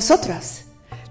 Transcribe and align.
Nosotras 0.00 0.62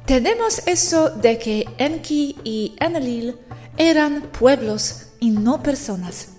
tenemos 0.07 0.63
eso 0.65 1.11
de 1.11 1.37
que 1.37 1.67
Enki 1.77 2.35
y 2.43 2.75
Enlil 2.79 3.37
eran 3.77 4.23
pueblos 4.31 5.09
y 5.19 5.29
no 5.29 5.61
personas. 5.61 6.29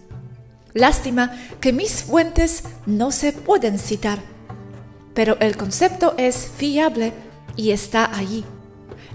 Lástima 0.74 1.32
que 1.60 1.73
mis 1.73 2.02
fuentes 2.02 2.64
no 2.86 3.12
se 3.12 3.32
pueden 3.32 3.78
citar, 3.78 4.18
pero 5.14 5.38
el 5.38 5.56
concepto 5.56 6.14
es 6.18 6.48
fiable 6.56 7.12
y 7.54 7.70
está 7.70 8.12
allí. 8.12 8.45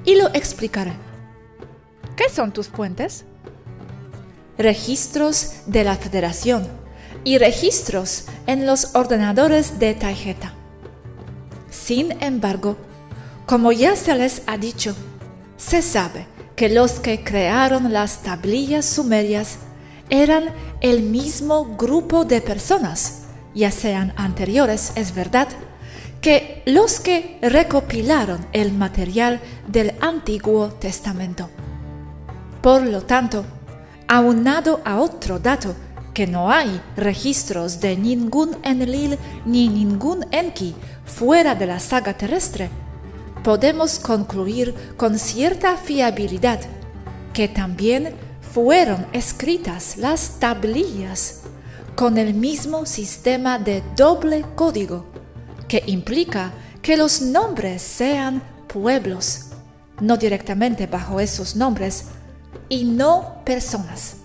Y 0.06 0.16
lo 0.16 0.34
explicaré. 0.34 0.94
¿Qué 2.16 2.30
son 2.34 2.54
tus 2.54 2.70
fuentes? 2.70 3.26
Registros 4.58 5.56
de 5.66 5.84
la 5.84 5.98
Federación 5.98 6.66
y 7.26 7.38
registros 7.38 8.28
en 8.48 8.66
los 8.66 8.96
ordenadores 8.96 9.78
de 9.78 9.94
tarjeta. 9.94 10.54
Sin 11.70 12.24
embargo, 12.24 12.78
como 13.46 13.72
ya 13.72 13.96
se 13.96 14.16
les 14.16 14.42
ha 14.48 14.58
dicho, 14.58 14.96
se 15.58 15.82
sabe 15.82 16.28
que 16.56 16.70
los 16.70 17.00
que 17.00 17.24
crearon 17.24 17.94
las 17.94 18.24
tablillas 18.24 18.86
sumerias 18.86 19.58
eran 20.10 20.46
el 20.82 21.04
mismo 21.04 21.76
grupo 21.76 22.26
de 22.26 22.42
personas, 22.42 23.24
ya 23.54 23.72
sean 23.72 24.14
anteriores, 24.16 24.94
es 24.96 25.14
verdad, 25.14 25.48
que 26.22 26.64
los 26.66 27.00
que 27.00 27.38
recopilaron 27.42 28.46
el 28.52 28.74
material 28.74 29.40
del 29.68 29.94
Antiguo 30.00 30.70
Testamento. 30.70 31.50
Por 32.62 32.82
lo 32.82 33.04
tanto, 33.04 33.46
aunado 34.08 34.82
a 34.86 35.00
otro 35.00 35.40
dato, 35.40 35.76
que 36.16 36.26
no 36.26 36.50
hay 36.50 36.82
registros 36.96 37.82
de 37.82 37.98
ningún 37.98 38.58
Enlil 38.64 39.20
ni 39.46 39.68
ningún 39.68 40.26
Enki 40.32 40.74
fuera 41.04 41.54
de 41.56 41.68
la 41.68 41.80
saga 41.80 42.18
terrestre, 42.18 42.70
podemos 43.46 44.00
concluir 44.00 44.74
con 44.98 45.20
cierta 45.20 45.78
fiabilidad 45.78 46.60
que 47.32 47.48
también 47.48 48.16
fueron 48.42 49.06
escritas 49.14 49.98
las 49.98 50.40
tablillas 50.40 51.42
con 51.94 52.18
el 52.18 52.34
mismo 52.34 52.88
sistema 52.88 53.60
de 53.60 53.84
doble 53.96 54.44
código, 54.56 55.06
que 55.68 55.84
implica 55.86 56.54
que 56.82 56.98
los 56.98 57.22
nombres 57.22 57.84
sean 57.84 58.42
pueblos, 58.68 59.52
no 60.02 60.18
directamente 60.18 60.88
bajo 60.88 61.20
esos 61.20 61.56
nombres, 61.56 62.06
y 62.68 62.84
no 62.84 63.44
personas. 63.46 64.16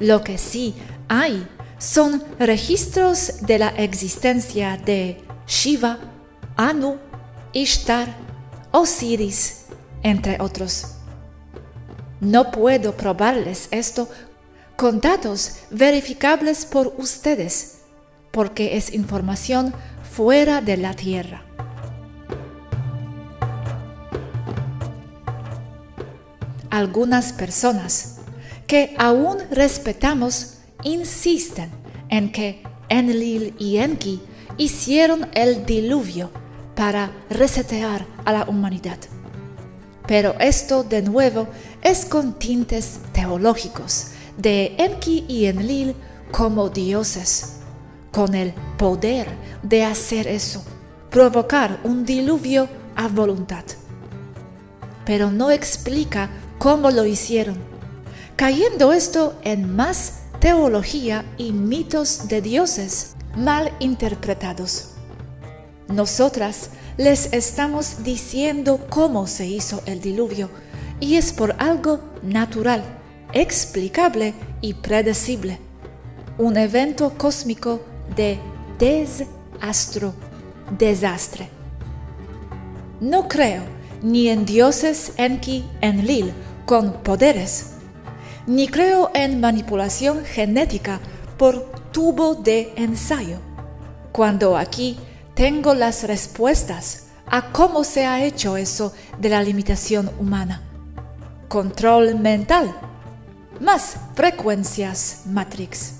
Lo 0.00 0.24
que 0.24 0.38
sí 0.38 0.74
hay 1.06 1.46
son 1.76 2.24
registros 2.38 3.42
de 3.42 3.58
la 3.58 3.68
existencia 3.68 4.78
de 4.78 5.22
Shiva, 5.46 5.98
Anu, 6.56 7.07
Ishtar, 7.58 8.14
Osiris, 8.70 9.64
entre 10.04 10.40
otros. 10.40 10.94
No 12.20 12.52
puedo 12.52 12.96
probarles 12.96 13.66
esto 13.72 14.08
con 14.76 15.00
datos 15.00 15.56
verificables 15.72 16.64
por 16.64 16.94
ustedes, 16.98 17.78
porque 18.30 18.76
es 18.76 18.94
información 18.94 19.74
fuera 20.08 20.60
de 20.60 20.76
la 20.76 20.94
Tierra. 20.94 21.42
Algunas 26.70 27.32
personas 27.32 28.18
que 28.68 28.94
aún 28.98 29.38
respetamos 29.50 30.58
insisten 30.84 31.70
en 32.08 32.30
que 32.30 32.62
Enlil 32.88 33.56
y 33.58 33.78
Enki 33.78 34.22
hicieron 34.58 35.28
el 35.34 35.66
diluvio 35.66 36.30
para 36.78 37.10
resetear 37.28 38.06
a 38.24 38.32
la 38.32 38.44
humanidad. 38.44 38.98
Pero 40.06 40.36
esto 40.38 40.84
de 40.84 41.02
nuevo 41.02 41.48
es 41.82 42.04
con 42.04 42.38
tintes 42.38 43.00
teológicos 43.12 44.12
de 44.36 44.76
Enki 44.78 45.24
y 45.26 45.46
Enlil 45.46 45.96
como 46.30 46.68
dioses, 46.68 47.56
con 48.12 48.36
el 48.36 48.54
poder 48.76 49.26
de 49.64 49.82
hacer 49.82 50.28
eso, 50.28 50.62
provocar 51.10 51.80
un 51.82 52.04
diluvio 52.04 52.68
a 52.94 53.08
voluntad. 53.08 53.64
Pero 55.04 55.32
no 55.32 55.50
explica 55.50 56.30
cómo 56.58 56.92
lo 56.92 57.04
hicieron, 57.06 57.58
cayendo 58.36 58.92
esto 58.92 59.36
en 59.42 59.74
más 59.74 60.20
teología 60.38 61.24
y 61.38 61.50
mitos 61.50 62.28
de 62.28 62.40
dioses 62.40 63.16
mal 63.36 63.72
interpretados. 63.80 64.92
Nosotras 65.88 66.68
les 66.98 67.32
estamos 67.32 68.04
diciendo 68.04 68.78
cómo 68.90 69.26
se 69.26 69.46
hizo 69.46 69.82
el 69.86 70.02
diluvio 70.02 70.50
y 71.00 71.14
es 71.16 71.32
por 71.32 71.54
algo 71.58 72.00
natural, 72.22 72.82
explicable 73.32 74.34
y 74.60 74.74
predecible. 74.74 75.58
Un 76.36 76.58
evento 76.58 77.14
cósmico 77.16 77.80
de 78.14 78.38
desastro, 78.78 80.12
desastre. 80.78 81.48
No 83.00 83.26
creo 83.26 83.62
ni 84.02 84.28
en 84.28 84.44
dioses 84.44 85.12
Enki, 85.16 85.64
Enlil 85.80 86.32
con 86.66 86.92
poderes, 87.02 87.70
ni 88.46 88.68
creo 88.68 89.10
en 89.14 89.40
manipulación 89.40 90.22
genética 90.26 91.00
por 91.38 91.72
tubo 91.92 92.34
de 92.34 92.74
ensayo, 92.76 93.38
cuando 94.12 94.58
aquí 94.58 94.98
tengo 95.38 95.72
las 95.72 96.02
respuestas 96.02 97.04
a 97.24 97.52
cómo 97.52 97.84
se 97.84 98.06
ha 98.06 98.24
hecho 98.24 98.56
eso 98.56 98.92
de 99.20 99.28
la 99.28 99.40
limitación 99.40 100.10
humana. 100.18 100.62
Control 101.46 102.16
mental. 102.16 102.74
Más 103.60 103.98
frecuencias 104.16 105.22
Matrix. 105.26 105.92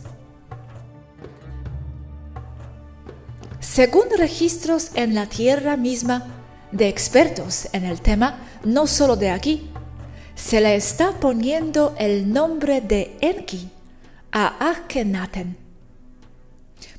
Según 3.60 4.06
registros 4.18 4.90
en 4.94 5.14
la 5.14 5.26
Tierra 5.26 5.76
misma 5.76 6.26
de 6.72 6.88
expertos 6.88 7.68
en 7.72 7.84
el 7.84 8.00
tema, 8.00 8.40
no 8.64 8.88
solo 8.88 9.14
de 9.14 9.30
aquí, 9.30 9.70
se 10.34 10.60
le 10.60 10.74
está 10.74 11.12
poniendo 11.12 11.94
el 11.96 12.32
nombre 12.32 12.80
de 12.80 13.16
Enki 13.20 13.70
a 14.32 14.70
Akhenaten. 14.70 15.56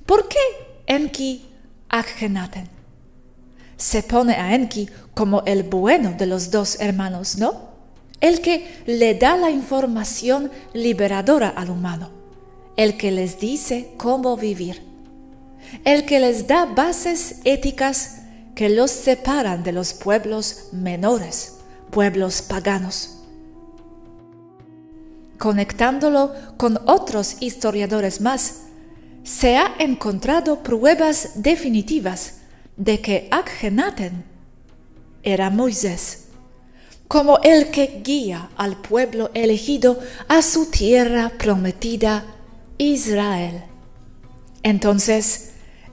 ¿Por 0.05 0.29
qué 0.29 0.39
Enki 0.88 1.48
Akhenaten. 1.89 2.69
Se 3.77 4.03
pone 4.03 4.33
a 4.33 4.55
Enki 4.55 4.89
como 5.13 5.44
el 5.45 5.63
bueno 5.63 6.13
de 6.17 6.25
los 6.25 6.51
dos 6.51 6.79
hermanos, 6.79 7.38
¿no? 7.38 7.69
El 8.22 8.41
que 8.41 8.83
le 8.85 9.16
da 9.16 9.38
la 9.38 9.50
información 9.50 10.52
liberadora 10.73 11.49
al 11.49 11.69
humano, 11.69 12.09
el 12.75 12.97
que 12.97 13.11
les 13.11 13.40
dice 13.40 13.93
cómo 13.97 14.35
vivir, 14.35 14.84
el 15.85 16.05
que 16.05 16.19
les 16.19 16.47
da 16.47 16.66
bases 16.66 17.37
éticas 17.46 18.17
que 18.55 18.69
los 18.69 18.91
separan 18.91 19.64
de 19.64 19.72
los 19.72 19.93
pueblos 19.93 20.67
menores, 20.73 21.59
pueblos 21.91 22.41
paganos. 22.41 23.19
Conectándolo 25.37 26.34
con 26.58 26.78
otros 26.85 27.37
historiadores 27.40 28.19
más, 28.19 28.64
se 29.29 29.58
ha 29.58 29.76
encontrado 29.78 30.64
pruebas 30.64 31.34
definitivas 31.35 32.37
de 32.78 32.99
que 32.99 33.28
Akhenaten 33.29 34.23
era 35.22 35.52
Moisés, 35.52 36.29
como 37.08 37.37
el 37.43 37.70
que 37.70 38.02
guía 38.03 38.49
al 38.58 38.78
pueblo 38.78 39.29
elegido 39.35 39.99
a 40.28 40.41
su 40.41 40.72
tierra 40.72 41.34
prometida, 41.37 42.26
Israel. 42.79 43.66
Entonces, 44.64 45.52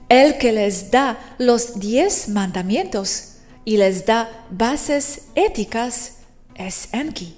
el 0.09 0.39
que 0.39 0.51
les 0.51 0.89
da 0.89 1.19
los 1.37 1.79
diez 1.79 2.29
mandamientos 2.29 3.33
y 3.65 3.77
les 3.77 4.07
da 4.07 4.47
bases 4.49 5.25
éticas 5.35 6.13
es 6.55 6.89
Enki, 6.91 7.37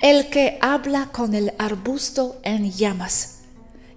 el 0.00 0.28
que 0.28 0.56
habla 0.60 1.08
con 1.10 1.34
el 1.34 1.52
arbusto 1.58 2.38
en 2.44 2.70
llamas 2.70 3.39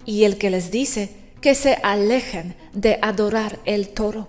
y 0.04 0.24
el 0.24 0.38
que 0.38 0.50
les 0.50 0.70
dice 0.70 1.32
que 1.40 1.54
se 1.54 1.74
alejen 1.82 2.56
de 2.72 2.98
adorar 3.02 3.60
el 3.64 3.88
toro. 3.88 4.28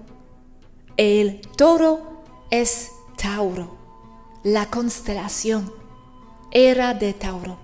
El 0.97 1.41
toro 1.57 2.23
es 2.51 2.91
Tauro, 3.17 3.77
la 4.43 4.69
constelación 4.69 5.71
era 6.51 6.93
de 6.93 7.13
Tauro. 7.13 7.59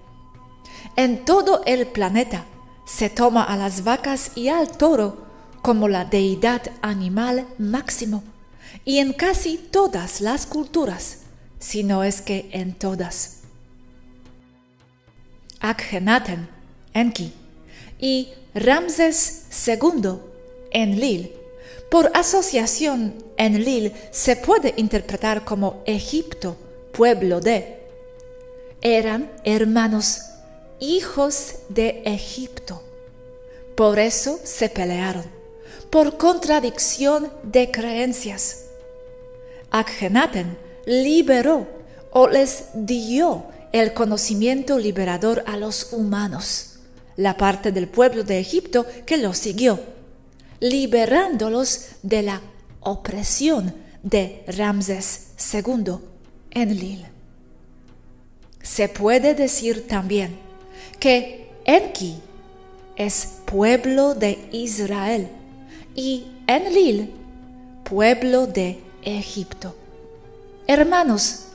en 0.96 1.24
todo 1.24 1.62
el 1.66 1.88
planeta 1.88 2.46
se 2.86 3.10
toma 3.10 3.44
a 3.44 3.56
las 3.56 3.84
vacas 3.84 4.32
y 4.36 4.50
al 4.50 4.76
toro 4.78 5.26
como 5.62 5.88
la 5.88 6.06
deidad 6.06 6.64
animal 6.82 7.48
máximo, 7.58 8.24
y 8.84 8.98
en 8.98 9.14
casi 9.14 9.58
todas 9.58 10.22
las 10.22 10.46
culturas, 10.46 11.20
si 11.60 11.84
no 11.84 12.04
es 12.04 12.22
que 12.22 12.50
en 12.52 12.74
todas. 12.74 13.42
Akhenaten, 15.60 16.50
Enki, 16.94 17.34
y 18.02 18.34
Ramses 18.54 19.44
II, 19.66 20.18
Enlil. 20.72 21.34
Por 21.90 22.12
asociación, 22.14 23.24
Enlil 23.38 23.94
se 24.12 24.36
puede 24.36 24.74
interpretar 24.76 25.46
como 25.46 25.82
Egipto, 25.86 26.58
pueblo 26.92 27.40
de. 27.40 27.80
Eran 28.82 29.32
hermanos, 29.46 30.22
hijos 30.80 31.56
de 31.70 32.02
Egipto. 32.06 32.82
Por 33.76 34.00
eso 34.00 34.40
se 34.44 34.70
pelearon, 34.70 35.26
por 35.90 36.18
contradicción 36.18 37.32
de 37.44 37.72
creencias. 37.72 38.66
Akhenaten 39.70 40.58
liberó 40.86 41.68
o 42.12 42.28
les 42.28 42.66
dio 42.74 43.46
el 43.72 43.94
conocimiento 43.94 44.78
liberador 44.78 45.44
a 45.48 45.56
los 45.56 45.94
humanos, 45.94 46.71
la 47.22 47.38
parte 47.38 47.72
del 47.72 47.88
pueblo 47.88 48.24
de 48.24 48.40
Egipto 48.40 48.86
que 49.06 49.18
lo 49.18 49.36
siguió, 49.36 49.80
liberándolos 50.60 51.90
de 52.02 52.24
la 52.24 52.42
opresión 52.80 53.76
de 54.02 54.44
Ramses 54.48 55.28
II 55.54 55.98
en 56.50 56.80
Lil. 56.80 57.06
Se 58.64 58.90
puede 58.90 59.36
decir 59.36 59.88
también 59.88 60.36
que 61.00 61.52
Enki 61.66 62.16
es 62.96 63.28
pueblo 63.46 64.16
de 64.16 64.40
Israel 64.52 65.28
y 65.94 66.26
Enlil 66.48 67.12
pueblo 67.84 68.48
de 68.48 68.82
Egipto. 69.04 69.76
Hermanos, 70.66 71.50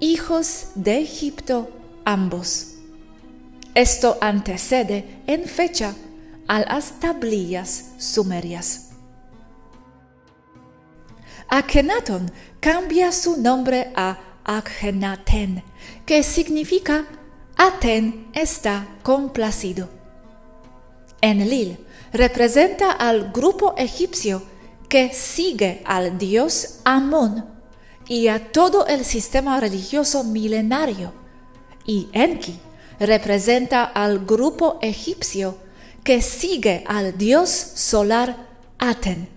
hijos 0.00 0.68
de 0.74 0.98
Egipto 0.98 1.70
ambos. 2.04 2.75
Esto 3.76 4.16
antecede 4.22 5.20
en 5.26 5.44
fecha 5.44 5.94
a 6.48 6.60
las 6.60 6.98
tablillas 6.98 7.90
sumerias. 7.98 8.92
Akhenaton 11.50 12.32
cambia 12.58 13.12
su 13.12 13.36
nombre 13.36 13.92
a 13.94 14.18
Akhenaten, 14.44 15.62
que 16.06 16.22
significa 16.22 17.04
Aten 17.58 18.30
está 18.32 18.88
complacido. 19.02 19.90
Enlil 21.20 21.76
representa 22.14 22.92
al 22.92 23.30
grupo 23.30 23.74
egipcio 23.76 24.42
que 24.88 25.12
sigue 25.12 25.82
al 25.84 26.16
dios 26.16 26.80
Amón 26.84 27.44
y 28.08 28.28
a 28.28 28.52
todo 28.52 28.86
el 28.86 29.04
sistema 29.04 29.60
religioso 29.60 30.24
milenario, 30.24 31.12
y 31.84 32.08
Enki 32.14 32.58
representa 32.98 33.84
al 33.84 34.24
grupo 34.24 34.78
egipcio 34.82 35.58
que 36.04 36.22
sigue 36.22 36.84
al 36.86 37.18
dios 37.18 37.50
solar 37.50 38.46
Aten, 38.78 39.28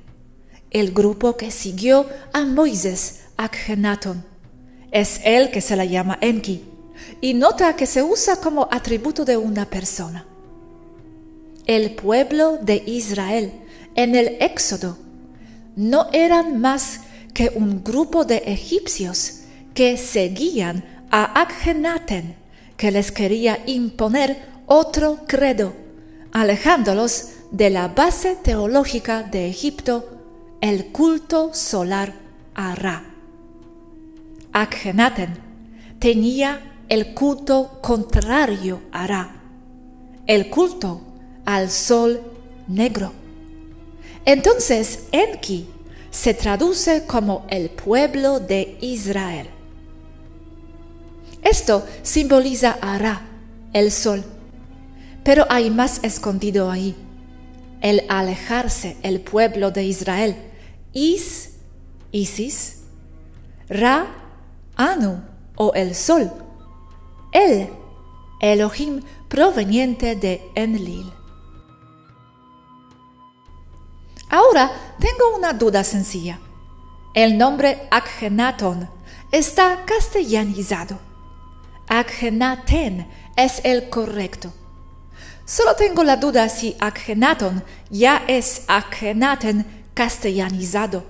el 0.71 0.91
grupo 0.91 1.35
que 1.35 1.51
siguió 1.51 2.07
a 2.31 2.45
Moisés 2.45 3.21
Akhenaton. 3.38 4.23
Es 4.91 5.21
él 5.23 5.51
que 5.51 5.61
se 5.61 5.75
la 5.75 5.85
llama 5.85 6.17
Enki, 6.21 6.63
y 7.21 7.33
nota 7.33 7.75
que 7.75 7.85
se 7.85 8.03
usa 8.03 8.38
como 8.38 8.67
atributo 8.71 9.25
de 9.25 9.38
una 9.38 9.65
persona. 9.65 10.25
El 11.65 11.95
pueblo 11.95 12.57
de 12.61 12.83
Israel 12.85 13.51
en 13.95 14.15
el 14.15 14.38
Éxodo 14.39 14.97
no 15.75 16.07
eran 16.11 16.59
más 16.59 17.01
que 17.33 17.51
un 17.56 17.83
grupo 17.83 18.25
de 18.25 18.38
egipcios 18.45 19.41
que 19.73 19.97
seguían 19.97 20.83
a 21.09 21.41
Akhenaten, 21.41 22.35
que 22.80 22.92
les 22.92 23.12
quería 23.12 23.62
imponer 23.66 24.42
otro 24.66 25.20
credo, 25.28 25.74
alejándolos 26.31 27.31
de 27.52 27.70
la 27.70 27.90
base 27.90 28.38
teológica 28.42 29.22
de 29.22 29.50
Egipto, 29.50 30.08
el 30.62 30.86
culto 30.86 31.54
solar 31.54 32.14
a 32.56 32.76
Ra. 32.76 33.04
Akhenaten 34.54 35.38
tenía 36.00 36.72
el 36.88 37.14
culto 37.14 37.80
contrario 37.81 38.80
a 38.94 39.08
Ra, 39.08 39.42
el 40.26 40.50
culto 40.50 41.02
al 41.44 41.70
sol 41.70 42.22
negro. 42.70 43.12
Entonces 44.24 45.08
Enki 45.12 45.68
se 46.12 46.34
traduce 46.34 47.06
como 47.06 47.46
el 47.50 47.72
pueblo 47.72 48.40
de 48.40 48.78
Israel. 48.80 49.50
Esto 51.44 51.86
simboliza 52.03 52.77
a 52.81 52.97
Ra, 52.97 53.21
el 53.74 53.91
sol, 53.91 54.24
pero 55.24 55.45
hay 55.50 55.69
más 55.69 56.03
escondido 56.03 56.69
ahí. 56.69 56.95
El 57.81 58.03
alejarse 58.09 58.97
el 59.03 59.21
pueblo 59.21 59.71
de 59.71 59.86
Israel, 59.86 60.36
Is, 60.91 61.56
Isis, 62.12 62.81
Ra, 63.69 64.07
Anu 64.75 65.21
o 65.56 65.74
el 65.74 65.95
sol, 65.95 66.31
el 67.31 67.69
Elohim 68.42 69.01
proveniente 69.27 70.15
de 70.15 70.42
Enlil. 70.56 71.12
Ahora 74.30 74.71
tengo 75.00 75.35
una 75.35 75.53
duda 75.53 75.83
sencilla. 75.83 76.39
El 77.15 77.38
nombre 77.38 77.88
Akhenaton 77.89 78.89
está 79.31 79.83
castellanizado. 79.85 81.08
Akhenaten 81.89 83.07
es 83.36 83.62
el 83.63 83.89
correcto. 83.89 84.54
Solo 85.44 85.75
tengo 85.75 86.04
la 86.04 86.18
duda 86.18 86.47
si 86.47 86.75
Akhenaton 86.80 87.64
ya 87.90 88.23
es 88.28 88.61
Akhenaten 88.68 89.66
castellanizado. 89.95 91.04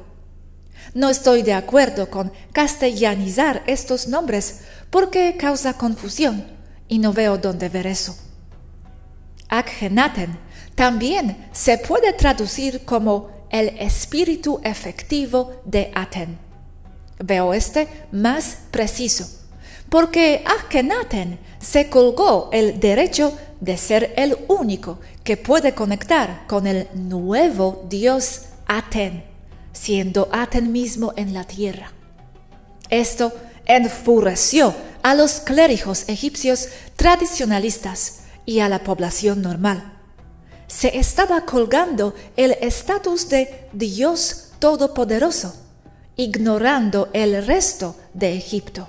No 0.93 1.09
estoy 1.09 1.43
de 1.43 1.53
acuerdo 1.53 2.09
con 2.09 2.31
castellanizar 2.53 3.61
estos 3.67 4.07
nombres 4.07 4.61
porque 4.89 5.35
causa 5.37 5.73
confusión 5.73 6.47
y 6.87 6.99
no 6.99 7.11
veo 7.11 7.37
dónde 7.37 7.67
ver 7.67 7.85
eso. 7.85 8.17
Akhenaten 9.49 10.37
también 10.75 11.49
se 11.51 11.77
puede 11.77 12.13
traducir 12.13 12.85
como 12.85 13.29
el 13.49 13.77
espíritu 13.79 14.61
efectivo 14.63 15.61
de 15.65 15.91
Aten. 15.93 16.39
Veo 17.19 17.53
este 17.53 17.89
más 18.13 18.59
preciso, 18.71 19.38
porque 19.89 20.43
Akhenaten 20.45 21.39
se 21.59 21.89
colgó 21.89 22.49
el 22.51 22.79
derecho 22.79 23.37
de 23.59 23.77
ser 23.77 24.13
el 24.15 24.37
único 24.47 24.99
que 25.23 25.37
puede 25.37 25.73
conectar 25.73 26.45
con 26.47 26.67
el 26.67 26.87
nuevo 26.93 27.85
dios 27.89 28.43
Aten, 28.67 29.23
siendo 29.73 30.29
Aten 30.31 30.71
mismo 30.71 31.13
en 31.15 31.33
la 31.33 31.43
tierra. 31.43 31.91
Esto 32.89 33.33
enfureció 33.65 34.73
a 35.01 35.15
los 35.15 35.39
clérigos 35.39 36.07
egipcios 36.07 36.69
tradicionalistas 36.95 38.21
y 38.45 38.59
a 38.59 38.69
la 38.69 38.83
población 38.83 39.41
normal 39.41 39.99
se 40.69 40.99
estaba 40.99 41.45
colgando 41.45 42.13
el 42.37 42.51
estatus 42.61 43.27
de 43.27 43.67
Dios 43.73 44.51
Todopoderoso, 44.59 45.55
ignorando 46.15 47.09
el 47.13 47.45
resto 47.45 47.95
de 48.13 48.37
Egipto. 48.37 48.87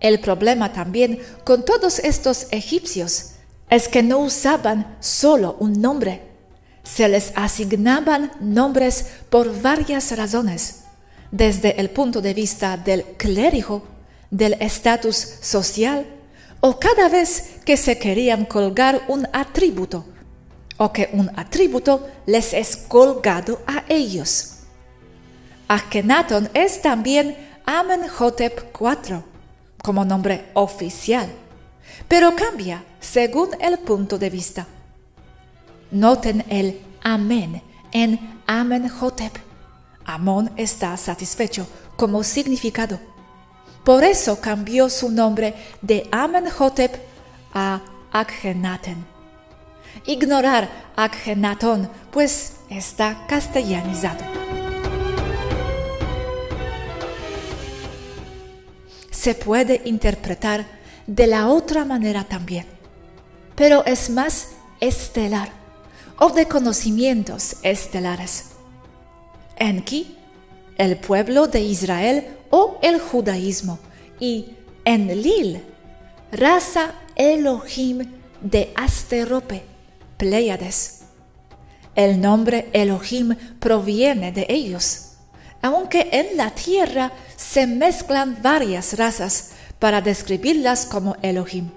El 0.00 0.20
problema 0.20 0.72
también 0.72 1.18
con 1.44 1.64
todos 1.64 1.98
estos 1.98 2.46
egipcios 2.50 3.32
es 3.68 3.88
que 3.88 4.02
no 4.02 4.18
usaban 4.18 4.96
solo 5.00 5.56
un 5.58 5.80
nombre, 5.80 6.22
se 6.84 7.08
les 7.08 7.32
asignaban 7.34 8.32
nombres 8.40 9.06
por 9.28 9.60
varias 9.60 10.16
razones, 10.16 10.84
desde 11.30 11.80
el 11.80 11.90
punto 11.90 12.22
de 12.22 12.32
vista 12.32 12.76
del 12.76 13.02
clérigo, 13.16 13.82
del 14.30 14.54
estatus 14.54 15.16
social, 15.16 16.06
o 16.60 16.78
cada 16.78 17.08
vez 17.08 17.56
que 17.64 17.76
se 17.76 17.98
querían 17.98 18.46
colgar 18.46 19.02
un 19.08 19.28
atributo, 19.32 20.06
o 20.78 20.92
que 20.92 21.10
un 21.12 21.30
atributo 21.36 22.08
les 22.24 22.54
es 22.54 22.76
colgado 22.76 23.60
a 23.66 23.84
ellos. 23.88 24.54
Akhenaton 25.66 26.48
es 26.54 26.80
también 26.80 27.36
Amenhotep 27.66 28.74
IV 28.80 29.22
como 29.82 30.04
nombre 30.04 30.50
oficial, 30.54 31.28
pero 32.08 32.34
cambia 32.34 32.84
según 33.00 33.50
el 33.60 33.78
punto 33.78 34.18
de 34.18 34.30
vista. 34.30 34.66
Noten 35.90 36.44
el 36.48 36.80
Amén 37.02 37.62
en 37.92 38.40
Amenhotep. 38.46 39.32
Amón 40.04 40.50
está 40.56 40.96
satisfecho 40.96 41.66
como 41.96 42.22
significado 42.22 42.98
Por 43.84 44.04
eso 44.04 44.40
cambió 44.40 44.88
su 44.88 45.10
nombre 45.10 45.54
de 45.82 46.08
Amenhotep 46.12 46.94
a 47.54 47.80
Akhenaten. 48.12 49.04
Ignorar 50.06 50.68
Akhenaton, 50.96 51.88
pues 52.10 52.56
está 52.68 53.26
castellanizado. 53.28 54.47
Se 59.18 59.34
puede 59.34 59.82
interpretar 59.84 60.64
de 61.08 61.26
la 61.26 61.48
otra 61.48 61.84
manera 61.84 62.22
también, 62.22 62.66
pero 63.56 63.84
es 63.84 64.10
más 64.10 64.50
estelar 64.78 65.50
o 66.20 66.30
de 66.30 66.46
conocimientos 66.46 67.56
estelares. 67.64 68.50
Enki, 69.56 70.16
el 70.76 70.98
pueblo 70.98 71.48
de 71.48 71.62
Israel 71.62 72.28
o 72.50 72.78
el 72.80 73.00
judaísmo, 73.00 73.80
y 74.20 74.50
Enlil, 74.84 75.62
raza 76.30 76.92
Elohim 77.16 78.08
de 78.40 78.72
Asterope, 78.76 79.64
Pleiades. 80.16 81.00
El 81.96 82.20
nombre 82.20 82.68
Elohim 82.72 83.34
proviene 83.58 84.30
de 84.30 84.46
ellos, 84.48 85.07
aunque 85.62 86.08
en 86.12 86.36
la 86.36 86.50
tierra 86.50 87.12
se 87.36 87.66
mezclan 87.66 88.42
varias 88.42 88.96
razas 88.96 89.50
para 89.78 90.00
describirlas 90.00 90.86
como 90.86 91.16
Elohim. 91.22 91.70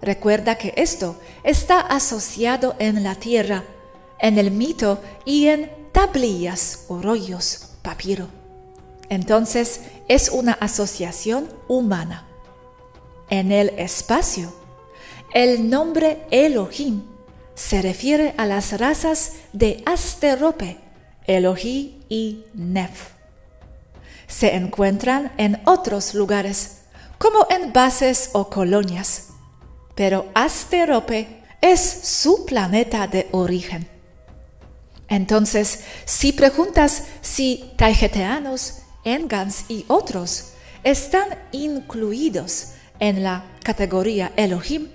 Recuerda 0.00 0.56
que 0.56 0.74
esto 0.76 1.16
está 1.44 1.80
asociado 1.80 2.74
en 2.78 3.02
la 3.02 3.14
tierra, 3.14 3.64
en 4.18 4.38
el 4.38 4.50
mito 4.50 5.00
y 5.24 5.46
en 5.46 5.70
tablillas 5.92 6.86
o 6.88 7.00
rollos, 7.00 7.68
papiro. 7.82 8.28
Entonces 9.08 9.80
es 10.08 10.30
una 10.30 10.52
asociación 10.52 11.48
humana. 11.68 12.26
En 13.30 13.52
el 13.52 13.70
espacio, 13.78 14.52
el 15.34 15.70
nombre 15.70 16.26
Elohim 16.30 17.02
se 17.54 17.80
refiere 17.80 18.34
a 18.36 18.46
las 18.46 18.78
razas 18.78 19.34
de 19.52 19.82
Asterope, 19.86 20.78
Elohim 21.26 22.02
y 22.08 22.44
Nef. 22.54 23.10
Se 24.26 24.54
encuentran 24.54 25.32
en 25.36 25.60
otros 25.64 26.14
lugares, 26.14 26.82
como 27.18 27.46
en 27.50 27.72
bases 27.72 28.30
o 28.32 28.48
colonias 28.48 29.32
pero 29.94 30.26
Asterope 30.34 31.42
es 31.60 31.80
su 31.80 32.44
planeta 32.46 33.06
de 33.06 33.28
origen. 33.32 33.86
Entonces, 35.08 35.80
si 36.04 36.32
preguntas 36.32 37.04
si 37.20 37.72
taigeteanos, 37.76 38.78
engans 39.04 39.66
y 39.68 39.84
otros 39.88 40.52
están 40.82 41.28
incluidos 41.52 42.68
en 42.98 43.22
la 43.22 43.44
categoría 43.62 44.32
Elohim, 44.36 44.88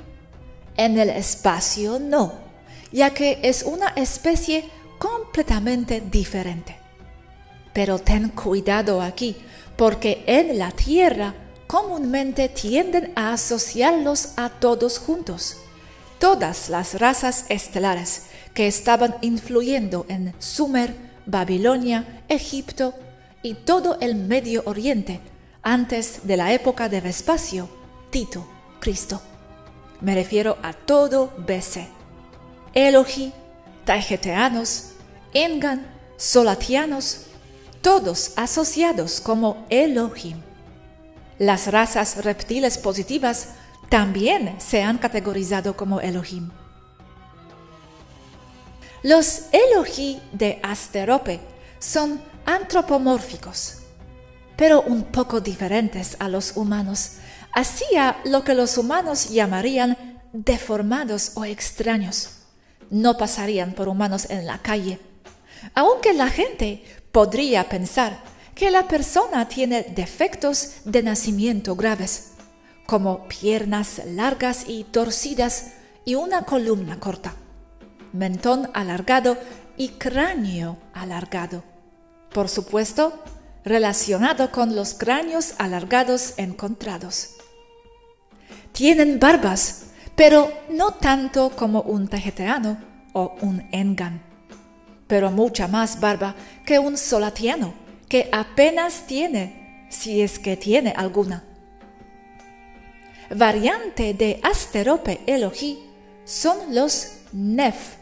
en 0.75 0.97
el 0.97 1.09
espacio 1.09 1.99
no, 1.99 2.33
ya 2.91 3.13
que 3.13 3.39
es 3.43 3.63
una 3.63 3.89
especie 3.89 4.69
completamente 4.97 6.01
diferente. 6.01 6.77
Pero 7.73 7.99
ten 7.99 8.29
cuidado 8.29 9.01
aquí, 9.01 9.35
porque 9.75 10.23
en 10.25 10.57
la 10.57 10.71
Tierra 10.71 11.33
comúnmente 11.67 12.49
tienden 12.49 13.11
a 13.15 13.33
asociarlos 13.33 14.33
a 14.37 14.49
todos 14.49 14.97
juntos. 14.99 15.57
Todas 16.19 16.69
las 16.69 16.99
razas 16.99 17.45
estelares 17.49 18.27
que 18.53 18.67
estaban 18.67 19.15
influyendo 19.21 20.05
en 20.09 20.33
Sumer, 20.39 20.95
Babilonia, 21.27 22.23
Egipto 22.27 22.95
y 23.43 23.53
todo 23.53 23.99
el 23.99 24.15
Medio 24.15 24.63
Oriente 24.65 25.19
antes 25.61 26.21
de 26.23 26.37
la 26.37 26.53
época 26.53 26.89
de 26.89 27.01
Vespacio, 27.01 27.69
Tito, 28.09 28.47
Cristo. 28.79 29.21
Me 30.01 30.15
refiero 30.15 30.57
a 30.63 30.73
todo 30.73 31.33
BC. 31.45 31.87
Elohi, 32.73 33.33
Taigeteanos, 33.87 34.89
Engan, 35.33 35.87
Solatianos, 36.17 37.27
todos 37.81 38.33
asociados 38.35 39.21
como 39.21 39.65
Elohim. 39.69 40.41
Las 41.39 41.67
razas 41.67 42.21
reptiles 42.25 42.77
positivas 42.77 43.51
también 43.87 44.55
se 44.59 44.83
han 44.83 44.97
categorizado 44.97 45.77
como 45.77 46.01
Elohim. 46.01 46.51
Los 49.03 49.43
Elohim 49.53 50.19
de 50.33 50.59
Asterope 50.63 51.39
son 51.79 52.19
antropomórficos, 52.45 53.83
pero 54.57 54.81
un 54.81 55.03
poco 55.03 55.39
diferentes 55.39 56.17
a 56.19 56.27
los 56.27 56.57
humanos, 56.57 57.19
hacía 57.53 58.19
lo 58.25 58.43
que 58.43 58.53
los 58.53 58.77
humanos 58.77 59.29
llamarían 59.29 60.19
deformados 60.33 61.31
o 61.35 61.45
extraños. 61.45 62.36
No 62.89 63.17
pasarían 63.17 63.73
por 63.73 63.87
humanos 63.87 64.27
en 64.29 64.45
la 64.45 64.59
calle, 64.59 64.99
aunque 65.73 66.13
la 66.13 66.29
gente 66.29 66.83
podría 67.11 67.67
pensar 67.67 68.21
que 68.55 68.71
la 68.71 68.87
persona 68.87 69.47
tiene 69.47 69.83
defectos 69.83 70.77
de 70.85 71.03
nacimiento 71.03 71.75
graves, 71.75 72.31
como 72.85 73.27
piernas 73.27 74.01
largas 74.05 74.63
y 74.67 74.83
torcidas 74.85 75.73
y 76.05 76.15
una 76.15 76.43
columna 76.43 76.99
corta, 76.99 77.35
mentón 78.13 78.69
alargado 78.73 79.37
y 79.77 79.89
cráneo 79.89 80.77
alargado. 80.93 81.63
Por 82.33 82.49
supuesto, 82.49 83.21
relacionado 83.63 84.51
con 84.51 84.75
los 84.75 84.93
cráneos 84.93 85.53
alargados 85.57 86.33
encontrados. 86.37 87.31
Tienen 88.71 89.19
barbas, 89.19 89.86
pero 90.17 90.51
no 90.69 90.93
tanto 90.93 91.51
como 91.51 91.83
un 91.83 92.07
tajeteano 92.07 92.79
o 93.13 93.35
un 93.41 93.63
engan, 93.71 94.19
pero 95.05 95.29
mucha 95.29 95.67
más 95.67 95.99
barba 95.99 96.35
que 96.65 96.79
un 96.79 96.97
solatiano 96.97 97.75
que 98.09 98.27
apenas 98.31 99.05
tiene, 99.05 99.85
si 99.89 100.21
es 100.21 100.39
que 100.39 100.57
tiene 100.57 100.91
alguna. 100.97 101.43
Variante 103.29 104.15
de 104.15 104.39
Asterope 104.41 105.21
Elohi 105.27 105.77
son 106.25 106.73
los 106.73 107.19
Nef, 107.31 107.97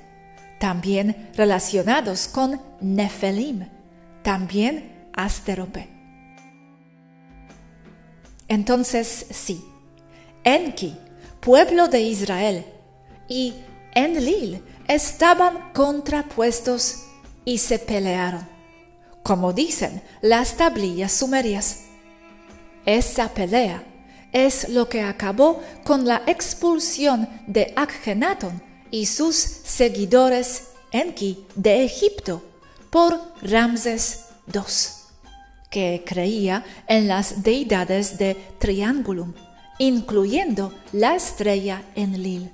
también 0.58 1.32
relacionados 1.36 2.30
con 2.30 2.62
Nefelim, 2.80 3.68
también 4.24 5.10
Asterope. 5.14 5.90
Entonces 8.48 9.26
sí, 9.32 9.66
Enki, 10.46 10.96
pueblo 11.46 11.88
de 11.88 12.02
Israel, 12.02 12.66
y 13.30 13.54
Enlil 13.94 14.62
estaban 14.88 15.72
contrapuestos 15.72 17.06
y 17.46 17.60
se 17.60 17.80
pelearon 17.80 18.56
como 19.26 19.54
dicen 19.54 20.04
las 20.22 20.56
tablillas 20.56 21.12
sumerias. 21.12 21.86
Esa 22.86 23.30
pelea 23.30 23.84
es 24.32 24.70
lo 24.70 24.88
que 24.88 25.02
acabó 25.02 25.64
con 25.84 26.06
la 26.06 26.22
expulsión 26.28 27.28
de 27.48 27.74
Akhenaton 27.76 28.62
y 28.92 29.08
sus 29.08 29.36
seguidores 29.36 30.68
Enki 30.92 31.44
de 31.56 31.84
Egipto 31.84 32.44
por 32.92 33.20
Ramses 33.42 34.26
II, 34.54 34.62
que 35.72 36.04
creía 36.06 36.64
en 36.88 37.08
las 37.08 37.42
deidades 37.42 38.20
de 38.20 38.36
Triangulum, 38.60 39.34
incluyendo 39.78 40.74
la 40.92 41.16
estrella 41.16 41.84
Enlil. 41.96 42.52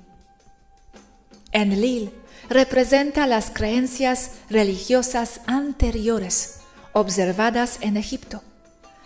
Enlil 1.52 2.12
representa 2.50 3.28
las 3.28 3.50
creencias 3.52 4.32
religiosas 4.50 5.42
anteriores 5.46 6.60
observadas 6.94 7.78
en 7.82 7.98
Egipto, 7.98 8.42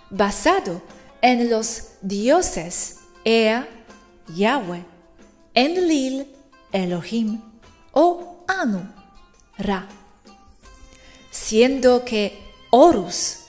basado 0.09 0.81
en 1.21 1.49
los 1.49 1.89
dioses 2.01 2.97
Ea, 3.23 3.67
Yahweh, 4.35 4.85
Enlil, 5.53 6.27
Elohim 6.71 7.41
o 7.91 8.43
Anu, 8.47 8.87
Ra. 9.57 9.87
Siendo 11.31 12.05
que 12.05 12.39
Horus, 12.69 13.39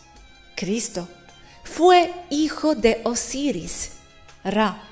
Cristo, 0.55 1.09
fue 1.65 2.13
hijo 2.31 2.75
de 2.75 3.01
Osiris, 3.05 3.96
Ra, 4.47 4.83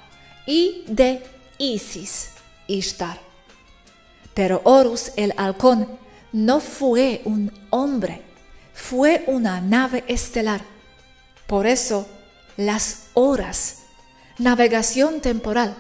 y 0.47 0.85
de 0.87 1.25
Isis, 1.59 2.31
Ishtar. 2.67 3.19
Pero 4.35 4.61
Horus 4.65 5.13
el 5.17 5.33
halcón 5.37 5.89
no 6.33 6.61
fue 6.61 7.23
un 7.25 7.53
hombre, 7.71 8.23
fue 8.75 9.25
una 9.29 9.61
nave 9.61 10.05
estelar. 10.09 10.61
Por 11.47 11.67
eso, 11.67 12.07
las 12.57 13.07
horas, 13.15 13.85
navegación 14.39 15.21
temporal, 15.21 15.75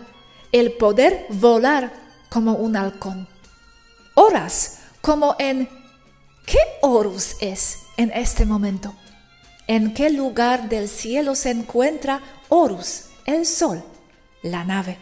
el 0.52 0.73
poder 0.73 1.26
volar 1.28 1.93
como 2.28 2.52
un 2.54 2.76
halcón. 2.76 3.28
Horas 4.14 4.78
como 5.00 5.35
en 5.38 5.69
¿qué 6.47 6.59
Horus 6.81 7.37
es 7.40 7.78
en 7.97 8.12
este 8.12 8.47
momento? 8.47 8.95
en 9.66 9.95
qué 9.95 10.11
lugar 10.11 10.69
del 10.69 10.88
cielo 10.88 11.35
se 11.35 11.50
encuentra 11.50 12.21
Horus, 12.49 13.04
el 13.25 13.47
sol, 13.47 13.83
la 14.43 14.64
nave. 14.64 14.99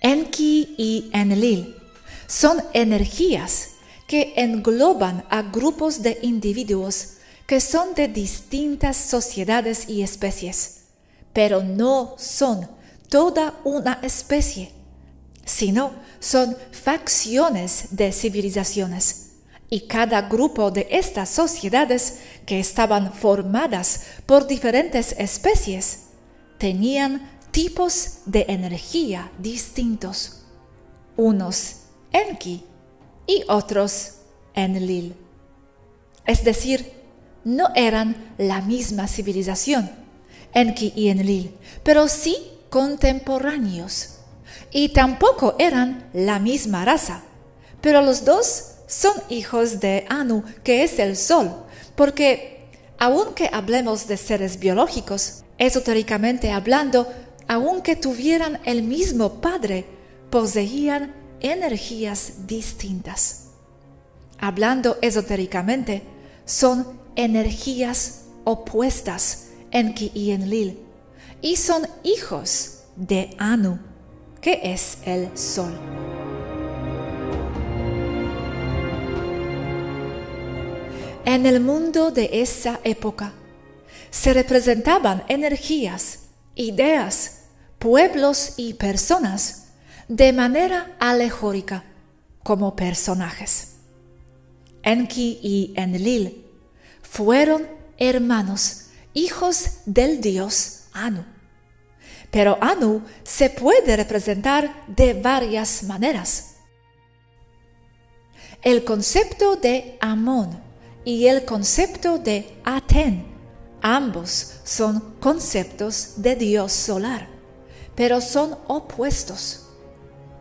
Enki 0.00 0.74
y 0.78 1.10
Enlil 1.12 1.76
son 2.26 2.62
energías 2.72 3.70
que 4.06 4.32
engloban 4.36 5.24
a 5.30 5.42
grupos 5.42 6.02
de 6.02 6.18
individuos 6.22 7.14
que 7.46 7.60
son 7.60 7.94
de 7.94 8.08
distintas 8.08 8.96
sociedades 8.96 9.88
y 9.88 10.02
especies, 10.02 10.82
pero 11.32 11.62
no 11.62 12.14
son 12.16 12.68
toda 13.08 13.60
una 13.64 13.98
especie, 14.02 14.70
sino 15.44 15.92
son 16.20 16.56
facciones 16.70 17.88
de 17.90 18.12
civilizaciones. 18.12 19.29
Y 19.70 19.82
cada 19.82 20.22
grupo 20.22 20.72
de 20.72 20.88
estas 20.90 21.28
sociedades 21.28 22.18
que 22.44 22.58
estaban 22.58 23.12
formadas 23.12 24.02
por 24.26 24.48
diferentes 24.48 25.14
especies 25.16 26.06
tenían 26.58 27.30
tipos 27.52 28.18
de 28.26 28.46
energía 28.48 29.30
distintos, 29.38 30.42
unos 31.16 31.76
Enki 32.12 32.64
y 33.26 33.44
otros 33.48 34.14
Enlil. 34.54 35.14
Es 36.26 36.44
decir, 36.44 36.92
no 37.44 37.68
eran 37.74 38.34
la 38.38 38.60
misma 38.60 39.06
civilización, 39.06 39.90
Enki 40.52 40.92
y 40.96 41.08
Enlil, 41.08 41.54
pero 41.84 42.08
sí 42.08 42.36
contemporáneos. 42.70 44.16
Y 44.72 44.90
tampoco 44.90 45.56
eran 45.58 46.08
la 46.12 46.38
misma 46.38 46.84
raza, 46.84 47.22
pero 47.80 48.02
los 48.02 48.24
dos 48.24 48.74
son 48.90 49.14
hijos 49.28 49.78
de 49.78 50.04
Anu, 50.08 50.42
que 50.64 50.82
es 50.82 50.98
el 50.98 51.16
Sol, 51.16 51.54
porque 51.94 52.66
aunque 52.98 53.48
hablemos 53.52 54.08
de 54.08 54.16
seres 54.16 54.58
biológicos, 54.58 55.44
esotéricamente 55.58 56.50
hablando, 56.50 57.06
aunque 57.46 57.94
tuvieran 57.94 58.58
el 58.64 58.82
mismo 58.82 59.40
padre, 59.40 59.86
poseían 60.28 61.14
energías 61.38 62.48
distintas. 62.48 63.50
Hablando 64.38 64.98
esotéricamente, 65.02 66.02
son 66.44 66.84
energías 67.14 68.22
opuestas, 68.42 69.50
Enki 69.70 70.10
y 70.14 70.32
Enlil, 70.32 70.80
y 71.40 71.56
son 71.56 71.86
hijos 72.02 72.80
de 72.96 73.36
Anu, 73.38 73.78
que 74.40 74.60
es 74.64 74.98
el 75.04 75.30
Sol. 75.38 76.19
En 81.24 81.44
el 81.44 81.60
mundo 81.60 82.10
de 82.10 82.30
esa 82.40 82.80
época 82.82 83.32
se 84.10 84.32
representaban 84.32 85.22
energías, 85.28 86.20
ideas, 86.54 87.42
pueblos 87.78 88.54
y 88.56 88.74
personas 88.74 89.66
de 90.08 90.32
manera 90.32 90.96
alegórica 90.98 91.84
como 92.42 92.74
personajes. 92.74 93.74
Enki 94.82 95.38
y 95.42 95.74
Enlil 95.76 96.46
fueron 97.02 97.68
hermanos, 97.98 98.86
hijos 99.12 99.80
del 99.84 100.22
dios 100.22 100.84
Anu. 100.92 101.24
Pero 102.30 102.56
Anu 102.62 103.02
se 103.24 103.50
puede 103.50 103.94
representar 103.96 104.86
de 104.86 105.14
varias 105.14 105.82
maneras. 105.82 106.54
El 108.62 108.84
concepto 108.84 109.56
de 109.56 109.98
Amón 110.00 110.69
y 111.04 111.26
el 111.26 111.44
concepto 111.44 112.18
de 112.18 112.56
Aten, 112.64 113.26
ambos 113.82 114.60
son 114.64 115.14
conceptos 115.20 116.14
de 116.16 116.36
dios 116.36 116.72
solar 116.72 117.40
pero 118.00 118.22
son 118.22 118.56
opuestos. 118.66 119.66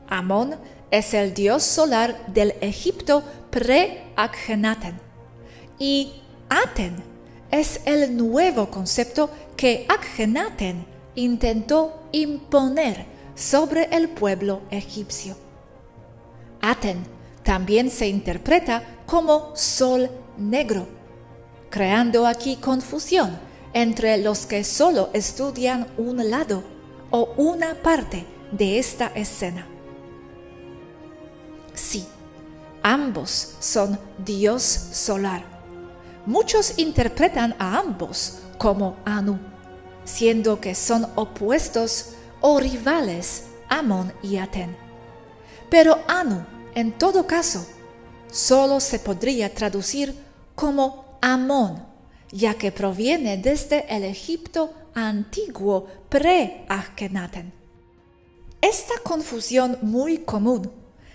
Amón 0.07 0.55
es 0.91 1.13
el 1.13 1.33
dios 1.33 1.61
solar 1.61 2.25
del 2.27 2.55
Egipto 2.61 3.21
pre-Akhenaten 3.49 4.97
y 5.77 6.21
Aten 6.47 6.95
es 7.51 7.81
el 7.83 8.15
nuevo 8.15 8.71
concepto 8.71 9.29
que 9.57 9.85
Akhenaten 9.89 10.85
intentó 11.15 12.01
imponer 12.13 13.05
sobre 13.35 13.89
el 13.93 14.07
pueblo 14.07 14.61
egipcio. 14.71 15.35
Aten 16.61 17.03
también 17.43 17.91
se 17.91 18.07
interpreta 18.07 18.83
como 19.05 19.51
sol 19.53 20.09
negro, 20.39 20.87
creando 21.69 22.25
aquí 22.25 22.55
confusión 22.55 23.37
entre 23.73 24.17
los 24.17 24.45
que 24.45 24.63
solo 24.63 25.09
estudian 25.13 25.87
un 25.97 26.29
lado 26.29 26.63
o 27.11 27.33
una 27.37 27.75
parte 27.75 28.25
de 28.51 28.79
esta 28.79 29.07
escena. 29.07 29.67
Sí, 31.73 32.07
ambos 32.81 33.55
son 33.59 33.99
Dios 34.17 34.63
solar. 34.63 35.43
Muchos 36.25 36.77
interpretan 36.77 37.55
a 37.59 37.79
ambos 37.79 38.39
como 38.57 38.97
Anu, 39.05 39.39
siendo 40.03 40.59
que 40.59 40.75
son 40.75 41.07
opuestos 41.15 42.13
o 42.41 42.59
rivales 42.59 43.45
Amon 43.69 44.11
y 44.21 44.37
Aten. 44.37 44.75
Pero 45.69 45.99
Anu, 46.07 46.43
en 46.75 46.91
todo 46.91 47.25
caso, 47.27 47.65
solo 48.31 48.79
se 48.79 48.99
podría 48.99 49.53
traducir 49.53 50.15
como 50.59 51.17
Amón, 51.21 51.85
ya 52.33 52.53
que 52.55 52.73
proviene 52.73 53.37
desde 53.37 53.85
el 53.95 54.03
Egipto 54.03 54.73
antiguo 54.93 55.87
pre-Akhenaten. 56.09 57.53
Esta 58.59 58.95
confusión 59.01 59.77
muy 59.81 60.17
común 60.17 60.69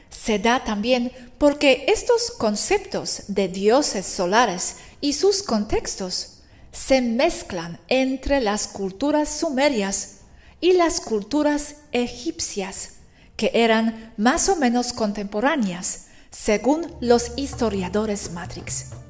se 0.09 0.38
da 0.38 0.64
también 0.64 1.12
porque 1.37 1.85
estos 1.88 2.30
conceptos 2.30 3.24
de 3.28 3.48
dioses 3.48 4.07
solares 4.07 4.76
y 5.02 5.12
sus 5.12 5.42
contextos 5.42 6.38
se 6.72 7.02
mezclan 7.02 7.78
entre 7.88 8.40
las 8.40 8.66
culturas 8.66 9.28
sumerias 9.28 10.20
y 10.62 10.72
las 10.72 11.02
culturas 11.02 11.83
egipcias, 11.92 12.92
que 13.37 13.50
eran 13.52 14.14
más 14.16 14.48
o 14.48 14.57
menos 14.57 14.94
contemporáneas, 14.94 16.07
según 16.30 16.90
los 17.02 17.33
historiadores 17.37 18.30
Matrix. 18.33 19.03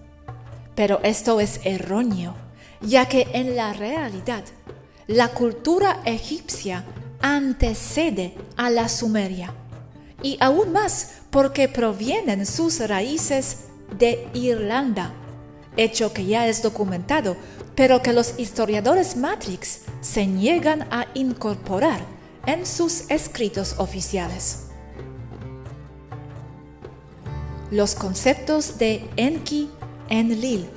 Pero 0.74 1.00
esto 1.02 1.40
es 1.40 1.60
erróneo 1.64 2.34
ya 2.86 3.06
que 3.06 3.28
en 3.32 3.56
la 3.56 3.72
realidad 3.72 4.44
la 5.06 5.28
cultura 5.28 6.00
egipcia 6.04 6.84
antecede 7.20 8.34
a 8.56 8.70
la 8.70 8.88
sumeria, 8.88 9.52
y 10.22 10.36
aún 10.40 10.72
más 10.72 11.22
porque 11.30 11.68
provienen 11.68 12.46
sus 12.46 12.80
raíces 12.80 13.64
de 13.98 14.28
Irlanda, 14.34 15.12
hecho 15.76 16.12
que 16.12 16.24
ya 16.24 16.48
es 16.48 16.62
documentado, 16.62 17.36
pero 17.74 18.02
que 18.02 18.12
los 18.12 18.38
historiadores 18.38 19.16
Matrix 19.16 19.80
se 20.00 20.26
niegan 20.26 20.82
a 20.90 21.06
incorporar 21.14 22.00
en 22.46 22.64
sus 22.64 23.10
escritos 23.10 23.74
oficiales. 23.78 24.66
Los 27.70 27.94
conceptos 27.94 28.78
de 28.78 29.08
Enki 29.16 29.68
Enlil 30.08 30.68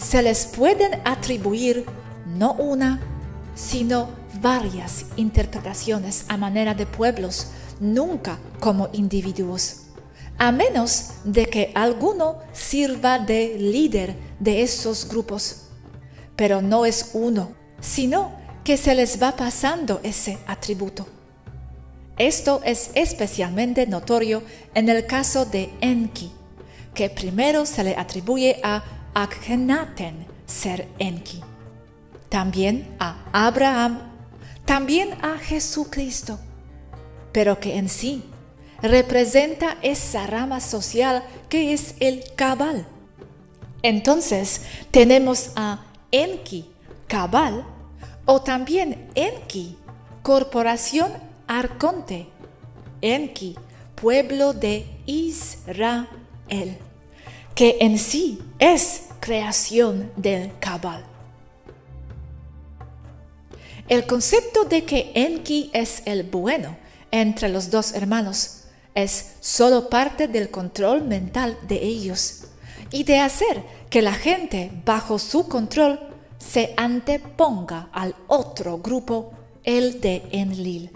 se 0.00 0.22
les 0.22 0.46
pueden 0.46 1.00
atribuir 1.04 1.84
no 2.26 2.54
una, 2.54 3.00
sino 3.54 4.08
varias 4.40 5.04
interpretaciones 5.16 6.24
a 6.28 6.36
manera 6.36 6.74
de 6.74 6.86
pueblos, 6.86 7.48
nunca 7.80 8.38
como 8.60 8.88
individuos, 8.92 9.82
a 10.38 10.52
menos 10.52 11.10
de 11.24 11.46
que 11.46 11.70
alguno 11.74 12.38
sirva 12.52 13.18
de 13.18 13.56
líder 13.58 14.16
de 14.38 14.62
esos 14.62 15.06
grupos. 15.06 15.66
Pero 16.34 16.62
no 16.62 16.86
es 16.86 17.10
uno, 17.12 17.52
sino 17.80 18.32
que 18.64 18.78
se 18.78 18.94
les 18.94 19.22
va 19.22 19.36
pasando 19.36 20.00
ese 20.02 20.38
atributo. 20.46 21.06
Esto 22.16 22.60
es 22.64 22.90
especialmente 22.94 23.86
notorio 23.86 24.42
en 24.74 24.88
el 24.88 25.06
caso 25.06 25.44
de 25.44 25.70
Enki, 25.80 26.30
que 26.94 27.10
primero 27.10 27.66
se 27.66 27.84
le 27.84 27.96
atribuye 27.96 28.60
a 28.62 28.82
Akhenaten 29.14 30.26
ser 30.46 30.88
Enki. 30.98 31.40
También 32.28 32.96
a 32.98 33.16
Abraham, 33.32 34.00
también 34.64 35.12
a 35.22 35.38
Jesucristo, 35.38 36.38
pero 37.32 37.58
que 37.58 37.76
en 37.76 37.88
sí 37.88 38.22
representa 38.82 39.76
esa 39.82 40.26
rama 40.26 40.60
social 40.60 41.24
que 41.48 41.72
es 41.72 41.94
el 42.00 42.24
cabal. 42.36 42.86
Entonces 43.82 44.62
tenemos 44.90 45.50
a 45.56 45.84
Enki, 46.10 46.70
cabal, 47.06 47.64
o 48.26 48.42
también 48.42 49.10
Enki, 49.14 49.76
corporación 50.22 51.12
arconte, 51.46 52.28
Enki, 53.00 53.56
pueblo 53.94 54.52
de 54.52 54.86
Israel, 55.06 56.06
que 57.54 57.78
en 57.80 57.98
sí 57.98 58.40
es 58.58 59.04
creación 59.20 60.10
del 60.16 60.52
cabal. 60.58 61.04
El 63.88 64.06
concepto 64.06 64.64
de 64.64 64.84
que 64.84 65.12
Enki 65.14 65.70
es 65.72 66.02
el 66.04 66.22
bueno 66.22 66.76
entre 67.10 67.48
los 67.48 67.70
dos 67.70 67.92
hermanos 67.92 68.64
es 68.94 69.32
solo 69.40 69.88
parte 69.88 70.28
del 70.28 70.50
control 70.50 71.02
mental 71.02 71.58
de 71.66 71.82
ellos 71.82 72.44
y 72.90 73.04
de 73.04 73.18
hacer 73.18 73.62
que 73.88 74.02
la 74.02 74.14
gente 74.14 74.70
bajo 74.84 75.18
su 75.18 75.48
control 75.48 76.00
se 76.38 76.72
anteponga 76.76 77.88
al 77.92 78.14
otro 78.26 78.78
grupo, 78.78 79.32
el 79.64 80.00
de 80.00 80.22
Enlil. 80.32 80.90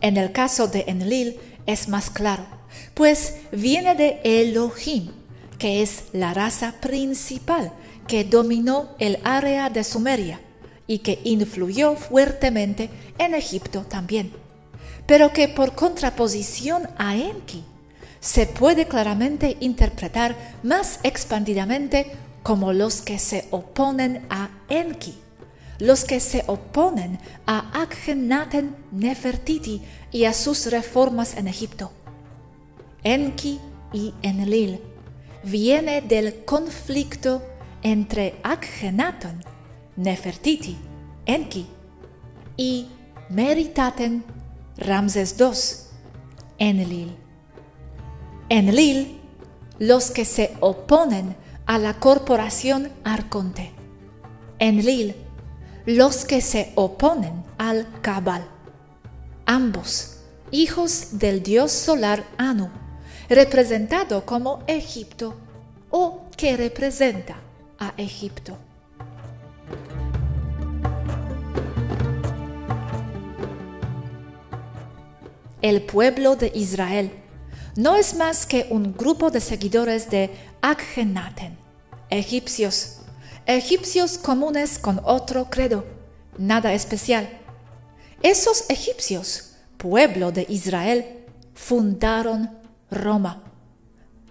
En 0.00 0.16
el 0.16 0.32
caso 0.32 0.68
de 0.68 0.84
Enlil 0.86 1.38
es 1.66 1.88
más 1.88 2.10
claro, 2.10 2.46
pues 2.94 3.36
viene 3.52 3.94
de 3.94 4.20
Elohim, 4.24 5.10
que 5.58 5.82
es 5.82 6.04
la 6.12 6.34
raza 6.34 6.74
principal 6.80 7.72
que 8.06 8.24
dominó 8.24 8.90
el 8.98 9.18
área 9.24 9.70
de 9.70 9.84
Sumeria 9.84 10.40
y 10.86 10.98
que 10.98 11.20
influyó 11.22 11.94
fuertemente 11.94 12.90
en 13.18 13.34
Egipto 13.34 13.82
también, 13.88 14.32
pero 15.06 15.32
que 15.32 15.46
por 15.46 15.74
contraposición 15.74 16.88
a 16.98 17.16
Enki 17.16 17.64
se 18.20 18.46
puede 18.46 18.86
claramente 18.86 19.56
interpretar 19.60 20.36
más 20.62 21.00
expandidamente 21.02 22.12
como 22.42 22.72
los 22.72 23.02
que 23.02 23.18
se 23.18 23.46
oponen 23.50 24.26
a 24.30 24.50
Enki, 24.68 25.14
los 25.78 26.04
que 26.04 26.20
se 26.20 26.44
oponen 26.46 27.18
a 27.46 27.82
Akhenaten 27.82 28.76
Nefertiti 28.92 29.82
y 30.10 30.24
a 30.24 30.32
sus 30.32 30.66
reformas 30.66 31.36
en 31.36 31.48
Egipto. 31.48 31.92
Enki 33.02 33.58
y 33.92 34.14
Enlil 34.22 34.80
viene 35.42 36.02
del 36.02 36.44
conflicto 36.44 37.42
entre 37.82 38.38
Akhenaten, 38.42 39.42
Nefertiti, 39.96 40.76
Enki 41.24 41.66
y 42.56 42.88
Meritaten, 43.30 44.24
Ramses 44.76 45.36
II, 45.38 45.50
Enlil. 46.58 47.16
Enlil, 48.48 49.20
los 49.78 50.10
que 50.10 50.24
se 50.24 50.56
oponen 50.60 51.36
a 51.66 51.78
la 51.78 51.94
corporación 51.94 52.90
Arconte. 53.04 53.72
Enlil, 54.58 55.14
los 55.86 56.24
que 56.26 56.40
se 56.40 56.72
oponen 56.74 57.44
al 57.56 57.86
Cabal. 58.02 58.46
Ambos, 59.46 60.18
hijos 60.50 61.18
del 61.18 61.42
dios 61.42 61.72
solar 61.72 62.24
Anu, 62.36 62.70
representado 63.30 64.26
como 64.26 64.64
Egipto 64.66 65.36
o 65.88 66.24
que 66.36 66.56
representa 66.56 67.36
a 67.78 67.94
Egipto. 67.96 68.58
El 75.62 75.82
pueblo 75.82 76.34
de 76.34 76.50
Israel 76.54 77.12
no 77.76 77.94
es 77.94 78.14
más 78.16 78.46
que 78.46 78.66
un 78.70 78.96
grupo 78.96 79.30
de 79.30 79.40
seguidores 79.40 80.10
de 80.10 80.30
Akhenaten, 80.60 81.56
egipcios, 82.08 83.02
egipcios 83.46 84.18
comunes 84.18 84.78
con 84.78 85.00
otro 85.04 85.48
credo, 85.48 85.84
nada 86.36 86.72
especial. 86.72 87.28
Esos 88.22 88.68
egipcios, 88.68 89.52
pueblo 89.76 90.32
de 90.32 90.46
Israel, 90.48 91.26
fundaron 91.54 92.59
Roma. 92.90 93.42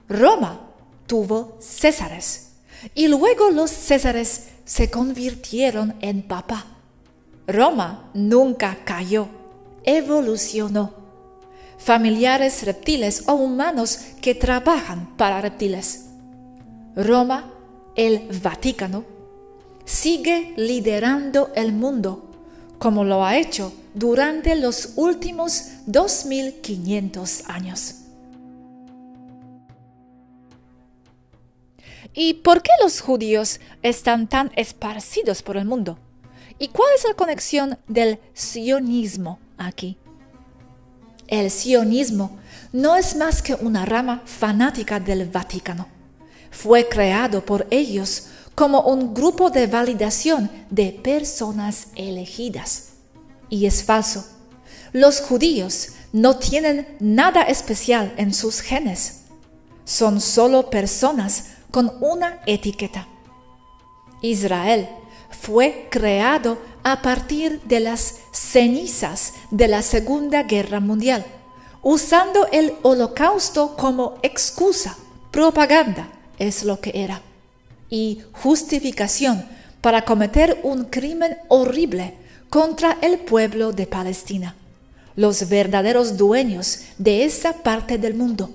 Roma 0.07 0.61
tuvo 1.07 1.57
césares 1.59 2.51
y 2.95 3.07
luego 3.07 3.51
los 3.51 3.71
césares 3.71 4.49
se 4.65 4.89
convirtieron 4.89 5.95
en 6.01 6.21
papa. 6.21 6.65
Roma 7.47 8.09
nunca 8.13 8.77
cayó, 8.85 9.27
evolucionó 9.83 10.99
familiares 11.79 12.63
reptiles 12.63 13.23
o 13.27 13.33
humanos 13.33 13.99
que 14.21 14.35
trabajan 14.35 15.15
para 15.17 15.41
reptiles. 15.41 16.05
Roma, 16.95 17.51
el 17.95 18.27
Vaticano, 18.43 19.05
sigue 19.85 20.53
liderando 20.57 21.51
el 21.55 21.73
mundo 21.73 22.25
como 22.77 23.03
lo 23.03 23.25
ha 23.25 23.37
hecho 23.37 23.73
durante 23.93 24.55
los 24.55 24.93
últimos 24.95 25.63
2500 25.87 27.49
años. 27.49 27.95
¿Y 32.13 32.35
por 32.35 32.61
qué 32.61 32.71
los 32.81 33.01
judíos 33.01 33.59
están 33.81 34.27
tan 34.27 34.51
esparcidos 34.55 35.43
por 35.43 35.57
el 35.57 35.65
mundo? 35.65 35.97
¿Y 36.57 36.69
cuál 36.69 36.89
es 36.95 37.05
la 37.05 37.13
conexión 37.13 37.77
del 37.87 38.19
sionismo 38.33 39.39
aquí? 39.57 39.97
El 41.27 41.51
sionismo 41.51 42.39
no 42.73 42.95
es 42.95 43.15
más 43.15 43.41
que 43.41 43.53
una 43.53 43.85
rama 43.85 44.23
fanática 44.25 44.99
del 44.99 45.29
Vaticano. 45.29 45.87
Fue 46.51 46.89
creado 46.89 47.45
por 47.45 47.67
ellos 47.69 48.27
como 48.55 48.81
un 48.81 49.13
grupo 49.13 49.49
de 49.51 49.67
validación 49.67 50.49
de 50.69 50.91
personas 50.91 51.87
elegidas. 51.95 52.89
Y 53.49 53.67
es 53.67 53.83
falso. 53.83 54.25
Los 54.91 55.21
judíos 55.21 55.89
no 56.11 56.37
tienen 56.37 56.87
nada 56.99 57.43
especial 57.43 58.13
en 58.17 58.33
sus 58.33 58.61
genes. 58.61 59.21
Son 59.85 60.19
solo 60.19 60.69
personas 60.69 61.45
con 61.71 61.93
una 62.01 62.41
etiqueta. 62.45 63.07
Israel 64.21 64.89
fue 65.29 65.87
creado 65.89 66.57
a 66.83 67.01
partir 67.01 67.61
de 67.63 67.79
las 67.79 68.15
cenizas 68.31 69.33
de 69.51 69.67
la 69.67 69.81
Segunda 69.81 70.43
Guerra 70.43 70.79
Mundial, 70.79 71.25
usando 71.81 72.47
el 72.51 72.73
holocausto 72.81 73.75
como 73.77 74.17
excusa, 74.23 74.97
propaganda 75.31 76.09
es 76.37 76.63
lo 76.63 76.79
que 76.79 76.91
era, 76.95 77.21
y 77.89 78.21
justificación 78.33 79.45
para 79.81 80.03
cometer 80.03 80.59
un 80.63 80.85
crimen 80.85 81.37
horrible 81.47 82.15
contra 82.49 82.97
el 83.01 83.19
pueblo 83.19 83.71
de 83.71 83.87
Palestina, 83.87 84.55
los 85.15 85.47
verdaderos 85.47 86.17
dueños 86.17 86.81
de 86.97 87.23
esa 87.25 87.53
parte 87.53 87.97
del 87.97 88.15
mundo. 88.15 88.49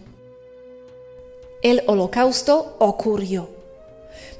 El 1.65 1.83
holocausto 1.87 2.77
ocurrió, 2.79 3.49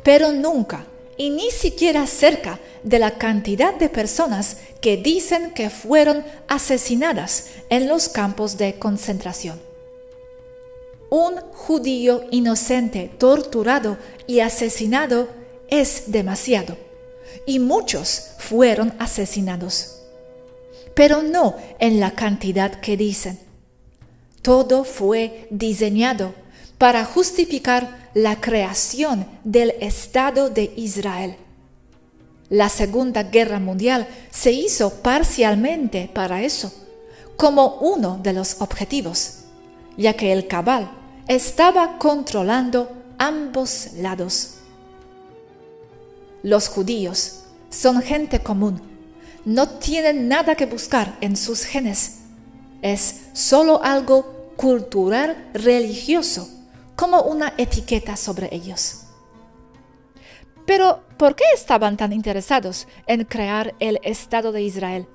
pero 0.03 0.31
nunca 0.33 0.85
y 1.17 1.31
ni 1.31 1.51
siquiera 1.51 2.07
cerca 2.07 2.61
de 2.83 2.99
la 2.99 3.13
cantidad 3.13 3.75
de 3.75 3.89
personas 3.89 4.59
que 4.83 4.99
dicen 4.99 5.53
que 5.53 5.71
fueron 5.71 6.23
asesinadas 6.49 7.47
en 7.71 7.89
los 7.89 8.11
campos 8.11 8.59
de 8.59 8.75
concentración. 8.75 9.59
Un 11.09 11.37
judío 11.55 12.25
inocente 12.31 13.11
torturado 13.17 13.97
y 14.27 14.41
asesinado 14.41 15.29
es 15.69 16.13
demasiado, 16.13 16.77
y 17.47 17.59
muchos 17.59 18.33
fueron 18.37 18.93
asesinados, 18.99 20.03
pero 20.93 21.23
no 21.23 21.57
en 21.79 22.01
la 22.01 22.11
cantidad 22.11 22.81
que 22.81 22.99
dicen. 22.99 23.39
Todo 24.43 24.85
fue 24.85 25.47
diseñado 25.49 26.44
para 26.85 27.07
justificar 27.07 28.11
la 28.13 28.43
creación 28.43 29.27
del 29.43 29.71
Estado 29.81 30.51
de 30.51 30.71
Israel. 30.77 31.35
La 32.51 32.69
Segunda 32.69 33.23
Guerra 33.23 33.59
Mundial 33.59 34.07
se 34.31 34.53
hizo 34.53 34.91
parcialmente 35.01 36.11
para 36.13 36.43
eso, 36.43 36.75
como 37.39 37.77
uno 37.77 38.21
de 38.23 38.35
los 38.35 38.61
objetivos, 38.61 39.45
ya 39.97 40.13
que 40.13 40.31
el 40.31 40.47
cabal 40.47 40.91
estaba 41.27 41.97
controlando 41.97 42.93
ambos 43.17 43.95
lados. 43.95 44.57
Los 46.43 46.69
judíos 46.69 47.45
son 47.71 48.03
gente 48.03 48.41
común, 48.41 48.83
no 49.47 49.71
tienen 49.71 50.29
nada 50.29 50.55
que 50.55 50.67
buscar 50.67 51.17
en 51.23 51.39
sus 51.39 51.65
genes, 51.65 52.17
es 52.83 53.21
solo 53.33 53.83
algo 53.83 54.53
cultural 54.59 55.49
religioso 55.55 56.54
como 56.97 57.23
una 57.23 57.55
etiqueta 57.59 58.17
sobre 58.17 58.55
ellos. 58.55 59.05
Pero, 60.67 61.03
¿por 61.19 61.35
qué 61.35 61.45
estaban 61.55 61.97
tan 61.97 62.13
interesados 62.13 62.87
en 63.07 63.25
crear 63.25 63.75
el 63.81 64.01
Estado 64.03 64.53
de 64.53 64.63
Israel? 64.63 65.07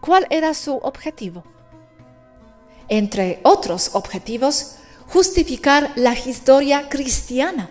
¿Cuál 0.00 0.26
era 0.30 0.54
su 0.54 0.76
objetivo? 0.76 1.44
Entre 2.88 3.40
otros 3.42 3.90
objetivos, 3.94 4.76
justificar 5.06 5.92
la 5.96 6.14
historia 6.14 6.88
cristiana, 6.88 7.70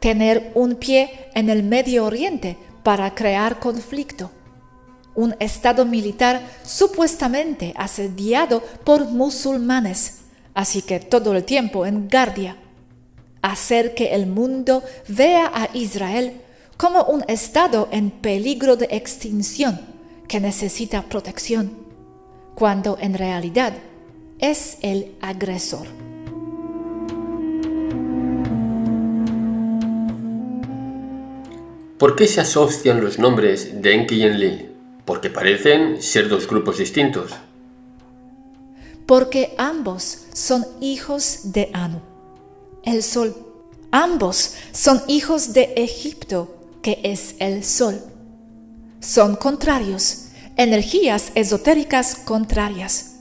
tener 0.00 0.52
un 0.54 0.76
pie 0.76 1.30
en 1.34 1.50
el 1.50 1.62
Medio 1.62 2.04
Oriente 2.04 2.56
para 2.82 3.14
crear 3.14 3.58
conflicto, 3.58 4.30
un 5.14 5.34
Estado 5.40 5.84
militar 5.84 6.42
supuestamente 6.64 7.72
asediado 7.76 8.60
por 8.84 9.06
musulmanes, 9.08 10.20
así 10.54 10.82
que 10.82 11.00
todo 11.00 11.34
el 11.34 11.44
tiempo 11.44 11.86
en 11.86 12.08
guardia, 12.08 12.56
hacer 13.44 13.94
que 13.94 14.14
el 14.14 14.26
mundo 14.26 14.82
vea 15.06 15.50
a 15.52 15.68
Israel 15.74 16.40
como 16.76 17.04
un 17.04 17.24
estado 17.28 17.88
en 17.92 18.10
peligro 18.10 18.76
de 18.76 18.88
extinción 18.90 19.80
que 20.26 20.40
necesita 20.40 21.02
protección, 21.02 21.72
cuando 22.54 22.96
en 23.00 23.14
realidad 23.14 23.74
es 24.38 24.78
el 24.80 25.14
agresor. 25.20 25.86
¿Por 31.98 32.16
qué 32.16 32.26
se 32.26 32.40
asocian 32.40 33.00
los 33.00 33.18
nombres 33.18 33.82
de 33.82 33.94
Enki 33.94 34.16
y 34.16 34.22
Enlil? 34.24 34.70
Porque 35.04 35.30
parecen 35.30 36.02
ser 36.02 36.28
dos 36.28 36.48
grupos 36.48 36.78
distintos. 36.78 37.30
Porque 39.06 39.54
ambos 39.58 40.26
son 40.32 40.66
hijos 40.80 41.52
de 41.52 41.70
Anu, 41.74 42.00
el 42.86 43.02
sol. 43.02 43.34
Ambos 43.90 44.54
son 44.72 45.02
hijos 45.06 45.52
de 45.52 45.72
Egipto, 45.76 46.54
que 46.82 47.00
es 47.02 47.36
el 47.38 47.64
sol. 47.64 48.00
Son 49.00 49.36
contrarios, 49.36 50.26
energías 50.56 51.30
esotéricas 51.34 52.16
contrarias. 52.16 53.16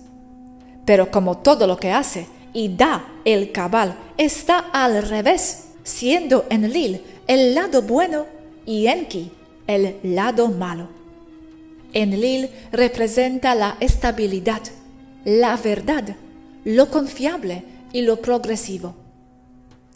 Pero 0.86 1.12
como 1.12 1.38
todo 1.38 1.68
lo 1.68 1.78
que 1.78 1.92
hace 1.92 2.28
y 2.54 2.76
da 2.76 3.06
el 3.26 3.52
cabal 3.52 3.98
está 4.18 4.60
al 4.60 5.08
revés, 5.08 5.66
siendo 5.84 6.46
Enlil 6.50 7.02
el 7.28 7.56
lado 7.56 7.82
bueno 7.82 8.26
y 8.66 8.88
Enki 8.88 9.32
el 9.68 9.98
lado 10.04 10.50
malo. 10.50 10.88
Enlil 11.94 12.50
representa 12.72 13.56
la 13.56 13.78
estabilidad, 13.80 14.62
la 15.26 15.56
verdad, 15.58 16.16
lo 16.66 16.90
confiable 16.90 17.64
y 17.92 18.02
lo 18.02 18.18
progresivo. 18.18 19.03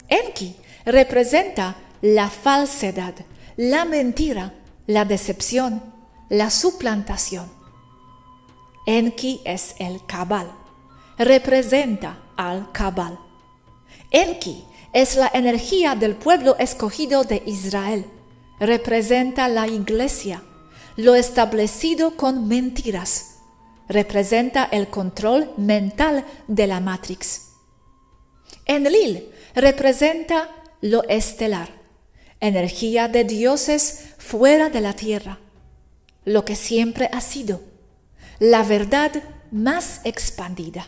Enki 0.08 0.56
representa 0.84 1.76
la 2.00 2.28
falsedad, 2.28 3.14
la 3.56 3.84
mentira, 3.84 4.54
la 4.86 5.04
decepción, 5.04 5.82
la 6.28 6.50
suplantación. 6.50 7.50
Enki 8.86 9.40
es 9.44 9.74
el 9.78 10.04
cabal, 10.06 10.50
representa 11.18 12.18
al 12.36 12.72
cabal. 12.72 13.18
Enki 14.10 14.64
es 14.92 15.16
la 15.16 15.30
energía 15.34 15.94
del 15.94 16.16
pueblo 16.16 16.56
escogido 16.58 17.24
de 17.24 17.42
Israel 17.44 18.06
representa 18.60 19.48
la 19.48 19.66
iglesia, 19.66 20.42
lo 20.96 21.14
establecido 21.14 22.16
con 22.16 22.48
mentiras, 22.48 23.36
representa 23.88 24.64
el 24.64 24.88
control 24.88 25.52
mental 25.56 26.24
de 26.46 26.66
la 26.66 26.80
Matrix. 26.80 27.42
Enlil 28.66 29.28
representa 29.60 30.48
lo 30.80 31.02
estelar, 31.08 31.70
energía 32.40 33.08
de 33.08 33.24
dioses 33.24 34.14
fuera 34.18 34.70
de 34.70 34.80
la 34.80 34.92
tierra, 34.92 35.38
lo 36.24 36.44
que 36.44 36.54
siempre 36.54 37.10
ha 37.12 37.20
sido, 37.20 37.62
la 38.38 38.62
verdad 38.62 39.10
más 39.50 40.00
expandida. 40.04 40.86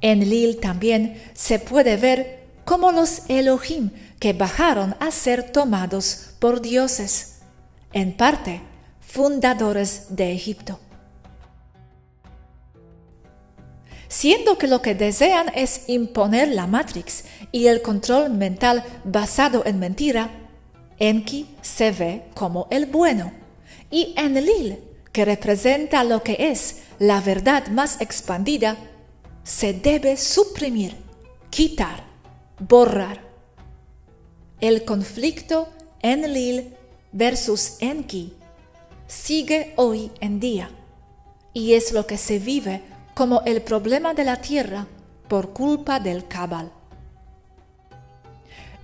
Enlil 0.00 0.58
también 0.58 1.22
se 1.34 1.58
puede 1.58 1.96
ver 1.96 2.46
como 2.64 2.92
los 2.92 3.22
Elohim 3.28 3.90
que 4.18 4.32
bajaron 4.32 4.96
a 5.00 5.10
ser 5.10 5.50
tomados 5.50 6.30
por 6.38 6.62
dioses, 6.62 7.40
en 7.92 8.16
parte 8.16 8.62
fundadores 9.00 10.06
de 10.10 10.32
Egipto. 10.32 10.78
Siendo 14.10 14.58
que 14.58 14.66
lo 14.66 14.82
que 14.82 14.94
desean 14.94 15.52
es 15.54 15.88
imponer 15.88 16.48
la 16.48 16.66
Matrix 16.66 17.24
y 17.52 17.66
el 17.66 17.82
control 17.82 18.30
mental 18.30 18.84
basado 19.04 19.64
en 19.66 19.78
mentira, 19.78 20.30
Enki 20.98 21.48
se 21.62 21.92
ve 21.92 22.24
como 22.34 22.68
el 22.70 22.86
bueno 22.86 23.32
y 23.90 24.14
Enlil, 24.16 24.78
que 25.12 25.24
representa 25.24 26.04
lo 26.04 26.22
que 26.22 26.36
es 26.50 26.82
la 26.98 27.20
verdad 27.20 27.68
más 27.68 28.00
expandida, 28.00 28.76
se 29.42 29.72
debe 29.72 30.16
suprimir, 30.16 30.94
quitar, 31.50 32.04
borrar 32.58 33.30
el 34.60 34.84
conflicto 34.84 35.68
Enlil 36.02 36.74
versus 37.12 37.76
Enki 37.80 38.34
sigue 39.06 39.72
hoy 39.76 40.12
en 40.20 40.38
día 40.38 40.70
y 41.54 41.72
es 41.72 41.92
lo 41.92 42.06
que 42.06 42.18
se 42.18 42.38
vive 42.38 42.82
como 43.14 43.40
el 43.46 43.62
problema 43.62 44.12
de 44.12 44.24
la 44.24 44.36
tierra 44.36 44.86
por 45.28 45.54
culpa 45.54 45.98
del 45.98 46.28
cabal. 46.28 46.72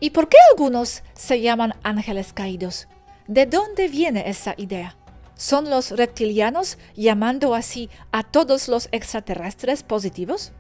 ¿Y 0.01 0.11
por 0.11 0.29
qué 0.29 0.37
algunos 0.51 1.03
se 1.15 1.41
llaman 1.41 1.75
ángeles 1.83 2.33
caídos? 2.33 2.89
¿De 3.27 3.47
dónde 3.47 3.89
viene 3.89 4.29
esa 4.29 4.55
idea? 4.57 4.97
¿Son 5.37 5.69
los 5.69 5.91
reptilianos 5.91 6.79
llamando 6.95 7.55
así 7.55 7.91
a 8.13 8.23
todos 8.23 8.69
los 8.69 8.89
extraterrestres 8.93 9.83
positivos? 9.83 10.53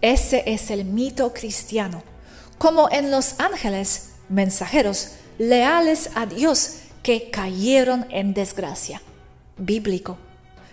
Ese 0.00 0.42
es 0.46 0.70
el 0.70 0.84
mito 0.84 1.32
cristiano 1.32 2.02
como 2.58 2.88
en 2.90 3.10
los 3.10 3.38
ángeles 3.40 4.14
mensajeros 4.28 5.12
leales 5.38 6.10
a 6.14 6.26
Dios 6.26 6.78
que 7.02 7.30
cayeron 7.30 8.06
en 8.10 8.34
desgracia. 8.34 9.02
Bíblico. 9.58 10.18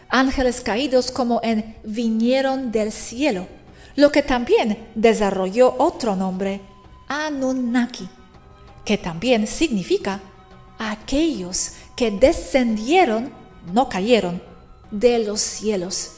Ángeles 0.09 0.61
caídos 0.61 1.11
como 1.11 1.39
en 1.43 1.75
vinieron 1.83 2.71
del 2.71 2.91
cielo, 2.91 3.47
lo 3.95 4.11
que 4.11 4.21
también 4.21 4.89
desarrolló 4.95 5.75
otro 5.77 6.15
nombre, 6.15 6.61
Anunnaki, 7.07 8.09
que 8.85 8.97
también 8.97 9.47
significa 9.47 10.19
aquellos 10.77 11.73
que 11.95 12.11
descendieron, 12.11 13.31
no 13.71 13.89
cayeron, 13.89 14.41
de 14.91 15.19
los 15.19 15.41
cielos, 15.41 16.11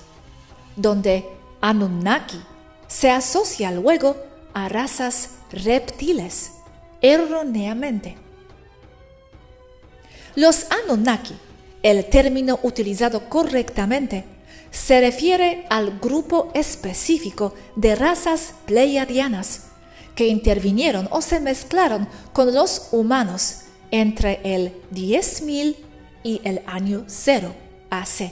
donde 0.76 1.26
Anunnaki 1.62 2.41
se 2.88 3.10
asocia 3.10 3.71
luego 3.71 4.15
a 4.54 4.69
razas 4.69 5.32
reptiles, 5.52 6.52
erróneamente. 7.02 8.17
Los 10.36 10.67
Anunnaki, 10.71 11.36
el 11.84 12.06
término 12.06 12.60
utilizado 12.63 13.30
correctamente, 13.30 14.26
se 14.71 15.00
refiere 15.00 15.65
al 15.69 16.00
grupo 16.00 16.52
específico 16.54 17.54
de 17.78 17.95
razas 17.95 18.54
pleiadianas 18.65 19.67
que 20.15 20.28
intervinieron 20.28 21.08
o 21.12 21.21
se 21.21 21.39
mezclaron 21.39 22.08
con 22.34 22.54
los 22.54 22.89
humanos 22.91 23.62
entre 23.91 24.39
el 24.43 24.73
10.000 24.93 25.75
y 26.23 26.41
el 26.43 26.62
año 26.65 27.04
0 27.08 27.54
AC. 27.89 28.32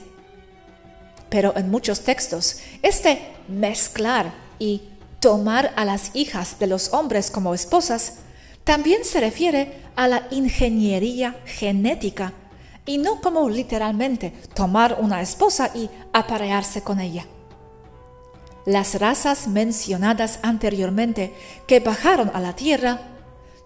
Pero 1.30 1.56
en 1.56 1.70
muchos 1.70 2.02
textos, 2.02 2.60
este 2.82 3.22
mezclar 3.48 4.34
y 4.60 4.82
tomar 5.20 5.74
a 5.76 5.86
las 5.86 6.12
hijas 6.16 6.60
de 6.60 6.68
los 6.68 6.94
hombres 6.94 7.32
como 7.32 7.54
esposas, 7.54 8.20
también 8.64 9.04
se 9.04 9.20
refiere 9.20 9.82
a 9.96 10.08
la 10.08 10.28
ingeniería 10.32 11.36
genética 11.46 12.34
y 12.86 12.98
no 12.98 13.22
como 13.22 13.50
literalmente 13.50 14.34
tomar 14.54 14.98
una 15.00 15.22
esposa 15.22 15.72
y 15.74 15.90
aparearse 16.12 16.82
con 16.82 17.00
ella. 17.00 17.26
Las 18.66 19.00
razas 19.00 19.48
mencionadas 19.48 20.40
anteriormente 20.42 21.34
que 21.68 21.80
bajaron 21.80 22.32
a 22.34 22.40
la 22.40 22.56
tierra 22.56 23.02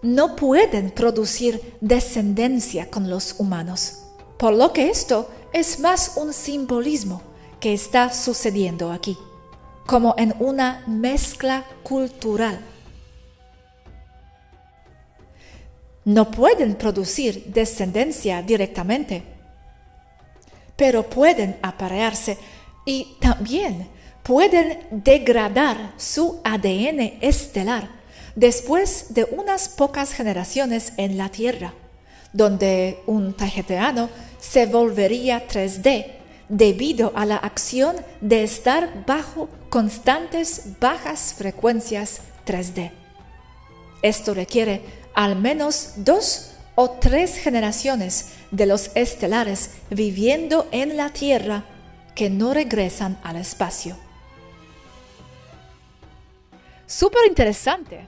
no 0.02 0.36
pueden 0.36 0.90
producir 0.90 1.76
descendencia 1.80 2.90
con 2.90 3.10
los 3.10 3.36
humanos, 3.38 4.04
por 4.38 4.54
lo 4.54 4.72
que 4.72 4.90
esto 4.90 5.28
es 5.52 5.80
más 5.80 6.12
un 6.16 6.32
simbolismo 6.32 7.22
que 7.60 7.74
está 7.74 8.12
sucediendo 8.12 8.92
aquí 8.92 9.16
como 9.88 10.14
en 10.18 10.34
una 10.38 10.84
mezcla 10.86 11.64
cultural. 11.82 12.60
No 16.04 16.30
pueden 16.30 16.74
producir 16.74 17.46
descendencia 17.46 18.42
directamente, 18.42 19.22
pero 20.76 21.08
pueden 21.08 21.58
aparearse 21.62 22.36
y 22.84 23.16
también 23.18 23.88
pueden 24.22 24.78
degradar 24.90 25.92
su 25.96 26.40
ADN 26.44 27.18
estelar 27.20 27.88
después 28.34 29.14
de 29.14 29.24
unas 29.24 29.68
pocas 29.68 30.12
generaciones 30.12 30.92
en 30.96 31.18
la 31.18 31.28
Tierra, 31.28 31.74
donde 32.32 33.00
un 33.06 33.34
tajeteano 33.34 34.10
se 34.38 34.66
volvería 34.66 35.46
3D 35.48 36.06
debido 36.48 37.12
a 37.16 37.26
la 37.26 37.36
acción 37.36 37.96
de 38.20 38.42
estar 38.42 39.04
bajo 39.06 39.48
constantes 39.68 40.78
bajas 40.80 41.34
frecuencias 41.36 42.20
3D. 42.46 42.92
Esto 44.02 44.34
requiere 44.34 44.82
al 45.14 45.36
menos 45.36 45.94
dos 45.96 46.52
o 46.76 46.90
tres 46.90 47.36
generaciones 47.36 48.26
de 48.52 48.66
los 48.66 48.92
estelares 48.94 49.70
viviendo 49.90 50.68
en 50.70 50.96
la 50.96 51.10
Tierra 51.10 51.64
que 52.14 52.30
no 52.30 52.54
regresan 52.54 53.18
al 53.24 53.36
espacio. 53.36 53.96
Súper 56.88 57.26
interesante. 57.28 58.06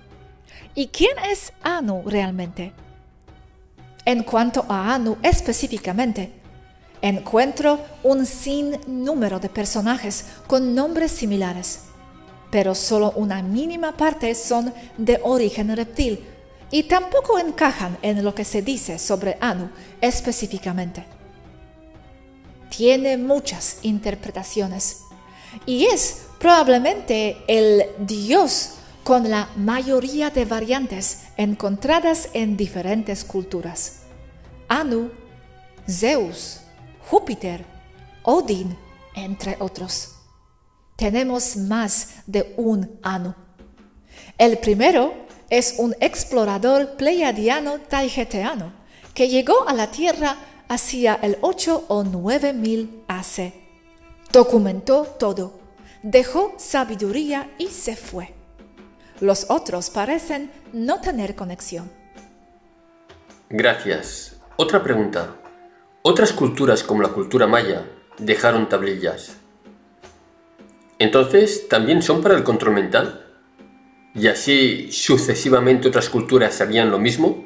¿Y 0.75 0.87
quién 0.87 1.19
es 1.31 1.53
Anu 1.63 2.03
realmente? 2.07 2.73
En 4.07 4.23
cuanto 4.23 4.65
a 4.71 4.95
Anu 4.95 5.19
específicamente, 5.23 6.33
encuentro 7.03 7.79
un 8.03 8.25
sinnúmero 8.25 9.39
de 9.39 9.51
personajes 9.51 10.25
con 10.47 10.75
nombres 10.75 11.13
similares, 11.13 11.81
pero 12.51 12.75
solo 12.75 13.13
una 13.17 13.43
mínima 13.43 13.99
parte 13.99 14.35
son 14.35 14.73
de 14.97 15.21
origen 15.25 15.77
reptil 15.77 16.25
y 16.71 16.85
tampoco 16.85 17.39
encajan 17.39 17.99
en 18.01 18.25
lo 18.25 18.35
que 18.35 18.47
se 18.47 18.63
dice 18.63 18.99
sobre 18.99 19.37
Anu 19.43 19.69
específicamente. 20.01 21.05
Tiene 22.75 23.19
muchas 23.19 23.81
interpretaciones 23.83 25.03
y 25.67 25.85
es 25.85 26.30
probablemente 26.41 27.37
el 27.47 27.85
dios 27.99 28.71
con 29.05 29.29
la 29.31 29.51
mayoría 29.57 30.31
de 30.31 30.47
variantes 30.47 31.25
encontradas 31.37 32.31
en 32.33 32.57
diferentes 32.57 33.25
culturas. 33.25 34.01
Anu, 34.67 35.11
Zeus, 35.89 36.61
Júpiter, 37.09 37.65
Odín, 38.23 38.77
entre 39.15 39.57
otros. 39.61 40.17
Tenemos 40.97 41.57
más 41.57 42.23
de 42.27 42.55
un 42.57 42.99
Anu. 43.03 43.35
El 44.39 44.59
primero 44.59 45.13
es 45.51 45.75
un 45.77 45.95
explorador 46.01 46.97
pleiadiano 46.97 47.81
taigeteano 47.81 48.73
que 49.13 49.29
llegó 49.29 49.69
a 49.69 49.75
la 49.75 49.91
Tierra 49.91 50.37
hacia 50.69 51.17
el 51.17 51.37
8 51.43 51.85
o 51.89 52.03
9 52.03 52.55
mil 52.55 53.03
AC. 53.09 53.53
Documentó 54.33 55.03
todo, 55.19 55.60
dejó 56.03 56.55
sabiduría 56.59 57.51
y 57.59 57.69
se 57.69 57.97
fue. 57.97 58.35
Los 59.21 59.47
otros 59.51 59.91
parecen 59.91 60.51
no 60.73 61.01
tener 61.01 61.35
conexión. 61.35 61.91
Gracias. 63.49 64.37
Otra 64.57 64.83
pregunta. 64.83 65.37
Otras 66.03 66.33
culturas 66.33 66.83
como 66.83 67.03
la 67.03 67.09
cultura 67.09 67.47
maya 67.47 67.87
dejaron 68.19 68.69
tablillas. 68.69 69.37
Entonces, 70.99 71.69
¿también 71.69 72.03
son 72.03 72.23
para 72.23 72.37
el 72.37 72.45
control 72.45 72.75
mental? 72.75 73.27
¿Y 74.15 74.29
así 74.29 74.91
sucesivamente 74.93 75.89
otras 75.89 76.09
culturas 76.09 76.61
harían 76.61 76.91
lo 76.91 76.99
mismo? 76.99 77.45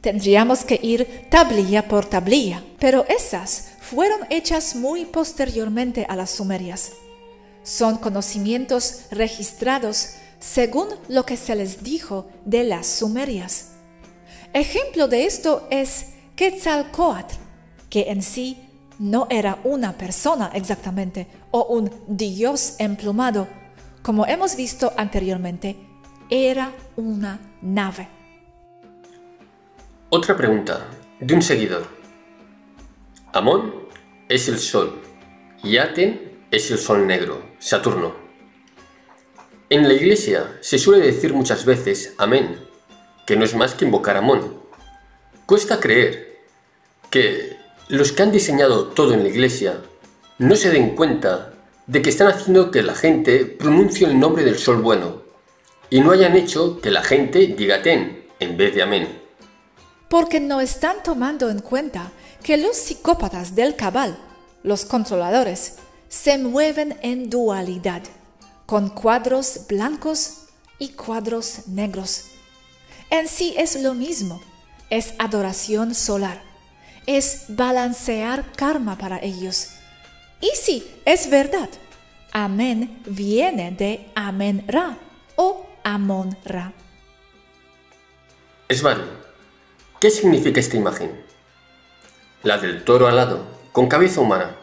Tendríamos 0.00 0.64
que 0.64 0.78
ir 0.82 1.26
tablilla 1.30 1.88
por 1.88 2.04
tablilla, 2.04 2.62
pero 2.78 3.06
esas 3.08 3.73
fueron 3.90 4.20
hechas 4.30 4.74
muy 4.74 5.04
posteriormente 5.04 6.06
a 6.08 6.16
las 6.16 6.30
sumerias. 6.30 6.92
Son 7.62 7.98
conocimientos 7.98 9.02
registrados 9.10 10.14
según 10.38 10.88
lo 11.08 11.24
que 11.24 11.36
se 11.36 11.54
les 11.54 11.82
dijo 11.82 12.26
de 12.44 12.64
las 12.64 12.86
sumerias. 12.86 13.72
Ejemplo 14.52 15.08
de 15.08 15.26
esto 15.26 15.66
es 15.70 16.14
Quetzalcoatl, 16.36 17.34
que 17.90 18.10
en 18.10 18.22
sí 18.22 18.58
no 18.98 19.26
era 19.30 19.58
una 19.64 19.92
persona 19.92 20.50
exactamente 20.54 21.26
o 21.50 21.64
un 21.64 21.90
dios 22.06 22.76
emplumado, 22.78 23.48
como 24.02 24.26
hemos 24.26 24.56
visto 24.56 24.92
anteriormente, 24.96 25.76
era 26.30 26.72
una 26.96 27.38
nave. 27.60 28.08
Otra 30.10 30.36
pregunta 30.36 30.86
de 31.20 31.34
un 31.34 31.42
seguidor. 31.42 32.03
Amón 33.34 33.74
es 34.28 34.46
el 34.46 34.60
sol 34.60 35.02
y 35.60 35.78
Aten 35.78 36.38
es 36.52 36.70
el 36.70 36.78
sol 36.78 37.04
negro, 37.04 37.42
Saturno. 37.58 38.14
En 39.68 39.88
la 39.88 39.92
iglesia 39.92 40.56
se 40.60 40.78
suele 40.78 41.04
decir 41.04 41.34
muchas 41.34 41.64
veces 41.64 42.14
amén, 42.18 42.60
que 43.26 43.34
no 43.34 43.44
es 43.44 43.56
más 43.56 43.74
que 43.74 43.86
invocar 43.86 44.14
a 44.14 44.20
Amón. 44.20 44.60
Cuesta 45.46 45.80
creer 45.80 46.44
que 47.10 47.56
los 47.88 48.12
que 48.12 48.22
han 48.22 48.30
diseñado 48.30 48.90
todo 48.90 49.14
en 49.14 49.24
la 49.24 49.30
iglesia 49.30 49.80
no 50.38 50.54
se 50.54 50.70
den 50.70 50.94
cuenta 50.94 51.54
de 51.88 52.02
que 52.02 52.10
están 52.10 52.28
haciendo 52.28 52.70
que 52.70 52.84
la 52.84 52.94
gente 52.94 53.46
pronuncie 53.46 54.06
el 54.06 54.16
nombre 54.16 54.44
del 54.44 54.58
sol 54.58 54.80
bueno 54.80 55.22
y 55.90 55.98
no 55.98 56.12
hayan 56.12 56.36
hecho 56.36 56.80
que 56.80 56.92
la 56.92 57.02
gente 57.02 57.48
diga 57.48 57.82
ten 57.82 58.28
en 58.38 58.56
vez 58.56 58.76
de 58.76 58.82
amén 58.82 59.24
porque 60.14 60.38
no 60.38 60.60
están 60.60 61.02
tomando 61.02 61.50
en 61.50 61.58
cuenta 61.58 62.12
que 62.44 62.58
los 62.58 62.76
psicópatas 62.76 63.54
del 63.54 63.74
cabal, 63.74 64.16
los 64.62 64.84
controladores, 64.84 65.76
se 66.08 66.38
mueven 66.38 66.96
en 67.02 67.30
dualidad, 67.30 68.02
con 68.66 68.90
cuadros 68.90 69.62
blancos 69.66 70.44
y 70.78 70.90
cuadros 70.90 71.66
negros. 71.68 72.26
En 73.10 73.26
sí 73.28 73.54
es 73.56 73.82
lo 73.82 73.94
mismo, 73.94 74.42
es 74.90 75.14
adoración 75.18 75.94
solar, 75.94 76.42
es 77.06 77.46
balancear 77.48 78.52
karma 78.52 78.98
para 78.98 79.18
ellos. 79.22 79.70
Y 80.40 80.50
sí, 80.54 80.86
es 81.06 81.30
verdad, 81.30 81.70
Amén 82.36 83.00
viene 83.06 83.70
de 83.70 84.10
Amen 84.16 84.64
Ra 84.66 84.98
o 85.36 85.66
Amon 85.82 86.36
Ra. 86.44 86.72
Es 88.68 88.82
¿Qué 90.00 90.10
significa 90.10 90.58
esta 90.58 90.76
imagen? 90.76 91.23
La 92.44 92.58
del 92.58 92.84
toro 92.84 93.08
alado, 93.08 93.42
con 93.72 93.88
cabeza 93.88 94.20
humana. 94.20 94.54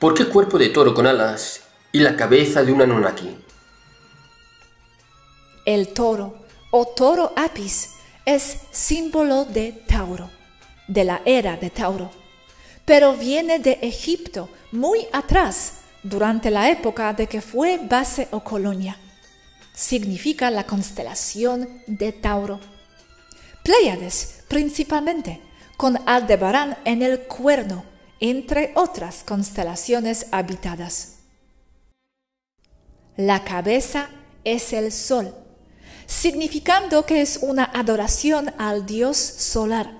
¿Por 0.00 0.14
qué 0.14 0.26
cuerpo 0.26 0.58
de 0.58 0.70
toro 0.70 0.94
con 0.94 1.06
alas 1.06 1.60
y 1.92 2.00
la 2.00 2.16
cabeza 2.16 2.64
de 2.64 2.72
un 2.72 2.82
Anunnaki? 2.82 3.36
El 5.64 5.94
toro 5.94 6.34
o 6.72 6.86
toro 6.88 7.32
apis 7.36 7.90
es 8.24 8.58
símbolo 8.72 9.44
de 9.44 9.70
Tauro, 9.86 10.28
de 10.88 11.04
la 11.04 11.22
era 11.24 11.56
de 11.56 11.70
Tauro, 11.70 12.10
pero 12.84 13.14
viene 13.14 13.60
de 13.60 13.78
Egipto 13.82 14.48
muy 14.72 15.06
atrás, 15.12 15.74
durante 16.02 16.50
la 16.50 16.68
época 16.68 17.12
de 17.12 17.28
que 17.28 17.40
fue 17.40 17.78
base 17.78 18.26
o 18.32 18.40
colonia. 18.40 18.98
Significa 19.72 20.50
la 20.50 20.66
constelación 20.66 21.80
de 21.86 22.10
Tauro. 22.10 22.58
Pléyades 23.62 24.42
principalmente, 24.48 25.40
con 25.76 25.98
Aldebarán 26.06 26.76
en 26.84 27.02
el 27.02 27.20
cuerno, 27.20 27.84
entre 28.20 28.72
otras 28.74 29.24
constelaciones 29.24 30.26
habitadas. 30.30 31.16
La 33.16 33.44
cabeza 33.44 34.08
es 34.44 34.72
el 34.72 34.92
sol, 34.92 35.34
significando 36.06 37.06
que 37.06 37.20
es 37.20 37.38
una 37.42 37.64
adoración 37.64 38.52
al 38.58 38.86
dios 38.86 39.16
solar. 39.16 39.92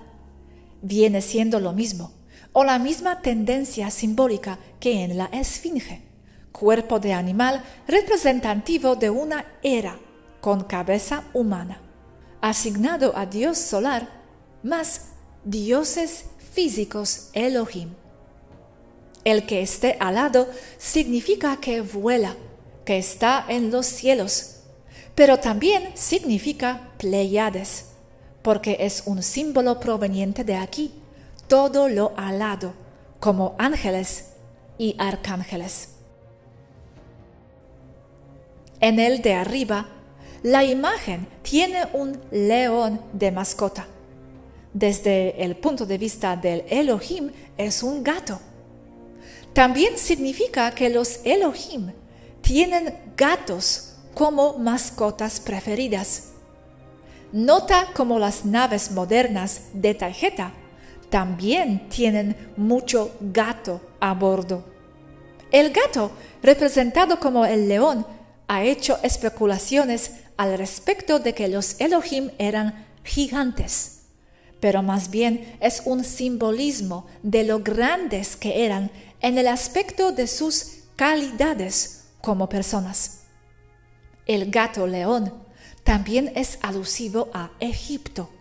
Viene 0.81 1.21
siendo 1.21 1.59
lo 1.59 1.73
mismo, 1.73 2.11
o 2.53 2.63
la 2.63 2.79
misma 2.79 3.21
tendencia 3.21 3.89
simbólica 3.91 4.59
que 4.79 5.03
en 5.03 5.17
la 5.17 5.25
esfinge, 5.25 6.03
cuerpo 6.51 6.99
de 6.99 7.13
animal 7.13 7.63
representativo 7.87 8.95
de 8.95 9.09
una 9.09 9.45
era 9.61 9.99
con 10.41 10.63
cabeza 10.63 11.23
humana, 11.33 11.81
asignado 12.41 13.17
a 13.17 13.25
dios 13.25 13.57
solar 13.57 14.07
más 14.63 15.14
dioses 15.45 16.25
físicos 16.51 17.29
Elohim. 17.33 17.93
El 19.23 19.45
que 19.45 19.61
esté 19.61 19.95
alado 19.99 20.49
significa 20.77 21.57
que 21.57 21.81
vuela, 21.81 22.35
que 22.83 22.97
está 22.97 23.45
en 23.47 23.71
los 23.71 23.85
cielos, 23.85 24.57
pero 25.13 25.39
también 25.39 25.91
significa 25.93 26.91
Pleiades, 26.97 27.85
porque 28.41 28.77
es 28.81 29.03
un 29.05 29.23
símbolo 29.23 29.79
proveniente 29.79 30.43
de 30.43 30.55
aquí, 30.55 30.93
todo 31.47 31.89
lo 31.89 32.13
alado, 32.17 32.73
como 33.19 33.55
ángeles 33.57 34.31
y 34.77 34.95
arcángeles. 34.99 35.89
En 38.79 38.99
el 38.99 39.21
de 39.21 39.33
arriba, 39.33 39.87
la 40.43 40.63
imagen 40.63 41.27
tiene 41.41 41.85
un 41.93 42.19
león 42.29 43.01
de 43.13 43.31
mascota 43.31 43.87
desde 44.75 45.41
el 45.41 45.55
punto 45.55 45.85
de 45.85 45.97
vista 45.97 46.35
del 46.35 46.65
Elohim, 46.69 47.31
es 47.57 47.81
un 47.81 48.03
gato. 48.03 48.41
También 49.53 49.97
significa 49.97 50.69
que 50.71 50.89
los 50.89 51.21
Elohim 51.23 51.93
tienen 52.41 52.93
gatos 53.15 53.93
como 54.13 54.57
mascotas 54.57 55.39
preferidas. 55.39 56.31
Nota 57.31 57.87
como 57.95 58.19
las 58.19 58.43
naves 58.43 58.91
modernas 58.91 59.61
de 59.71 59.93
tarjeta 59.95 60.51
también 61.09 61.87
tienen 61.87 62.35
mucho 62.57 63.15
gato 63.21 63.79
a 64.01 64.13
bordo. 64.13 64.65
El 65.53 65.71
gato, 65.71 66.11
representado 66.43 67.17
como 67.21 67.45
el 67.45 67.69
león, 67.69 68.05
ha 68.49 68.65
hecho 68.65 68.99
especulaciones 69.03 70.11
al 70.35 70.57
respecto 70.57 71.19
de 71.19 71.33
que 71.33 71.47
los 71.47 71.79
Elohim 71.79 72.31
eran 72.37 72.85
gigantes 73.05 73.94
pero 74.65 74.81
más 74.81 75.11
bien 75.11 75.55
es 75.59 75.83
un 75.85 76.03
simbolismo 76.03 77.05
de 77.21 77.43
lo 77.43 77.59
grandes 77.59 78.35
que 78.35 78.65
eran 78.65 78.89
en 79.21 79.37
el 79.37 79.47
aspecto 79.47 80.11
de 80.11 80.25
sus 80.25 80.85
calidades 80.95 82.05
como 82.19 82.49
personas. 82.49 83.25
el 84.25 84.49
gato 84.49 84.87
león, 84.87 85.31
también 85.83 86.31
es 86.33 86.57
alusivo 86.63 87.29
a 87.31 87.51
Egipto, 87.59 88.31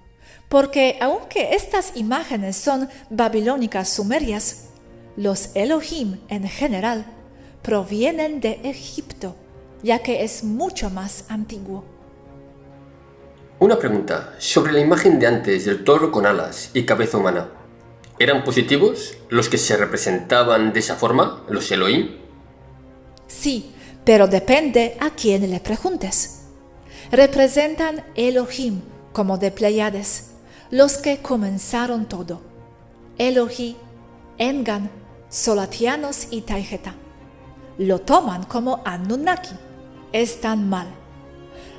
porque 0.48 0.96
aunque 0.98 1.54
estas 1.54 1.94
imágenes 1.94 2.56
son 2.56 2.88
babilónicas 3.10 3.90
sumerias, 3.90 4.68
los 5.18 5.50
Elohim 5.54 6.20
en 6.30 6.48
general 6.48 7.04
provienen 7.60 8.40
de 8.40 8.60
Egipto, 8.64 9.36
ya 9.82 9.98
que 9.98 10.24
es 10.24 10.42
mucho 10.42 10.88
más 10.88 11.26
antiguo. 11.28 11.93
Una 13.60 13.78
pregunta 13.78 14.34
sobre 14.38 14.72
la 14.72 14.80
imagen 14.80 15.20
de 15.20 15.28
antes 15.28 15.64
del 15.64 15.84
toro 15.84 16.10
con 16.10 16.26
alas 16.26 16.70
y 16.74 16.84
cabeza 16.84 17.18
humana. 17.18 17.50
¿Eran 18.18 18.42
positivos 18.42 19.16
los 19.28 19.48
que 19.48 19.58
se 19.58 19.76
representaban 19.76 20.72
de 20.72 20.80
esa 20.80 20.96
forma, 20.96 21.44
los 21.48 21.70
Elohim? 21.70 22.16
Sí, 23.28 23.72
pero 24.04 24.26
depende 24.26 24.96
a 24.98 25.10
quién 25.10 25.48
le 25.48 25.60
preguntes. 25.60 26.46
Representan 27.12 28.04
Elohim 28.16 28.80
como 29.12 29.38
de 29.38 29.52
Pleiades, 29.52 30.32
los 30.72 30.96
que 30.96 31.18
comenzaron 31.18 32.06
todo. 32.06 32.42
Elohim, 33.18 33.76
Engan, 34.36 34.90
Solatianos 35.28 36.26
y 36.30 36.40
Taijeta. 36.40 36.94
Lo 37.78 38.00
toman 38.00 38.42
como 38.42 38.82
Anunnaki. 38.84 39.54
Están 40.12 40.68
mal 40.68 41.03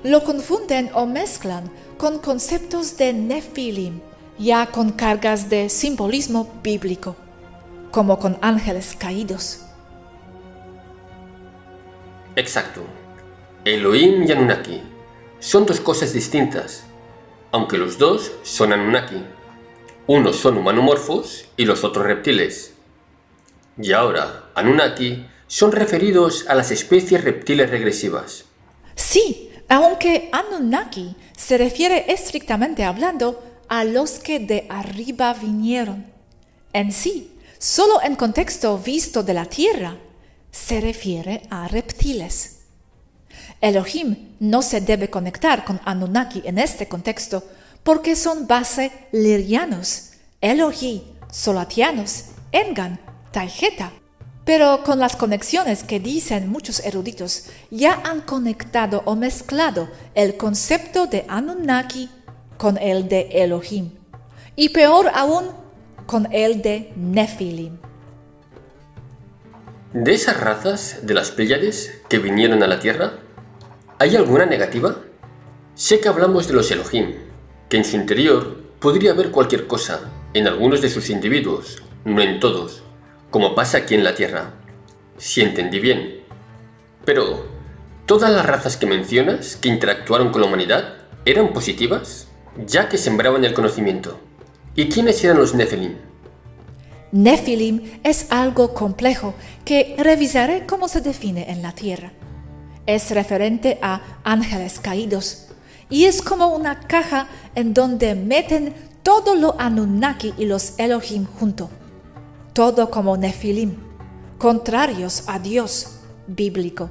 lo 0.06 0.24
confunden 0.24 0.91
o 0.93 1.08
mezclan 1.08 1.72
con 1.97 2.20
conceptos 2.20 2.95
de 2.95 3.12
Nefilim, 3.12 4.01
ya 4.38 4.68
con 4.68 4.91
cargas 4.91 5.49
de 5.49 5.68
simbolismo 5.68 6.60
bíblico, 6.62 7.16
como 7.89 8.20
con 8.20 8.38
ángeles 8.41 8.95
caídos. 8.99 9.62
Exacto. 12.36 12.82
Elohim 13.64 14.28
y 14.28 14.32
Anunnaki 14.32 14.84
son 15.39 15.66
dos 15.66 15.80
cosas 15.80 16.14
distintas, 16.14 16.84
aunque 17.51 17.80
los 17.80 17.97
dos 17.97 18.32
son 18.43 18.74
Anunnaki. 18.74 19.26
Unos 20.06 20.36
son 20.36 20.58
humanomorfos 20.58 21.45
y 21.58 21.66
los 21.66 21.84
otros 21.84 22.06
reptiles. 22.06 22.76
Y 23.82 23.91
ahora, 23.93 24.51
Anunnaki 24.53 25.26
son 25.47 25.72
referidos 25.72 26.45
a 26.47 26.53
las 26.53 26.70
especies 26.70 27.24
reptiles 27.24 27.72
regresivas. 27.72 28.45
Sí, 28.95 29.45
aunque 29.68 30.30
Anunnaki 30.32 31.16
se 31.36 31.57
refiere 31.57 32.11
estrictamente 32.11 32.84
hablando 32.84 33.43
a 33.68 33.84
los 33.84 34.20
que 34.20 34.39
de 34.39 34.68
arriba 34.70 35.34
vinieron. 35.34 36.05
En 36.74 36.91
sí, 36.91 37.39
solo 37.57 38.01
en 38.03 38.16
contexto 38.16 38.78
visto 38.78 39.24
de 39.24 39.34
la 39.34 39.45
Tierra, 39.45 39.97
se 40.51 40.82
refiere 40.82 41.43
a 41.49 41.68
reptiles. 41.68 42.59
Elohim 43.61 44.36
no 44.39 44.61
se 44.61 44.82
debe 44.82 45.09
conectar 45.09 45.66
con 45.66 45.82
Anunnaki 45.86 46.43
en 46.45 46.59
este 46.59 46.88
contexto 46.88 47.43
porque 47.84 48.16
son 48.16 48.47
base 48.47 48.91
lirianos, 49.11 50.11
Elohim, 50.41 51.01
solatianos, 51.32 52.26
Engan, 52.51 52.99
Taijeta 53.32 53.91
pero 54.46 54.84
con 54.84 55.00
las 55.00 55.16
conexiones 55.16 55.84
que 55.84 56.00
dicen 56.00 56.50
muchos 56.50 56.80
eruditos, 56.86 57.48
ya 57.72 58.00
han 58.04 58.22
conectado 58.22 59.02
o 59.06 59.16
mezclado 59.16 59.89
el 60.14 60.38
concepto 60.38 61.08
de 61.08 61.26
Anunnaki 61.28 62.10
con 62.58 62.78
el 62.78 63.10
de 63.10 63.28
Elohim, 63.32 63.91
y 64.56 64.70
peor 64.70 65.10
aún, 65.14 65.46
con 66.06 66.32
el 66.32 66.62
de 66.62 66.93
Nephilim. 66.96 67.78
¿De 69.93 70.14
esas 70.14 70.39
razas 70.39 71.00
de 71.02 71.16
las 71.16 71.32
Pléyades 71.32 72.02
que 72.08 72.20
vinieron 72.20 72.62
a 72.62 72.68
la 72.68 72.80
Tierra, 72.80 73.14
hay 73.98 74.16
alguna 74.16 74.46
negativa? 74.46 74.98
Sé 75.74 76.00
que 76.00 76.08
hablamos 76.08 76.48
de 76.48 76.54
los 76.54 76.70
Elohim, 76.70 77.16
que 77.68 77.78
en 77.78 77.86
su 77.86 77.96
interior 77.96 78.58
podría 78.80 79.12
haber 79.12 79.32
cualquier 79.32 79.66
cosa, 79.66 80.02
en 80.36 80.48
algunos 80.48 80.82
de 80.82 80.89
sus 80.89 81.10
individuos, 81.10 81.82
no 82.04 82.22
en 82.22 82.39
todos 82.39 82.85
como 83.36 83.54
pasa 83.54 83.80
aquí 83.80 83.96
en 83.96 84.06
la 84.06 84.16
Tierra, 84.16 84.54
si 85.18 85.42
entendí 85.42 85.82
bien. 85.82 86.22
Pero, 87.04 87.46
¿todas 88.06 88.32
las 88.32 88.46
razas 88.46 88.78
que 88.78 88.86
mencionas 88.86 89.58
que 89.58 89.68
interactuaron 89.68 90.32
con 90.32 90.40
la 90.40 90.48
humanidad 90.48 90.94
eran 91.26 91.52
positivas, 91.52 92.30
ya 92.66 92.88
que 92.88 92.98
sembraban 92.98 93.44
el 93.44 93.54
conocimiento? 93.54 94.22
¿Y 94.74 94.88
quiénes 94.88 95.22
eran 95.22 95.36
los 95.36 95.54
Nephilim? 95.54 95.98
Nephilim 97.12 98.00
es 98.06 98.28
algo 98.32 98.74
complejo 98.74 99.34
que 99.66 99.98
revisaré 99.98 100.66
cómo 100.66 100.88
se 100.88 101.02
define 101.02 101.52
en 101.52 101.62
la 101.62 101.74
Tierra. 101.74 102.14
Es 102.86 103.12
referente 103.12 103.80
a 103.82 104.00
ángeles 104.24 104.80
caídos 104.80 105.48
y 105.90 106.06
es 106.06 106.22
como 106.22 106.56
una 106.56 106.80
caja 106.80 107.28
en 107.54 107.74
donde 107.74 108.16
meten 108.16 108.74
todo 109.04 109.36
lo 109.36 109.60
Anunnaki 109.60 110.34
y 110.38 110.46
los 110.46 110.80
Elohim 110.80 111.26
junto 111.26 111.70
todo 112.56 112.89
como 112.89 113.18
Nefilim, 113.18 113.76
contrarios 114.38 115.26
a 115.28 115.39
Dios 115.39 115.97
bíblico. 116.26 116.89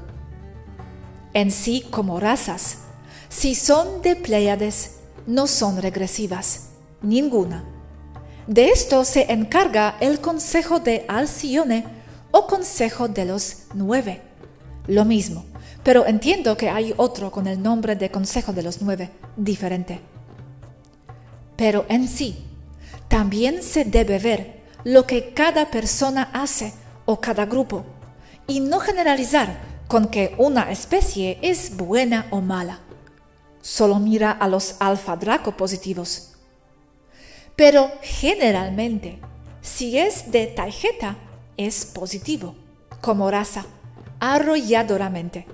En 1.33 1.51
sí 1.51 1.87
como 1.91 2.21
razas, 2.21 2.81
si 3.31 3.55
son 3.55 4.03
de 4.03 4.15
Pleiades, 4.15 4.97
no 5.27 5.47
son 5.47 5.81
regresivas, 5.81 6.69
ninguna. 7.01 7.65
De 8.47 8.69
esto 8.69 9.07
se 9.07 9.33
encarga 9.33 9.97
el 10.01 10.21
Consejo 10.21 10.81
de 10.81 11.07
Alcione 11.09 11.87
o 12.31 12.47
Consejo 12.47 13.09
de 13.09 13.25
los 13.25 13.62
Nueve. 13.73 14.21
Lo 14.87 15.07
mismo, 15.07 15.47
pero 15.83 16.05
entiendo 16.07 16.59
que 16.59 16.69
hay 16.69 16.93
otro 16.99 17.31
con 17.31 17.47
el 17.47 17.62
nombre 17.62 17.97
de 17.97 18.11
Consejo 18.11 18.53
de 18.53 18.65
los 18.65 18.83
Nueve, 18.83 19.12
diferente. 19.35 19.99
Pero 21.57 21.87
en 21.89 22.07
sí, 22.07 22.45
también 23.09 23.62
se 23.62 23.87
debe 23.87 24.19
ver 24.19 24.54
lo 24.85 25.07
que 25.07 25.32
cada 25.32 25.70
persona 25.70 26.30
hace 26.32 26.74
o 27.07 27.20
cada 27.20 27.47
grupo 27.47 27.85
y 28.47 28.61
no 28.61 28.80
generalizar 28.80 29.59
con 29.89 30.09
que 30.09 30.35
una 30.39 30.70
especie 30.70 31.39
es 31.43 31.76
buena 31.76 32.26
o 32.30 32.41
mala. 32.41 32.80
Solo 33.62 33.99
mira 33.99 34.30
a 34.30 34.47
los 34.47 34.76
alfa 34.78 35.16
draco 35.16 35.57
positivos. 35.57 36.32
Pero 37.57 37.91
generalmente, 38.03 39.20
si 39.62 39.99
es 39.99 40.30
de 40.30 40.49
tarjeta, 40.49 41.16
es 41.57 41.87
positivo, 41.87 42.55
como 43.01 43.30
raza, 43.30 43.64
arrolladoramente. 44.20 45.47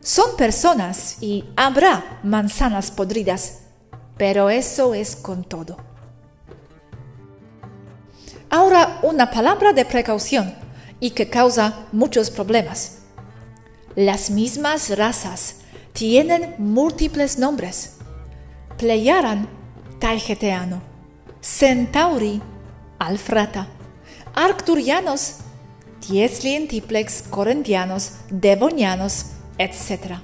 Son 0.00 0.36
personas 0.36 1.18
y 1.20 1.44
habrá 1.56 2.20
manzanas 2.22 2.90
podridas, 2.90 3.58
pero 4.16 4.48
eso 4.48 4.94
es 4.94 5.16
con 5.16 5.44
todo. 5.44 5.76
Ahora 8.50 8.98
una 9.02 9.30
palabra 9.30 9.72
de 9.72 9.84
precaución 9.84 10.54
y 11.00 11.10
que 11.10 11.28
causa 11.28 11.86
muchos 11.92 12.30
problemas. 12.30 12.98
Las 13.94 14.30
mismas 14.30 14.96
razas 14.96 15.56
tienen 15.92 16.54
múltiples 16.58 17.38
nombres. 17.38 17.96
Pleyaran, 18.78 19.48
Taigeteano, 19.98 20.80
Centauri, 21.42 22.40
Alfrata, 22.98 23.68
Arcturianos, 24.34 25.36
Tieslientiplex, 26.00 27.24
Corintianos, 27.28 28.12
Devonianos, 28.30 29.26
etc. 29.58 30.20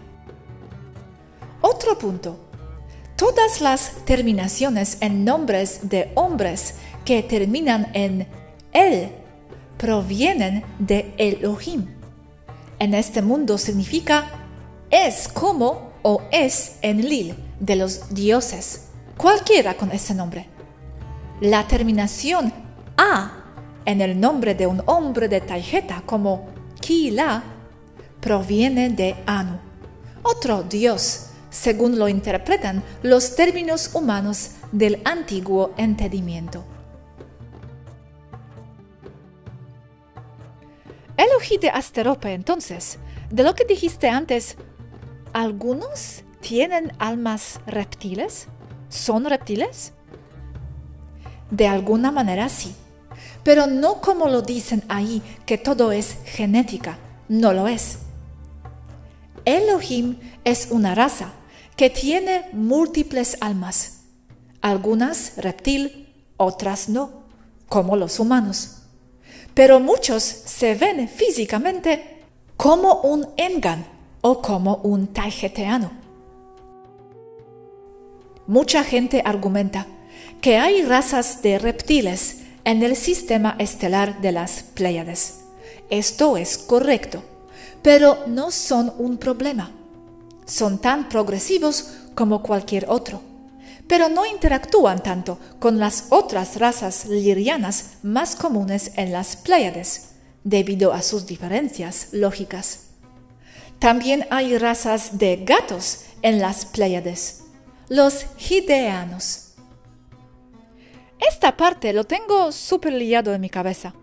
Otro 1.61 1.99
punto. 1.99 2.39
Todas 3.17 3.61
las 3.61 3.93
terminaciones 4.05 4.99
en 5.01 5.25
nombres 5.25 5.89
de 5.89 6.11
hombres 6.15 6.75
que 7.05 7.23
terminan 7.23 7.91
en 7.95 8.27
el 8.73 9.09
provienen 9.77 10.65
de 10.79 11.15
Elohim. 11.19 11.87
En 12.79 12.95
este 12.95 13.23
mundo 13.23 13.59
significa 13.59 14.31
es 14.91 15.29
como 15.29 15.93
o 16.03 16.23
es 16.31 16.77
en 16.83 17.09
Lil 17.09 17.35
de 17.61 17.77
los 17.77 18.15
dioses, 18.15 18.89
cualquiera 19.17 19.75
con 19.75 19.91
ese 19.93 20.15
nombre. 20.15 20.49
La 21.41 21.67
terminación 21.67 22.53
A 22.97 23.45
en 23.85 24.01
el 24.01 24.19
nombre 24.19 24.55
de 24.55 24.67
un 24.67 24.83
hombre 24.87 25.29
de 25.29 25.41
Taijeta 25.41 26.03
como 26.07 26.47
Kila 26.81 27.43
proviene 28.21 28.91
de 28.91 29.17
Anu, 29.27 29.59
otro 30.23 30.63
dios, 30.63 31.27
según 31.51 31.99
lo 31.99 32.09
interpretan 32.09 32.83
los 33.03 33.37
términos 33.37 33.91
humanos 33.95 34.53
del 34.73 35.01
antiguo 35.05 35.73
entendimiento. 35.77 36.65
Elogi 41.17 41.59
de 41.59 41.71
Asterope, 41.71 42.33
entonces, 42.33 42.99
de 43.31 43.43
lo 43.43 43.55
que 43.55 43.65
dijiste 43.65 44.09
antes, 44.09 44.57
¿algunos 45.33 46.25
tienen 46.41 46.93
almas 46.99 47.61
reptiles? 47.67 48.49
¿Son 48.89 49.25
reptiles? 49.25 49.93
De 51.51 51.69
alguna 51.69 52.11
manera 52.11 52.49
sí, 52.49 52.75
pero 53.45 53.67
no 53.67 54.01
como 54.01 54.29
lo 54.29 54.43
dicen 54.43 54.83
ahí, 54.89 55.23
que 55.47 55.59
todo 55.59 55.93
es 55.93 56.17
genética, 56.25 56.99
no 57.29 57.53
lo 57.53 57.69
es. 57.69 57.99
Elohim 59.45 60.19
es 60.45 60.69
una 60.71 60.95
raza 60.95 61.33
que 61.77 61.91
tiene 61.91 62.49
múltiples 62.53 63.37
almas, 63.41 64.01
algunas 64.63 65.37
reptil, 65.37 66.13
otras 66.37 66.89
no, 66.89 67.25
como 67.69 67.97
los 67.97 68.19
humanos. 68.19 68.74
Pero 69.55 69.81
muchos 69.81 70.23
se 70.23 70.75
ven 70.75 71.09
físicamente 71.09 72.25
como 72.57 73.01
un 73.03 73.27
engan 73.37 73.87
o 74.21 74.43
como 74.43 74.77
un 74.77 75.09
taigeteano. 75.09 75.93
Mucha 78.47 78.85
gente 78.85 79.23
argumenta 79.25 79.87
que 80.41 80.59
hay 80.59 80.83
razas 80.83 81.41
de 81.41 81.59
reptiles 81.59 82.41
en 82.65 82.83
el 82.83 82.97
sistema 82.97 83.57
estelar 83.59 84.21
de 84.21 84.33
las 84.33 84.63
Pléyades. 84.75 85.41
Esto 85.89 86.37
es 86.37 86.59
correcto, 86.59 87.23
pero 87.83 88.19
no 88.27 88.51
son 88.51 88.93
un 88.99 89.19
problema. 89.19 89.71
Son 90.47 90.79
tan 90.79 91.09
progresivos 91.09 91.95
como 92.15 92.43
cualquier 92.43 92.87
otro, 92.89 93.21
pero 93.89 94.09
no 94.09 94.27
interactúan 94.27 95.03
tanto 95.03 95.39
con 95.59 95.79
las 95.79 96.07
otras 96.11 96.57
razas 96.57 97.07
lirianas 97.07 97.99
más 98.03 98.37
comunes 98.37 98.93
en 98.97 99.13
las 99.13 99.37
Pléyades, 99.37 100.11
debido 100.43 100.93
a 100.93 101.03
sus 101.03 101.27
diferencias 101.27 102.09
lógicas. 102.13 102.91
También 103.79 104.27
hay 104.31 104.57
razas 104.57 105.19
de 105.19 105.37
gatos 105.45 106.05
en 106.23 106.41
las 106.41 106.65
Pléyades, 106.65 107.45
los 107.89 108.27
Hideanos. 108.39 109.55
Esta 111.19 111.57
parte 111.57 111.93
lo 111.93 112.05
tengo 112.05 112.53
súper 112.53 112.93
liado 112.93 113.35
en 113.35 113.41
mi 113.41 113.51
cabeza, 113.51 113.95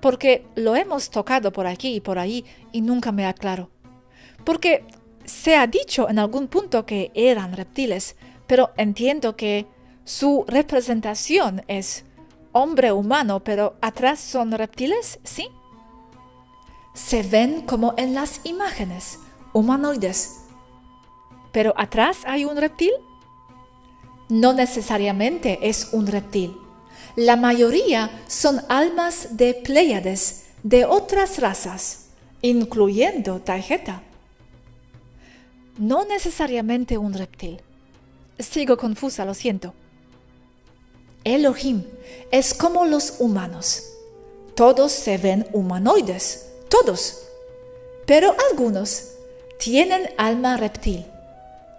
porque 0.00 0.46
lo 0.54 0.76
hemos 0.76 1.10
tocado 1.10 1.52
por 1.52 1.66
aquí 1.66 1.96
y 1.96 2.00
por 2.00 2.18
ahí 2.18 2.44
y 2.72 2.80
nunca 2.80 3.12
me 3.12 3.26
aclaro. 3.26 3.70
Porque 4.44 4.84
se 5.24 5.56
ha 5.56 5.66
dicho 5.66 6.08
en 6.08 6.18
algún 6.18 6.48
punto 6.48 6.86
que 6.86 7.10
eran 7.14 7.52
reptiles, 7.52 8.16
pero 8.48 8.72
entiendo 8.76 9.36
que 9.36 9.66
su 10.04 10.44
representación 10.48 11.62
es 11.68 12.04
hombre 12.52 12.90
humano, 12.90 13.44
pero 13.44 13.76
atrás 13.80 14.18
son 14.18 14.50
reptiles, 14.50 15.20
¿sí? 15.22 15.48
Se 16.94 17.22
ven 17.22 17.62
como 17.62 17.94
en 17.98 18.14
las 18.14 18.40
imágenes, 18.44 19.20
humanoides. 19.52 20.40
¿Pero 21.52 21.74
atrás 21.76 22.18
hay 22.24 22.46
un 22.46 22.56
reptil? 22.56 22.92
No 24.30 24.54
necesariamente 24.54 25.58
es 25.68 25.90
un 25.92 26.06
reptil. 26.06 26.56
La 27.16 27.36
mayoría 27.36 28.10
son 28.26 28.62
almas 28.68 29.36
de 29.36 29.54
Pléyades 29.54 30.46
de 30.62 30.86
otras 30.86 31.38
razas, 31.38 32.06
incluyendo 32.40 33.40
Taijeta. 33.40 34.02
No 35.76 36.04
necesariamente 36.06 36.96
un 36.96 37.12
reptil. 37.12 37.60
Sigo 38.38 38.76
confusa, 38.76 39.24
lo 39.24 39.34
siento. 39.34 39.74
Elohim 41.24 41.84
es 42.30 42.54
como 42.54 42.84
los 42.84 43.14
humanos. 43.18 43.84
Todos 44.54 44.92
se 44.92 45.18
ven 45.18 45.46
humanoides, 45.52 46.46
todos. 46.68 47.24
Pero 48.06 48.34
algunos 48.50 49.10
tienen 49.58 50.08
alma 50.16 50.56
reptil, 50.56 51.04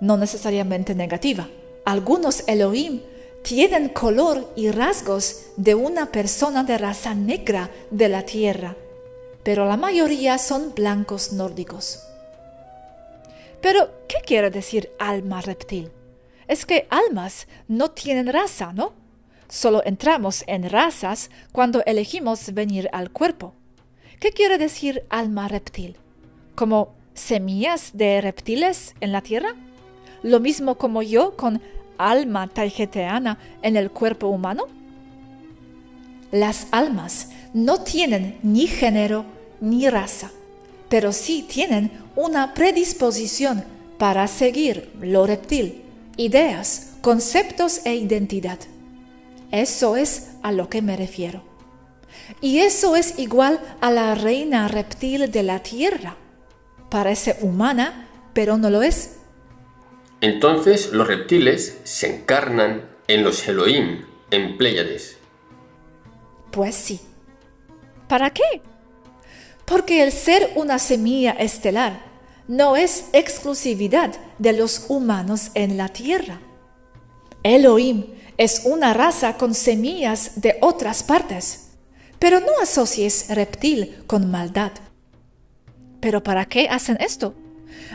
no 0.01 0.17
necesariamente 0.17 0.93
negativa. 0.95 1.49
Algunos 1.85 2.43
Elohim 2.47 3.01
tienen 3.41 3.89
color 3.89 4.51
y 4.55 4.69
rasgos 4.69 5.43
de 5.55 5.75
una 5.75 6.11
persona 6.11 6.63
de 6.63 6.77
raza 6.77 7.15
negra 7.15 7.71
de 7.89 8.09
la 8.09 8.23
tierra, 8.23 8.75
pero 9.43 9.65
la 9.65 9.77
mayoría 9.77 10.37
son 10.37 10.73
blancos 10.75 11.31
nórdicos. 11.31 12.03
Pero, 13.61 13.89
¿qué 14.07 14.17
quiere 14.25 14.51
decir 14.51 14.91
alma 14.99 15.41
reptil? 15.41 15.91
Es 16.49 16.65
que 16.65 16.87
almas 16.89 17.47
no 17.67 17.91
tienen 17.91 18.25
raza, 18.25 18.73
¿no? 18.73 18.93
Solo 19.47 19.83
entramos 19.85 20.43
en 20.47 20.67
razas 20.67 21.29
cuando 21.51 21.83
elegimos 21.85 22.53
venir 22.55 22.89
al 22.91 23.11
cuerpo. 23.11 23.53
¿Qué 24.19 24.31
quiere 24.31 24.57
decir 24.57 25.03
alma 25.11 25.47
reptil? 25.47 25.95
¿Como 26.55 26.95
semillas 27.13 27.91
de 27.93 28.19
reptiles 28.19 28.95
en 28.99 29.11
la 29.11 29.21
tierra? 29.21 29.53
Lo 30.23 30.39
mismo 30.39 30.79
como 30.79 31.03
yo 31.03 31.37
con 31.37 31.61
alma 31.99 32.47
taigeteana 32.47 33.37
en 33.61 33.77
el 33.77 33.91
cuerpo 33.91 34.27
humano? 34.27 34.63
Las 36.31 36.65
almas 36.71 37.29
no 37.53 37.83
tienen 37.83 38.39
ni 38.41 38.65
género 38.65 39.23
ni 39.61 39.87
raza, 39.87 40.31
pero 40.89 41.11
sí 41.11 41.45
tienen 41.47 41.91
una 42.15 42.55
predisposición 42.55 43.63
para 43.99 44.25
seguir 44.27 44.91
lo 44.99 45.27
reptil, 45.27 45.83
ideas, 46.19 46.97
conceptos 47.01 47.85
e 47.85 47.95
identidad. 47.95 48.59
Eso 49.51 49.95
es 49.95 50.31
a 50.43 50.51
lo 50.51 50.69
que 50.69 50.81
me 50.81 50.97
refiero. 50.97 51.43
Y 52.41 52.59
eso 52.59 52.97
es 52.97 53.17
igual 53.17 53.59
a 53.79 53.89
la 53.89 54.15
reina 54.15 54.67
reptil 54.67 55.31
de 55.31 55.43
la 55.43 55.63
tierra. 55.63 56.17
Parece 56.89 57.37
humana, 57.41 58.09
pero 58.33 58.57
no 58.57 58.69
lo 58.69 58.81
es. 58.81 59.15
Entonces 60.19 60.91
los 60.91 61.07
reptiles 61.07 61.79
se 61.85 62.17
encarnan 62.17 62.83
en 63.07 63.23
los 63.23 63.47
Elohim, 63.47 64.03
en 64.29 64.57
Pléyades. 64.57 65.17
Pues 66.51 66.75
sí. 66.75 66.99
¿Para 68.09 68.31
qué? 68.31 68.61
Porque 69.63 70.03
el 70.03 70.11
ser 70.11 70.51
una 70.55 70.79
semilla 70.79 71.31
estelar 71.31 72.08
no 72.49 72.75
es 72.75 73.05
exclusividad 73.13 74.15
de 74.39 74.53
los 74.53 74.87
humanos 74.89 75.51
en 75.53 75.77
la 75.77 75.87
Tierra. 75.89 76.41
Elohim 77.43 78.07
es 78.37 78.63
una 78.65 78.91
raza 78.91 79.37
con 79.37 79.53
semillas 79.53 80.41
de 80.41 80.57
otras 80.59 81.03
partes, 81.03 81.73
pero 82.17 82.39
no 82.39 82.59
asocies 82.59 83.27
reptil 83.29 84.03
con 84.07 84.31
maldad. 84.31 84.71
¿Pero 85.99 86.23
para 86.23 86.45
qué 86.45 86.67
hacen 86.69 86.97
esto? 86.99 87.35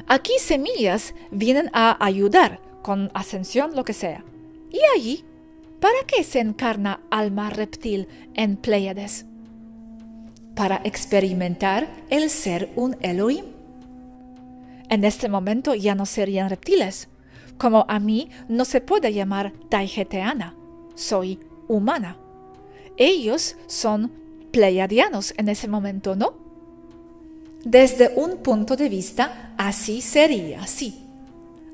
Aquí 0.06 0.34
semillas 0.38 1.14
vienen 1.32 1.68
a 1.72 2.02
ayudar 2.04 2.60
con 2.82 3.10
ascensión, 3.12 3.74
lo 3.74 3.84
que 3.84 3.92
sea. 3.92 4.24
Y 4.70 4.78
allí, 4.94 5.24
¿para 5.80 5.98
qué 6.06 6.22
se 6.22 6.38
encarna 6.38 7.00
alma 7.10 7.50
reptil 7.50 8.06
en 8.34 8.56
Pleiades? 8.56 9.26
Para 10.54 10.80
experimentar 10.84 11.88
el 12.08 12.30
ser 12.30 12.70
un 12.76 12.96
Elohim. 13.00 13.53
En 14.88 15.04
este 15.04 15.28
momento 15.28 15.74
ya 15.74 15.94
no 15.94 16.06
serían 16.06 16.50
reptiles. 16.50 17.08
Como 17.58 17.86
a 17.88 17.98
mí 17.98 18.30
no 18.48 18.64
se 18.64 18.80
puede 18.80 19.12
llamar 19.12 19.52
taigeteana, 19.68 20.54
soy 20.94 21.38
humana. 21.68 22.16
Ellos 22.96 23.56
son 23.66 24.12
pleiadianos 24.50 25.34
en 25.36 25.48
ese 25.48 25.68
momento, 25.68 26.16
¿no? 26.16 26.34
Desde 27.64 28.12
un 28.14 28.38
punto 28.38 28.76
de 28.76 28.88
vista, 28.88 29.54
así 29.56 30.00
sería, 30.00 30.62
así. 30.62 31.00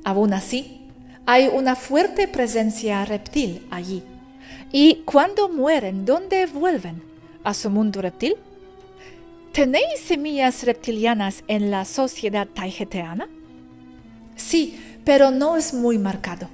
Aún 0.04 0.32
así, 0.32 0.88
hay 1.26 1.48
una 1.48 1.76
fuerte 1.76 2.28
presencia 2.28 3.04
reptil 3.04 3.66
allí. 3.70 4.02
¿Y 4.72 5.02
cuando 5.04 5.48
mueren, 5.48 6.04
dónde 6.04 6.46
vuelven? 6.46 7.02
¿A 7.42 7.54
su 7.54 7.70
mundo 7.70 8.00
reptil? 8.00 8.36
¿Tenéis 9.52 10.00
semillas 10.06 10.62
reptilianas 10.62 11.42
en 11.48 11.72
la 11.72 11.84
sociedad 11.84 12.46
taigeteana? 12.46 13.28
Sí, 14.36 15.00
pero 15.04 15.32
no 15.32 15.56
es 15.56 15.74
muy 15.74 15.98
marcado. 15.98 16.48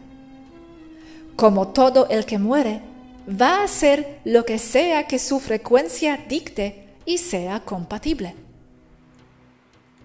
Como 1.36 1.68
todo 1.68 2.08
el 2.08 2.24
que 2.24 2.38
muere, 2.38 2.80
va 3.28 3.62
a 3.62 3.68
ser 3.68 4.20
lo 4.24 4.46
que 4.46 4.58
sea 4.58 5.06
que 5.06 5.18
su 5.18 5.40
frecuencia 5.40 6.24
dicte 6.26 6.88
y 7.04 7.18
sea 7.18 7.60
compatible. 7.60 8.34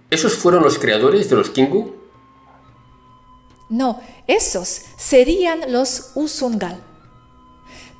¿Esos 0.10 0.36
fueron 0.36 0.62
los 0.62 0.78
creadores 0.78 1.30
de 1.30 1.38
los 1.38 1.50
Kingu? 1.50 1.96
No, 3.70 4.02
esos 4.28 4.82
serían 4.98 5.72
los 5.72 6.12
Usungal. 6.16 6.78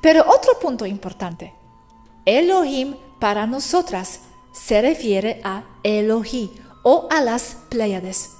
Pero 0.02 0.22
otro 0.28 0.58
punto 0.60 0.84
importante. 0.84 1.54
Elohim 2.26 2.94
para 3.18 3.46
nosotras 3.46 4.20
se 4.52 4.80
refiere 4.82 5.40
a 5.44 5.64
Elohi 5.82 6.52
o 6.82 7.08
a 7.10 7.20
las 7.20 7.56
Pléyades. 7.68 8.30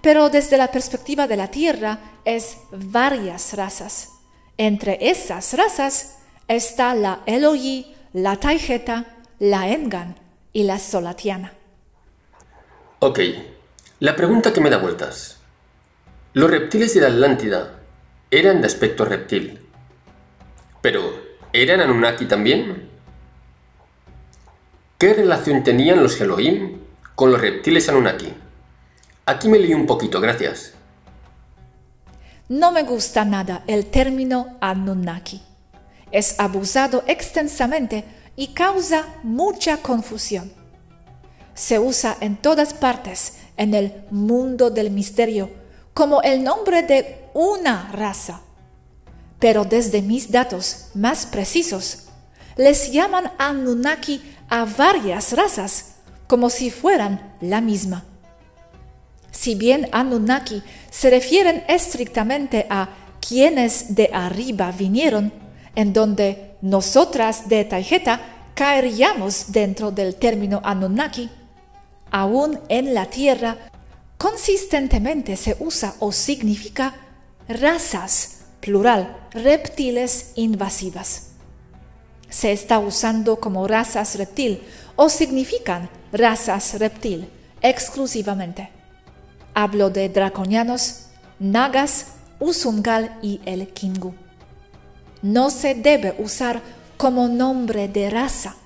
Pero 0.00 0.28
desde 0.28 0.56
la 0.56 0.70
perspectiva 0.70 1.26
de 1.26 1.36
la 1.36 1.50
Tierra 1.50 1.98
es 2.24 2.58
varias 2.70 3.54
razas. 3.54 4.10
Entre 4.56 5.10
esas 5.10 5.54
razas 5.54 6.18
está 6.46 6.94
la 6.94 7.22
Elohi, 7.26 7.94
la 8.12 8.36
Taijeta, 8.36 9.06
la 9.38 9.68
Engan 9.68 10.16
y 10.52 10.64
la 10.64 10.78
Solatiana. 10.78 11.52
Ok, 13.00 13.20
la 14.00 14.14
pregunta 14.14 14.52
que 14.52 14.60
me 14.60 14.70
da 14.70 14.78
vueltas. 14.78 15.38
Los 16.32 16.50
reptiles 16.50 16.94
de 16.94 17.00
la 17.00 17.08
Atlántida 17.08 17.80
eran 18.30 18.60
de 18.60 18.66
aspecto 18.66 19.04
reptil, 19.04 19.60
pero 20.80 21.00
¿eran 21.52 21.80
Anunnaki 21.80 22.26
también? 22.26 22.93
¿Qué 25.04 25.12
relación 25.12 25.62
tenían 25.62 26.02
los 26.02 26.18
Elohim 26.18 26.78
con 27.14 27.30
los 27.30 27.38
reptiles 27.38 27.90
Anunnaki? 27.90 28.32
Aquí 29.26 29.48
me 29.50 29.58
leí 29.58 29.74
un 29.74 29.84
poquito, 29.84 30.18
gracias. 30.18 30.72
No 32.48 32.72
me 32.72 32.84
gusta 32.84 33.26
nada 33.26 33.64
el 33.66 33.84
término 33.84 34.56
Anunnaki. 34.62 35.42
Es 36.10 36.40
abusado 36.40 37.04
extensamente 37.06 38.04
y 38.34 38.54
causa 38.54 39.04
mucha 39.22 39.76
confusión. 39.76 40.50
Se 41.52 41.78
usa 41.78 42.16
en 42.20 42.38
todas 42.38 42.72
partes 42.72 43.40
en 43.58 43.74
el 43.74 43.92
mundo 44.10 44.70
del 44.70 44.90
misterio 44.90 45.50
como 45.92 46.22
el 46.22 46.42
nombre 46.42 46.82
de 46.82 47.26
una 47.34 47.92
raza. 47.92 48.40
Pero 49.38 49.66
desde 49.66 50.00
mis 50.00 50.30
datos 50.30 50.86
más 50.94 51.26
precisos, 51.26 52.04
les 52.56 52.90
llaman 52.90 53.32
Anunnaki 53.36 54.33
a 54.48 54.64
varias 54.64 55.32
razas 55.32 55.94
como 56.26 56.50
si 56.50 56.70
fueran 56.70 57.34
la 57.40 57.60
misma. 57.60 58.04
Si 59.30 59.54
bien 59.54 59.88
Anunnaki 59.92 60.62
se 60.90 61.10
refieren 61.10 61.64
estrictamente 61.68 62.66
a 62.70 62.88
quienes 63.26 63.94
de 63.94 64.10
arriba 64.12 64.70
vinieron, 64.70 65.32
en 65.74 65.92
donde 65.92 66.56
nosotras 66.62 67.48
de 67.48 67.64
Taijeta 67.64 68.20
caeríamos 68.54 69.52
dentro 69.52 69.90
del 69.90 70.14
término 70.14 70.60
Anunnaki, 70.62 71.30
aún 72.10 72.60
en 72.68 72.94
la 72.94 73.06
Tierra 73.06 73.56
consistentemente 74.18 75.36
se 75.36 75.56
usa 75.58 75.94
o 75.98 76.12
significa 76.12 76.94
razas, 77.48 78.44
plural, 78.60 79.28
reptiles 79.32 80.32
invasivas. 80.36 81.33
Se 82.28 82.52
está 82.52 82.78
usando 82.78 83.36
como 83.36 83.66
razas 83.68 84.16
reptil 84.16 84.62
o 84.96 85.08
significan 85.08 85.88
razas 86.12 86.78
reptil 86.78 87.28
exclusivamente. 87.60 88.70
Hablo 89.54 89.90
de 89.90 90.08
draconianos, 90.08 91.06
nagas, 91.38 92.06
usungal 92.40 93.18
y 93.22 93.40
el 93.44 93.68
kingu. 93.68 94.14
No 95.22 95.50
se 95.50 95.74
debe 95.74 96.14
usar 96.18 96.60
como 96.96 97.28
nombre 97.28 97.88
de 97.88 98.10
raza. 98.10 98.56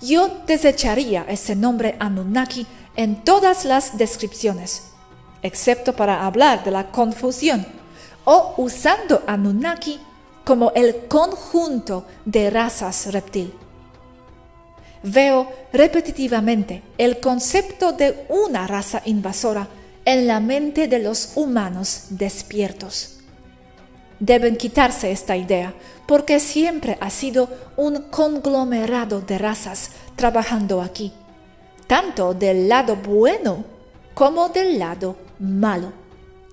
Yo 0.00 0.42
desecharía 0.46 1.24
ese 1.28 1.54
nombre 1.56 1.96
Anunnaki 1.98 2.66
en 2.96 3.22
todas 3.24 3.64
las 3.64 3.96
descripciones, 3.98 4.90
excepto 5.42 5.94
para 5.94 6.26
hablar 6.26 6.64
de 6.64 6.70
la 6.70 6.90
confusión, 6.90 7.66
o 8.24 8.54
usando 8.56 9.22
Anunnaki 9.26 10.00
como 10.48 10.72
el 10.74 11.08
conjunto 11.08 12.06
de 12.24 12.48
razas 12.48 13.12
reptil. 13.12 13.52
Veo 15.02 15.46
repetitivamente 15.74 16.82
el 16.96 17.20
concepto 17.20 17.92
de 17.92 18.24
una 18.30 18.66
raza 18.66 19.02
invasora 19.04 19.68
en 20.06 20.26
la 20.26 20.40
mente 20.40 20.88
de 20.88 21.00
los 21.00 21.32
humanos 21.34 22.04
despiertos. 22.08 23.18
Deben 24.20 24.56
quitarse 24.56 25.12
esta 25.12 25.36
idea 25.36 25.74
porque 26.06 26.40
siempre 26.40 26.96
ha 26.98 27.10
sido 27.10 27.50
un 27.76 28.04
conglomerado 28.04 29.20
de 29.20 29.36
razas 29.36 29.90
trabajando 30.16 30.80
aquí, 30.80 31.12
tanto 31.86 32.32
del 32.32 32.70
lado 32.70 32.96
bueno 32.96 33.66
como 34.14 34.48
del 34.48 34.78
lado 34.78 35.14
malo, 35.40 35.92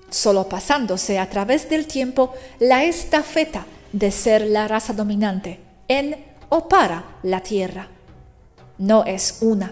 solo 0.10 0.50
pasándose 0.50 1.18
a 1.18 1.30
través 1.30 1.70
del 1.70 1.88
tiempo 1.88 2.34
la 2.60 2.84
estafeta 2.84 3.66
de 3.96 4.12
ser 4.12 4.46
la 4.46 4.68
raza 4.68 4.92
dominante 4.92 5.62
en 5.88 6.18
o 6.50 6.68
para 6.68 7.18
la 7.24 7.40
Tierra. 7.40 7.88
No 8.78 9.06
es 9.06 9.38
una, 9.40 9.72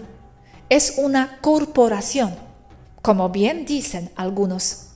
es 0.70 0.94
una 0.96 1.38
corporación 1.42 2.34
como 3.02 3.28
bien 3.28 3.66
dicen 3.66 4.10
algunos. 4.16 4.86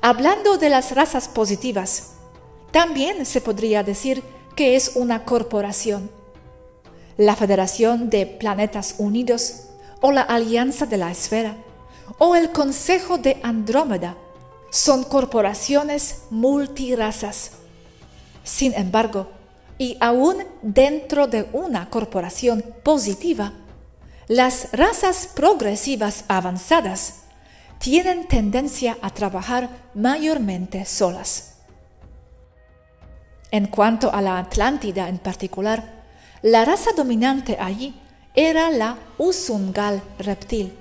Hablando 0.00 0.58
de 0.58 0.68
las 0.68 0.94
razas 0.94 1.26
positivas, 1.26 2.12
también 2.70 3.26
se 3.26 3.40
podría 3.40 3.82
decir 3.82 4.22
que 4.54 4.76
es 4.76 4.92
una 4.94 5.24
corporación. 5.24 6.08
La 7.16 7.34
Federación 7.34 8.10
de 8.10 8.26
Planetas 8.26 8.94
Unidos 8.98 9.70
o 10.00 10.12
la 10.12 10.22
Alianza 10.22 10.86
de 10.86 10.98
la 10.98 11.10
Esfera 11.10 11.56
o 12.18 12.36
el 12.36 12.52
Consejo 12.52 13.18
de 13.18 13.40
Andrómeda 13.42 14.16
son 14.72 15.04
corporaciones 15.04 16.22
multirazas. 16.30 17.52
Sin 18.42 18.72
embargo, 18.72 19.28
y 19.76 19.98
aún 20.00 20.38
dentro 20.62 21.26
de 21.26 21.46
una 21.52 21.90
corporación 21.90 22.64
positiva, 22.82 23.52
las 24.28 24.72
razas 24.72 25.28
progresivas 25.34 26.24
avanzadas 26.26 27.24
tienen 27.78 28.26
tendencia 28.26 28.96
a 29.02 29.10
trabajar 29.10 29.68
mayormente 29.92 30.86
solas. 30.86 31.56
En 33.50 33.66
cuanto 33.66 34.10
a 34.10 34.22
la 34.22 34.38
Atlántida 34.38 35.10
en 35.10 35.18
particular, 35.18 36.02
la 36.40 36.64
raza 36.64 36.92
dominante 36.96 37.58
allí 37.60 37.94
era 38.34 38.70
la 38.70 38.96
Usungal 39.18 40.02
reptil, 40.18 40.72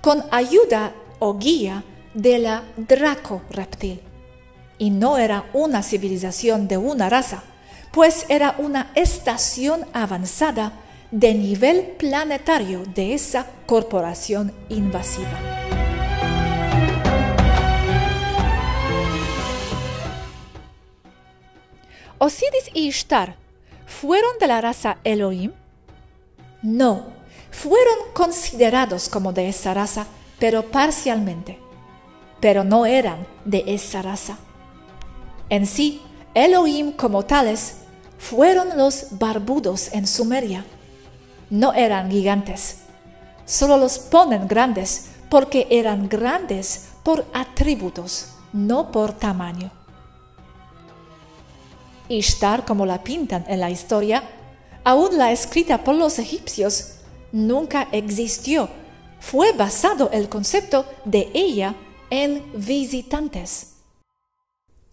con 0.00 0.22
ayuda 0.30 0.92
o 1.18 1.36
guía 1.38 1.82
de 2.14 2.38
la 2.38 2.64
Draco 2.76 3.42
reptil. 3.50 4.00
Y 4.78 4.90
no 4.90 5.18
era 5.18 5.44
una 5.52 5.82
civilización 5.82 6.68
de 6.68 6.76
una 6.76 7.08
raza, 7.08 7.42
pues 7.92 8.26
era 8.28 8.54
una 8.58 8.90
estación 8.94 9.86
avanzada 9.92 10.72
de 11.10 11.34
nivel 11.34 11.82
planetario 11.98 12.82
de 12.84 13.14
esa 13.14 13.46
corporación 13.66 14.52
invasiva. 14.68 15.38
¿Osiris 22.18 22.70
y 22.72 22.86
Ishtar 22.86 23.36
fueron 23.84 24.38
de 24.40 24.46
la 24.46 24.60
raza 24.60 24.98
Elohim? 25.04 25.52
No, 26.62 27.06
fueron 27.50 28.12
considerados 28.14 29.08
como 29.08 29.32
de 29.32 29.48
esa 29.48 29.74
raza, 29.74 30.06
pero 30.38 30.70
parcialmente. 30.70 31.61
Pero 32.42 32.62
no 32.62 32.84
eran 32.84 33.26
de 33.46 33.64
esa 33.66 34.02
raza. 34.02 34.36
En 35.48 35.66
sí, 35.66 36.02
Elohim 36.34 36.92
como 36.92 37.24
tales 37.24 37.76
fueron 38.18 38.76
los 38.76 39.18
barbudos 39.18 39.90
en 39.94 40.06
Sumeria 40.06 40.66
no 41.52 41.74
eran 41.74 42.10
gigantes. 42.10 42.78
Solo 43.44 43.76
los 43.76 43.98
ponen 43.98 44.48
grandes 44.48 45.10
porque 45.28 45.66
eran 45.70 46.08
grandes 46.08 46.88
por 47.02 47.26
atributos, 47.34 48.28
no 48.54 48.90
por 48.90 49.12
tamaño. 49.12 49.70
Ishtar, 52.08 52.64
como 52.64 52.86
la 52.86 53.04
pintan 53.04 53.44
en 53.48 53.60
la 53.60 53.68
historia, 53.68 54.22
aún 54.82 55.18
la 55.18 55.30
escrita 55.30 55.84
por 55.84 55.94
los 55.94 56.18
egipcios, 56.18 56.94
nunca 57.32 57.86
existió. 57.92 58.70
Fue 59.20 59.52
basado 59.52 60.08
el 60.10 60.30
concepto 60.30 60.86
de 61.04 61.30
ella 61.34 61.74
en 62.12 62.44
visitantes. 62.52 63.68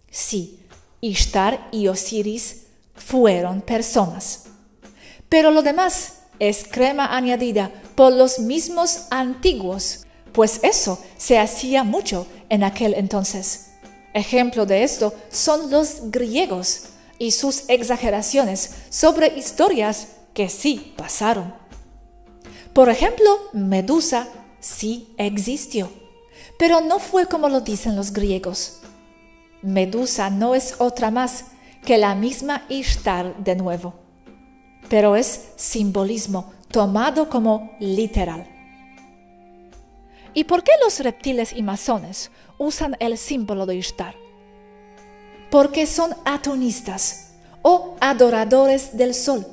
Sí, 0.10 0.66
Ishtar 1.02 1.68
y 1.70 1.90
Osiris 1.90 2.68
fueron 2.96 3.60
personas. 3.60 4.46
Pero 5.28 5.52
lo 5.52 5.62
demás 5.62 6.22
es 6.40 6.66
crema 6.66 7.14
añadida 7.14 7.74
por 7.96 8.14
los 8.14 8.40
mismos 8.40 9.08
antiguos, 9.10 10.06
pues 10.32 10.62
eso 10.64 10.98
se 11.18 11.38
hacía 11.38 11.84
mucho 11.84 12.26
en 12.48 12.64
aquel 12.64 12.94
entonces. 12.94 13.72
Ejemplo 14.14 14.66
de 14.66 14.84
esto 14.84 15.14
son 15.30 15.70
los 15.70 16.10
griegos 16.12 16.84
y 17.18 17.32
sus 17.32 17.66
exageraciones 17.68 18.76
sobre 18.90 19.38
historias 19.38 20.08
que 20.34 20.48
sí 20.48 20.94
pasaron. 20.96 21.54
Por 22.72 22.88
ejemplo, 22.88 23.50
Medusa 23.52 24.30
sí 24.62 25.14
existió, 25.18 25.92
pero 26.60 26.82
no 26.82 27.00
fue 27.00 27.26
como 27.26 27.50
lo 27.50 27.62
dicen 27.62 27.96
los 27.96 28.14
griegos. 28.14 28.82
Medusa 29.64 30.30
no 30.30 30.54
es 30.54 30.76
otra 30.78 31.10
más 31.10 31.46
que 31.84 31.98
la 31.98 32.14
misma 32.14 32.66
Ishtar 32.70 33.36
de 33.44 33.56
nuevo 33.56 33.96
pero 34.90 35.16
es 35.16 35.50
simbolismo 35.56 36.52
tomado 36.72 37.30
como 37.30 37.72
literal. 37.80 38.48
¿Y 40.34 40.44
por 40.44 40.64
qué 40.64 40.72
los 40.84 41.00
reptiles 41.00 41.54
y 41.56 41.64
masones 41.64 42.32
usan 42.58 42.96
el 43.00 43.18
símbolo 43.18 43.66
de 43.66 43.76
Ishtar? 43.76 44.16
Porque 45.50 45.86
son 45.86 46.16
atonistas 46.26 47.32
o 47.62 47.96
adoradores 48.00 48.96
del 48.96 49.14
sol, 49.14 49.46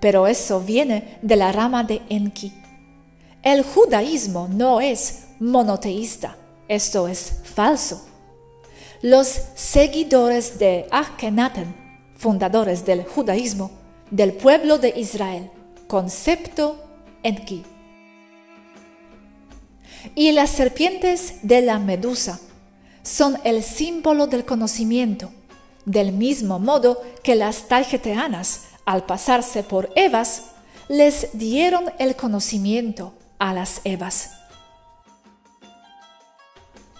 pero 0.00 0.26
eso 0.26 0.60
viene 0.60 1.18
de 1.22 1.36
la 1.36 1.52
rama 1.52 1.84
de 1.84 2.02
Enki. 2.08 2.52
El 3.42 3.62
judaísmo 3.62 4.48
no 4.50 4.80
es 4.80 5.24
monoteísta, 5.40 6.36
esto 6.68 7.08
es 7.08 7.40
falso. 7.44 8.04
Los 9.02 9.28
seguidores 9.54 10.58
de 10.58 10.86
Akhenaten, 10.90 11.74
fundadores 12.16 12.84
del 12.84 13.04
judaísmo, 13.04 13.70
del 14.10 14.32
pueblo 14.32 14.78
de 14.78 14.92
Israel, 14.96 15.50
concepto 15.86 16.84
Enki. 17.22 17.64
y 20.14 20.32
las 20.32 20.50
serpientes 20.50 21.40
de 21.42 21.60
la 21.60 21.78
medusa 21.78 22.40
son 23.02 23.38
el 23.44 23.62
símbolo 23.62 24.26
del 24.26 24.44
conocimiento, 24.44 25.30
del 25.84 26.12
mismo 26.12 26.58
modo 26.58 27.02
que 27.22 27.34
las 27.34 27.68
taigeteanas, 27.68 28.64
al 28.84 29.04
pasarse 29.06 29.62
por 29.62 29.90
Evas, 29.96 30.44
les 30.88 31.28
dieron 31.32 31.92
el 31.98 32.16
conocimiento 32.16 33.14
a 33.38 33.52
las 33.52 33.80
Evas. 33.84 34.37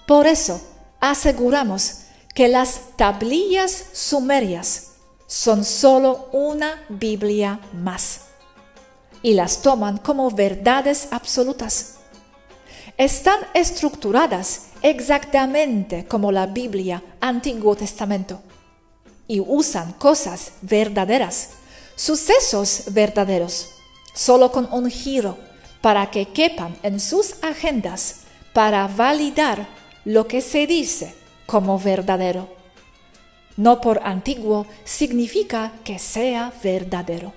Por 0.08 0.26
eso 0.26 0.58
aseguramos 1.00 1.98
que 2.34 2.48
las 2.48 2.96
tablillas 2.96 3.84
sumerias 3.92 4.92
son 5.26 5.66
solo 5.66 6.30
una 6.32 6.82
Biblia 6.88 7.60
más 7.74 8.22
y 9.22 9.34
las 9.34 9.60
toman 9.60 9.98
como 9.98 10.30
verdades 10.30 11.08
absolutas. 11.10 11.96
Están 12.96 13.38
estructuradas 13.52 14.68
exactamente 14.80 16.06
como 16.06 16.32
la 16.32 16.46
Biblia 16.46 17.02
Antiguo 17.20 17.76
Testamento 17.76 18.40
y 19.26 19.40
usan 19.40 19.92
cosas 19.92 20.52
verdaderas, 20.62 21.50
sucesos 21.96 22.84
verdaderos, 22.92 23.72
solo 24.14 24.50
con 24.52 24.72
un 24.72 24.90
giro 24.90 25.36
para 25.82 26.10
que 26.10 26.32
quepan 26.32 26.78
en 26.82 26.98
sus 26.98 27.34
agendas 27.42 28.20
para 28.54 28.88
validar 28.88 29.77
lo 30.08 30.26
que 30.26 30.40
se 30.40 30.66
dice 30.66 31.14
como 31.44 31.78
verdadero. 31.78 32.48
No 33.58 33.78
por 33.82 34.00
antiguo 34.04 34.66
significa 34.82 35.74
que 35.84 35.98
sea 35.98 36.50
verdadero. 36.62 37.34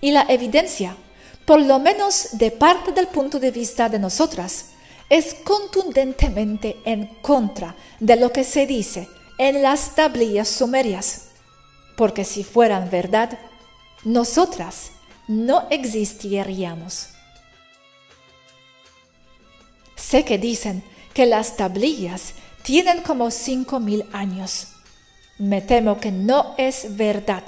Y 0.00 0.12
la 0.12 0.24
evidencia, 0.28 0.96
por 1.44 1.60
lo 1.60 1.80
menos 1.80 2.28
de 2.38 2.52
parte 2.52 2.92
del 2.92 3.08
punto 3.08 3.40
de 3.40 3.50
vista 3.50 3.88
de 3.88 3.98
nosotras, 3.98 4.66
es 5.10 5.34
contundentemente 5.34 6.76
en 6.84 7.06
contra 7.22 7.74
de 7.98 8.14
lo 8.14 8.30
que 8.30 8.44
se 8.44 8.68
dice 8.68 9.08
en 9.36 9.62
las 9.62 9.96
tablillas 9.96 10.46
sumerias, 10.46 11.30
porque 11.96 12.24
si 12.24 12.44
fueran 12.44 12.88
verdad, 12.88 13.36
nosotras 14.04 14.92
no 15.26 15.66
existiríamos. 15.70 17.08
Sé 19.96 20.24
que 20.24 20.38
dicen 20.38 20.84
que 21.12 21.26
las 21.26 21.56
tablillas 21.56 22.34
tienen 22.62 23.02
como 23.02 23.30
cinco 23.30 23.80
mil 23.80 24.04
años. 24.12 24.68
Me 25.38 25.60
temo 25.60 25.98
que 25.98 26.12
no 26.12 26.54
es 26.58 26.96
verdad. 26.96 27.42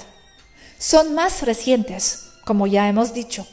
Son 0.77 1.15
más 1.15 1.43
recientes, 1.43 2.31
como 2.43 2.67
ya 2.67 2.89
hemos 2.89 3.13
dicho. 3.13 3.47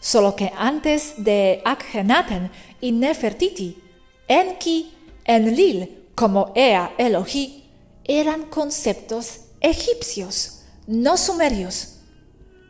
Solo 0.00 0.34
que 0.34 0.52
antes 0.56 1.14
de 1.18 1.62
Akhenaten 1.64 2.50
y 2.80 2.90
Nefertiti, 2.92 3.78
Enki, 4.26 4.92
Enlil, 5.24 6.08
como 6.14 6.52
Ea 6.56 6.92
Elohi, 6.98 7.70
eran 8.04 8.46
conceptos 8.46 9.42
egipcios, 9.60 10.64
no 10.88 11.16
sumerios. 11.16 12.00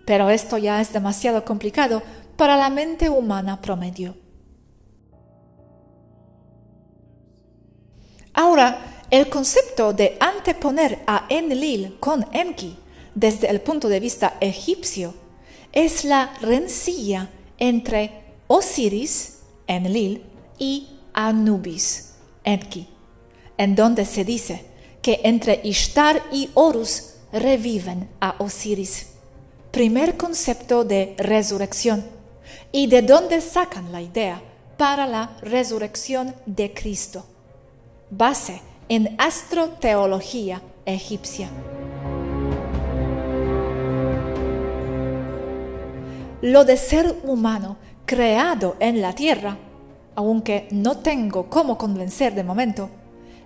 Pero 0.05 0.29
esto 0.29 0.59
ya 0.59 0.81
es 0.81 0.93
demasiado 0.93 1.45
complicado 1.45 2.03
para 2.37 2.57
la 2.57 2.69
mente 2.69 3.09
humana 3.09 3.63
promedio. 3.63 4.22
Ahora, 8.35 9.05
el 9.11 9.29
concepto 9.29 9.93
de 9.93 10.17
anteponer 10.21 11.01
a 11.07 11.27
Enlil 11.29 11.97
con 12.01 12.27
Enki 12.33 12.79
desde 13.15 13.51
el 13.51 13.61
punto 13.61 13.89
de 13.89 14.01
vista 14.01 14.39
egipcio 14.41 15.15
es 15.73 16.05
la 16.05 16.33
rencilla 16.41 17.29
entre 17.59 18.23
Osiris, 18.47 19.39
Enlil, 19.67 20.23
y 20.59 20.87
Anubis, 21.13 22.15
Enki, 22.45 22.87
en 23.59 23.75
donde 23.75 24.05
se 24.05 24.25
dice 24.25 24.65
que 25.03 25.21
entre 25.25 25.61
Ishtar 25.65 26.23
y 26.31 26.51
Horus 26.55 27.15
reviven 27.33 28.09
a 28.21 28.37
Osiris. 28.39 29.09
Primer 29.73 30.17
concepto 30.17 30.85
de 30.85 31.15
resurrección 31.19 32.05
y 32.71 32.87
de 32.87 33.03
dónde 33.03 33.41
sacan 33.41 33.91
la 33.91 34.03
idea 34.03 34.43
para 34.77 35.07
la 35.07 35.37
resurrección 35.43 36.35
de 36.47 36.73
Cristo. 36.73 37.27
Base 38.13 38.63
en 38.89 39.17
astroteología 39.19 40.63
egipcia. 40.87 41.51
lo 46.43 46.65
de 46.65 46.77
ser 46.77 47.21
humano 47.23 47.77
creado 48.05 48.77
en 48.81 49.01
la 49.01 49.15
tierra, 49.15 49.57
aunque 50.17 50.69
no 50.73 50.99
tengo 50.99 51.49
cómo 51.49 51.79
convencer 51.79 52.35
de 52.35 52.43
momento, 52.43 52.91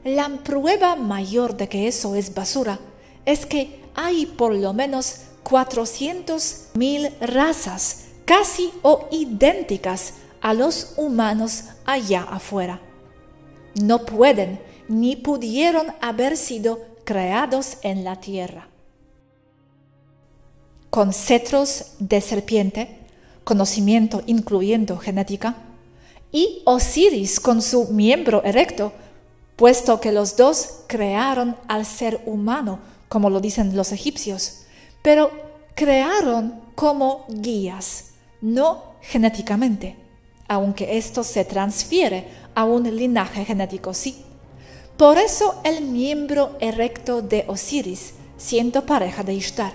la 0.03 0.29
prueba 0.29 0.97
mayor 0.97 1.57
de 1.57 1.69
que 1.69 1.87
eso 1.87 2.15
es 2.15 2.35
basura 2.35 2.79
es 3.25 3.45
que 3.45 3.83
hay 3.95 4.25
por 4.25 4.55
lo 4.55 4.73
menos 4.73 5.17
400.000 5.45 7.13
razas 7.21 8.07
casi 8.25 8.73
o 8.83 9.07
idénticas 9.11 10.15
a 10.41 10.55
los 10.55 10.95
humanos 10.97 11.65
allá 11.85 12.23
afuera. 12.23 12.81
No 13.81 14.05
pueden 14.05 14.61
ni 14.89 15.17
pudieron 15.17 15.87
haber 16.01 16.37
sido 16.37 16.81
creados 17.05 17.79
en 17.83 18.05
la 18.05 18.21
tierra. 18.21 18.69
Con 20.91 21.13
cetros 21.13 21.93
de 21.99 22.21
serpiente, 22.21 22.99
conocimiento 23.45 24.23
incluyendo 24.27 24.97
genética, 24.99 25.57
y 26.33 26.63
Osiris 26.65 27.41
con 27.41 27.63
su 27.63 27.89
miembro 27.89 28.43
erecto, 28.45 28.93
puesto 29.57 30.01
que 30.01 30.13
los 30.13 30.37
dos 30.37 30.81
crearon 30.87 31.57
al 31.69 31.87
ser 31.87 32.21
humano, 32.27 32.79
como 33.09 33.31
lo 33.31 33.41
dicen 33.41 33.77
los 33.77 33.93
egipcios, 33.93 34.63
pero 35.03 35.31
crearon 35.75 36.61
como 36.75 37.25
guías, 37.29 38.13
no 38.41 38.97
genéticamente, 39.01 39.97
aunque 40.49 40.97
esto 40.97 41.25
se 41.25 41.45
transfiere 41.45 42.27
a 42.55 42.65
un 42.65 42.85
linaje 42.85 43.45
genético, 43.45 43.95
sí. 43.95 44.25
Por 44.97 45.19
eso 45.19 45.61
el 45.65 45.83
miembro 45.83 46.57
erecto 46.61 47.21
de 47.23 47.45
Osiris, 47.49 48.15
siendo 48.37 48.87
pareja 48.87 49.23
de 49.23 49.35
Ishtar 49.35 49.73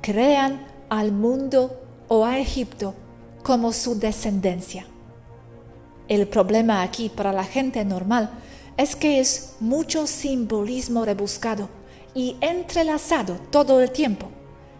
crean 0.00 0.66
al 0.88 1.12
mundo 1.12 1.80
o 2.08 2.24
a 2.24 2.38
Egipto 2.38 2.94
como 3.42 3.72
su 3.72 3.98
descendencia. 3.98 4.86
El 6.08 6.26
problema 6.26 6.82
aquí 6.82 7.10
para 7.10 7.32
la 7.32 7.44
gente 7.44 7.84
normal 7.84 8.30
es 8.76 8.96
que 8.96 9.20
es 9.20 9.56
mucho 9.60 10.06
simbolismo 10.06 11.04
rebuscado 11.04 11.68
y 12.14 12.36
entrelazado 12.40 13.36
todo 13.50 13.80
el 13.80 13.90
tiempo, 13.90 14.28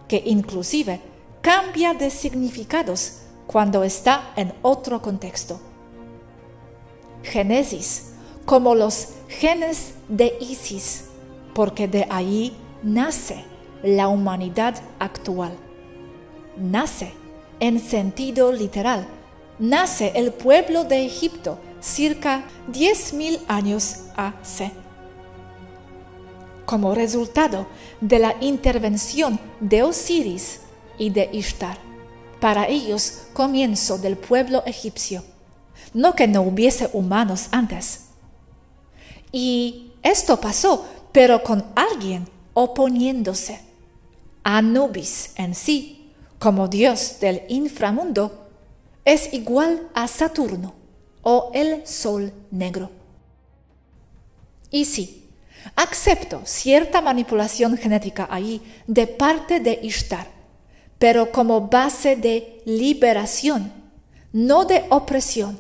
que 0.07 0.23
inclusive 0.25 1.01
cambia 1.43 1.93
de 1.93 2.11
significados 2.11 3.19
cuando 3.49 3.83
está 3.83 4.33
en 4.37 4.53
otro 4.61 5.01
contexto. 5.01 5.59
Génesis, 7.23 8.13
como 8.45 8.75
los 8.75 9.15
genes 9.29 9.95
de 10.09 10.37
Isis, 10.39 11.07
porque 11.55 11.89
de 11.89 12.07
ahí 12.11 12.57
nace 12.83 13.45
la 13.83 14.09
humanidad 14.09 14.75
actual. 14.99 15.57
Nace, 16.59 17.15
en 17.59 17.81
sentido 17.81 18.53
literal, 18.53 19.09
nace 19.59 20.13
el 20.15 20.33
pueblo 20.33 20.85
de 20.85 21.07
Egipto 21.07 21.59
circa 21.81 22.45
10.000 22.71 23.41
años 23.49 24.05
AC. 24.15 24.73
Como 26.67 26.95
resultado 26.95 27.67
de 28.03 28.19
la 28.19 28.35
intervención 28.43 29.41
de 29.61 29.85
Osiris 29.85 30.61
y 30.99 31.09
de 31.09 31.31
Ishtar, 31.33 31.88
para 32.41 32.69
ellos 32.69 33.23
comienzo 33.33 33.99
del 33.99 34.17
pueblo 34.17 34.63
egipcio, 34.67 35.25
no 35.95 36.15
que 36.15 36.27
no 36.27 36.43
hubiese 36.43 36.91
humanos 36.93 37.49
antes. 37.51 38.07
Y 39.33 39.93
esto 40.03 40.41
pasó, 40.41 40.87
pero 41.13 41.43
con 41.43 41.65
alguien 41.75 42.29
oponiéndose 42.55 43.61
Anubis 44.43 45.33
en 45.37 45.55
sí, 45.55 46.13
como 46.39 46.69
dios 46.69 47.19
del 47.21 47.43
inframundo, 47.49 48.49
es 49.05 49.33
igual 49.33 49.89
a 49.95 50.09
Saturno 50.09 50.75
o 51.23 51.51
el 51.53 51.87
Sol 51.87 52.33
negro. 52.51 52.91
Y 54.71 54.85
sí, 54.85 55.29
acepto 55.77 56.43
cierta 56.45 57.01
manipulación 57.01 57.77
genética 57.77 58.29
ahí 58.31 58.63
de 58.87 59.07
parte 59.07 59.61
de 59.61 59.79
Ishtar, 59.83 60.29
pero 60.99 61.31
como 61.33 61.69
base 61.69 62.17
de 62.17 62.63
liberación, 62.65 63.73
no 64.33 64.65
de 64.65 64.85
opresión, 64.91 65.59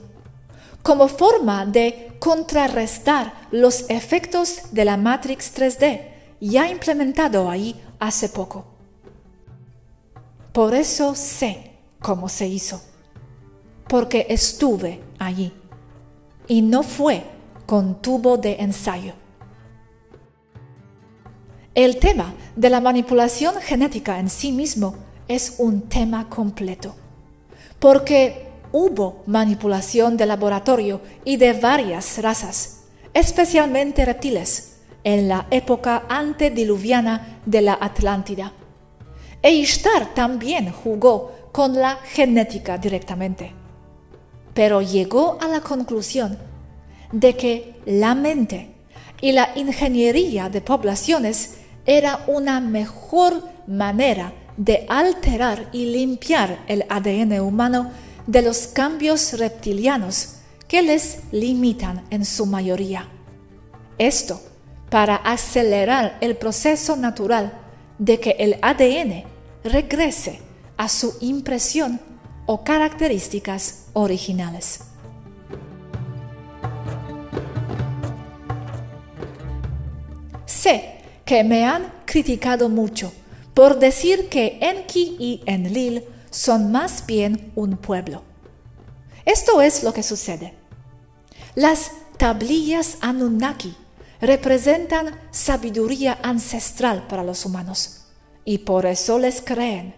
como 0.82 1.08
forma 1.08 1.66
de 1.66 2.12
contrarrestar 2.18 3.32
los 3.50 3.88
efectos 3.88 4.72
de 4.72 4.84
la 4.84 4.96
Matrix 4.96 5.54
3D 5.54 6.08
ya 6.40 6.68
implementado 6.70 7.50
ahí 7.50 7.80
hace 7.98 8.28
poco. 8.28 8.64
Por 10.52 10.74
eso 10.74 11.14
sé 11.14 11.72
cómo 12.00 12.28
se 12.28 12.46
hizo. 12.46 12.80
porque 13.88 14.26
estuve 14.28 15.00
allí. 15.18 15.52
Y 16.46 16.62
no 16.62 16.82
fue 16.82 17.24
con 17.66 18.00
tubo 18.00 18.36
de 18.36 18.56
ensayo. 18.60 19.14
El 21.74 21.98
tema 21.98 22.34
de 22.54 22.70
la 22.70 22.80
manipulación 22.80 23.54
genética 23.62 24.18
en 24.18 24.28
sí 24.28 24.52
mismo 24.52 24.94
es 25.28 25.56
un 25.58 25.82
tema 25.82 26.28
completo, 26.28 26.96
porque 27.78 28.48
hubo 28.72 29.22
manipulación 29.26 30.16
de 30.16 30.26
laboratorio 30.26 31.00
y 31.24 31.36
de 31.36 31.52
varias 31.52 32.18
razas, 32.20 32.80
especialmente 33.14 34.04
reptiles, 34.04 34.78
en 35.04 35.28
la 35.28 35.46
época 35.50 36.04
antediluviana 36.08 37.40
de 37.46 37.62
la 37.62 37.78
Atlántida. 37.80 38.52
E 39.42 39.64
también 40.14 40.72
jugó 40.72 41.32
con 41.52 41.74
la 41.74 41.96
genética 41.96 42.76
directamente, 42.76 43.52
pero 44.52 44.82
llegó 44.82 45.38
a 45.40 45.46
la 45.46 45.60
conclusión 45.60 46.36
de 47.12 47.36
que 47.36 47.80
la 47.86 48.14
mente 48.14 48.74
y 49.20 49.32
la 49.32 49.50
ingeniería 49.54 50.48
de 50.48 50.60
poblaciones 50.60 51.58
era 51.86 52.24
una 52.26 52.60
mejor 52.60 53.42
manera 53.66 54.32
de 54.58 54.84
alterar 54.88 55.68
y 55.72 55.86
limpiar 55.86 56.58
el 56.66 56.84
ADN 56.88 57.40
humano 57.40 57.90
de 58.26 58.42
los 58.42 58.66
cambios 58.66 59.38
reptilianos 59.38 60.34
que 60.66 60.82
les 60.82 61.20
limitan 61.32 62.04
en 62.10 62.24
su 62.24 62.44
mayoría. 62.44 63.08
Esto 63.96 64.42
para 64.90 65.16
acelerar 65.16 66.18
el 66.20 66.36
proceso 66.36 66.96
natural 66.96 67.52
de 67.98 68.18
que 68.20 68.36
el 68.38 68.58
ADN 68.60 69.24
regrese 69.64 70.40
a 70.76 70.88
su 70.88 71.16
impresión 71.20 72.00
o 72.46 72.64
características 72.64 73.86
originales. 73.92 74.80
Sé 80.46 81.00
que 81.24 81.44
me 81.44 81.64
han 81.64 81.92
criticado 82.06 82.68
mucho 82.68 83.12
por 83.58 83.80
decir 83.80 84.28
que 84.28 84.56
Enki 84.60 85.16
y 85.18 85.42
Enlil 85.44 86.04
son 86.30 86.70
más 86.70 87.04
bien 87.06 87.50
un 87.56 87.76
pueblo. 87.76 88.22
Esto 89.24 89.60
es 89.60 89.82
lo 89.82 89.92
que 89.92 90.04
sucede. 90.04 90.54
Las 91.56 91.90
tablillas 92.18 92.98
Anunnaki 93.00 93.74
representan 94.20 95.18
sabiduría 95.32 96.20
ancestral 96.22 97.08
para 97.08 97.24
los 97.24 97.44
humanos 97.44 98.04
y 98.44 98.58
por 98.58 98.86
eso 98.86 99.18
les 99.18 99.42
creen. 99.42 99.92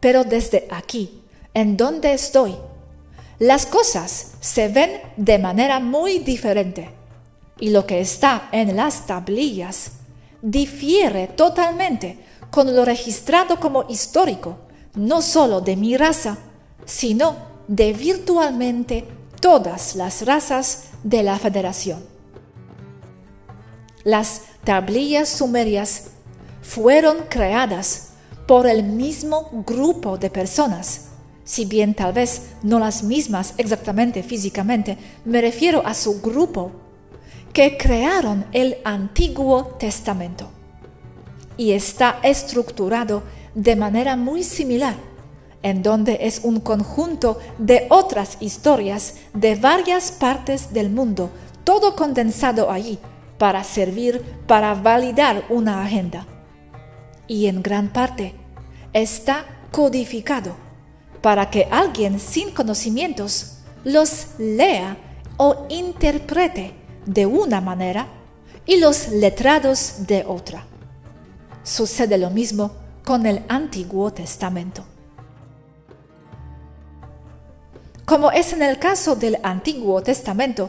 Pero 0.00 0.24
desde 0.24 0.66
aquí, 0.68 1.22
en 1.54 1.76
donde 1.76 2.12
estoy, 2.12 2.56
las 3.38 3.66
cosas 3.66 4.32
se 4.40 4.66
ven 4.66 5.00
de 5.16 5.38
manera 5.38 5.78
muy 5.78 6.18
diferente 6.18 6.90
y 7.60 7.70
lo 7.70 7.86
que 7.86 8.00
está 8.00 8.48
en 8.50 8.74
las 8.74 9.06
tablillas 9.06 9.92
difiere 10.42 11.28
totalmente 11.28 12.18
con 12.54 12.72
lo 12.72 12.84
registrado 12.84 13.58
como 13.58 13.84
histórico, 13.88 14.58
no 14.94 15.22
solo 15.22 15.60
de 15.60 15.74
mi 15.74 15.96
raza, 15.96 16.38
sino 16.84 17.34
de 17.66 17.92
virtualmente 17.92 19.08
todas 19.40 19.96
las 19.96 20.24
razas 20.24 20.84
de 21.02 21.24
la 21.24 21.36
Federación. 21.36 22.04
Las 24.04 24.42
tablillas 24.62 25.30
sumerias 25.30 26.10
fueron 26.62 27.24
creadas 27.28 28.10
por 28.46 28.68
el 28.68 28.84
mismo 28.84 29.50
grupo 29.66 30.16
de 30.16 30.30
personas, 30.30 31.06
si 31.42 31.64
bien 31.64 31.92
tal 31.92 32.12
vez 32.12 32.50
no 32.62 32.78
las 32.78 33.02
mismas 33.02 33.54
exactamente 33.56 34.22
físicamente, 34.22 34.96
me 35.24 35.40
refiero 35.40 35.82
a 35.84 35.92
su 35.92 36.20
grupo 36.20 36.70
que 37.52 37.76
crearon 37.76 38.46
el 38.52 38.76
Antiguo 38.84 39.74
Testamento. 39.76 40.53
Y 41.56 41.72
está 41.72 42.18
estructurado 42.22 43.22
de 43.54 43.76
manera 43.76 44.16
muy 44.16 44.42
similar, 44.42 44.96
en 45.62 45.82
donde 45.82 46.18
es 46.22 46.40
un 46.42 46.60
conjunto 46.60 47.38
de 47.58 47.86
otras 47.90 48.36
historias 48.40 49.14
de 49.32 49.54
varias 49.54 50.12
partes 50.12 50.72
del 50.72 50.90
mundo, 50.90 51.30
todo 51.64 51.96
condensado 51.96 52.70
allí, 52.70 52.98
para 53.38 53.64
servir 53.64 54.22
para 54.46 54.74
validar 54.74 55.44
una 55.48 55.82
agenda. 55.82 56.26
Y 57.26 57.46
en 57.46 57.62
gran 57.62 57.92
parte 57.92 58.34
está 58.92 59.44
codificado 59.70 60.54
para 61.20 61.50
que 61.50 61.66
alguien 61.70 62.20
sin 62.20 62.50
conocimientos 62.50 63.58
los 63.82 64.28
lea 64.38 64.96
o 65.36 65.66
interprete 65.68 66.74
de 67.06 67.26
una 67.26 67.60
manera 67.60 68.06
y 68.66 68.78
los 68.78 69.08
letrados 69.08 70.06
de 70.06 70.24
otra. 70.26 70.66
Sucede 71.64 72.18
lo 72.18 72.30
mismo 72.30 72.72
con 73.04 73.26
el 73.26 73.42
Antiguo 73.48 74.12
Testamento. 74.12 74.84
Como 78.04 78.30
es 78.30 78.52
en 78.52 78.62
el 78.62 78.78
caso 78.78 79.16
del 79.16 79.38
Antiguo 79.42 80.02
Testamento, 80.02 80.68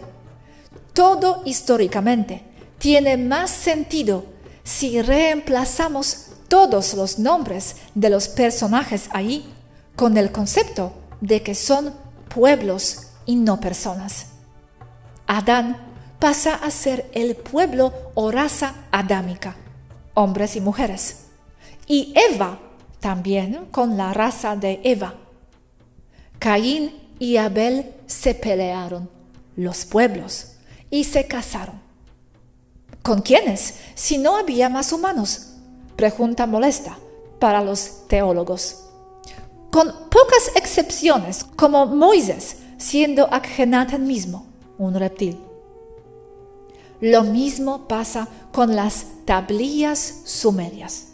todo 0.94 1.42
históricamente 1.46 2.44
tiene 2.78 3.18
más 3.18 3.52
sentido 3.52 4.26
si 4.64 5.02
reemplazamos 5.02 6.28
todos 6.48 6.94
los 6.94 7.20
nombres 7.20 7.76
de 7.94 8.10
los 8.10 8.30
personajes 8.30 9.10
ahí 9.12 9.54
con 9.98 10.18
el 10.18 10.32
concepto 10.32 10.94
de 11.20 11.44
que 11.44 11.56
son 11.56 11.94
pueblos 12.30 13.08
y 13.26 13.36
no 13.36 13.60
personas. 13.60 14.28
Adán 15.28 15.78
pasa 16.20 16.56
a 16.56 16.72
ser 16.72 17.10
el 17.14 17.36
pueblo 17.36 17.94
o 18.14 18.32
raza 18.32 18.76
adámica, 18.92 19.58
hombres 20.16 20.56
y 20.56 20.62
mujeres. 20.62 21.26
Y 21.86 22.14
Eva 22.32 22.58
también 23.00 23.68
con 23.70 23.98
la 23.98 24.14
raza 24.14 24.56
de 24.56 24.82
Eva. 24.84 25.14
Caín 26.40 26.92
y 27.20 27.38
Abel 27.38 27.94
se 28.08 28.34
pelearon, 28.34 29.10
los 29.56 29.86
pueblos, 29.86 30.54
y 30.90 31.04
se 31.04 31.28
casaron. 31.28 31.80
¿Con 33.04 33.22
quiénes? 33.22 33.76
Si 33.94 34.18
no 34.18 34.36
había 34.36 34.70
más 34.70 34.92
humanos. 34.92 35.52
Pregunta 35.96 36.48
molesta 36.48 36.98
para 37.40 37.64
los 37.64 38.08
teólogos. 38.08 38.86
Con 39.72 39.88
pocas 40.10 40.52
excepciones, 40.56 41.44
como 41.56 41.86
Moisés, 41.86 42.58
siendo 42.78 43.32
Akhenaten 43.32 44.08
mismo, 44.08 44.48
un 44.78 44.96
reptil. 44.96 45.40
Lo 47.02 47.24
mismo 47.24 47.88
pasa 47.88 48.28
con 48.52 48.76
las 48.76 49.06
tablillas 49.26 50.22
sumerias. 50.26 51.08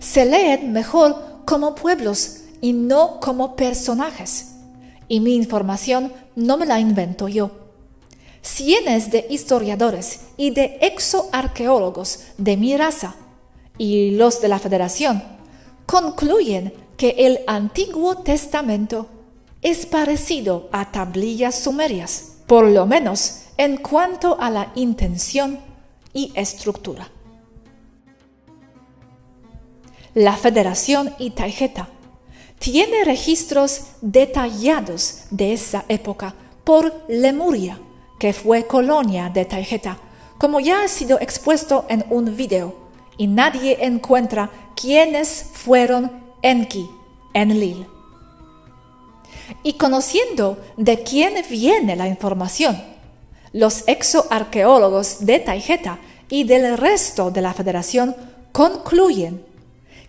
Se 0.00 0.24
leen 0.24 0.72
mejor 0.72 1.42
como 1.44 1.74
pueblos 1.74 2.42
y 2.60 2.72
no 2.72 3.20
como 3.20 3.56
personajes. 3.56 4.52
Y 5.08 5.20
mi 5.20 5.34
información 5.34 6.12
no 6.36 6.56
me 6.56 6.66
la 6.66 6.78
invento 6.78 7.28
yo. 7.28 7.50
Cientos 8.42 9.10
de 9.10 9.26
historiadores 9.30 10.20
y 10.36 10.50
de 10.50 10.78
exoarqueólogos 10.80 12.20
de 12.36 12.56
mi 12.56 12.76
raza 12.76 13.16
y 13.78 14.12
los 14.12 14.40
de 14.40 14.48
la 14.48 14.58
Federación 14.58 15.22
concluyen 15.86 16.72
que 16.96 17.14
el 17.18 17.40
Antiguo 17.46 18.18
Testamento 18.18 19.06
es 19.62 19.86
parecido 19.86 20.68
a 20.72 20.92
tablillas 20.92 21.58
sumerias, 21.58 22.36
por 22.46 22.66
lo 22.66 22.86
menos 22.86 23.42
en 23.58 23.76
cuanto 23.76 24.40
a 24.40 24.50
la 24.50 24.72
intención 24.76 25.58
y 26.14 26.32
estructura. 26.34 27.10
La 30.14 30.36
Federación 30.36 31.14
y 31.18 31.30
Taijeta 31.30 31.88
tiene 32.58 33.04
registros 33.04 33.82
detallados 34.00 35.24
de 35.30 35.52
esa 35.52 35.84
época 35.88 36.34
por 36.64 37.04
Lemuria, 37.08 37.78
que 38.18 38.32
fue 38.32 38.66
colonia 38.66 39.28
de 39.28 39.44
Taijeta, 39.44 39.98
como 40.38 40.60
ya 40.60 40.82
ha 40.82 40.88
sido 40.88 41.20
expuesto 41.20 41.84
en 41.88 42.04
un 42.10 42.36
video, 42.36 42.74
y 43.16 43.26
nadie 43.26 43.84
encuentra 43.84 44.50
quiénes 44.76 45.50
fueron 45.52 46.10
Enki, 46.42 46.88
Enlil. 47.34 47.86
Y 49.62 49.74
conociendo 49.74 50.58
de 50.76 51.02
quién 51.02 51.34
viene 51.50 51.96
la 51.96 52.06
información, 52.06 52.97
los 53.52 53.84
exoarqueólogos 53.86 55.24
de 55.24 55.38
Taijeta 55.40 55.98
y 56.28 56.44
del 56.44 56.76
resto 56.76 57.30
de 57.30 57.42
la 57.42 57.54
Federación 57.54 58.14
concluyen 58.52 59.44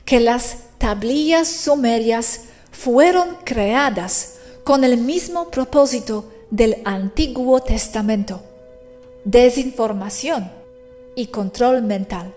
que 0.06 0.20
las 0.20 0.58
tablillas 0.78 1.48
sumerias 1.48 2.42
fueron 2.72 3.38
creadas 3.44 4.36
con 4.64 4.84
el 4.84 4.98
mismo 4.98 5.50
propósito 5.50 6.30
del 6.50 6.82
Antiguo 6.86 7.62
Testamento, 7.62 8.42
desinformación 9.24 10.52
y 11.16 11.28
control 11.28 11.82
mental. 11.82 12.34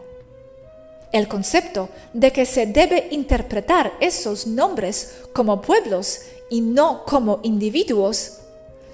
El 1.13 1.29
concepto 1.29 1.89
de 2.13 2.33
que 2.33 2.47
se 2.47 2.67
debe 2.67 3.09
interpretar 3.11 3.93
esos 4.01 4.47
nombres 4.47 5.15
como 5.33 5.61
pueblos 5.61 6.21
y 6.51 6.61
no 6.61 7.05
como 7.05 7.41
individuos, 7.43 8.39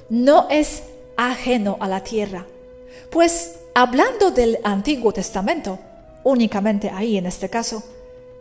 no 0.09 0.49
es 0.51 0.83
ajeno 1.19 1.77
a 1.81 1.89
la 1.89 2.03
tierra. 2.03 2.47
Pues 3.11 3.57
hablando 3.75 4.31
del 4.31 4.59
Antiguo 4.65 5.13
Testamento, 5.13 5.79
únicamente 6.25 6.89
ahí 6.89 7.19
en 7.19 7.27
este 7.27 7.51
caso, 7.51 7.83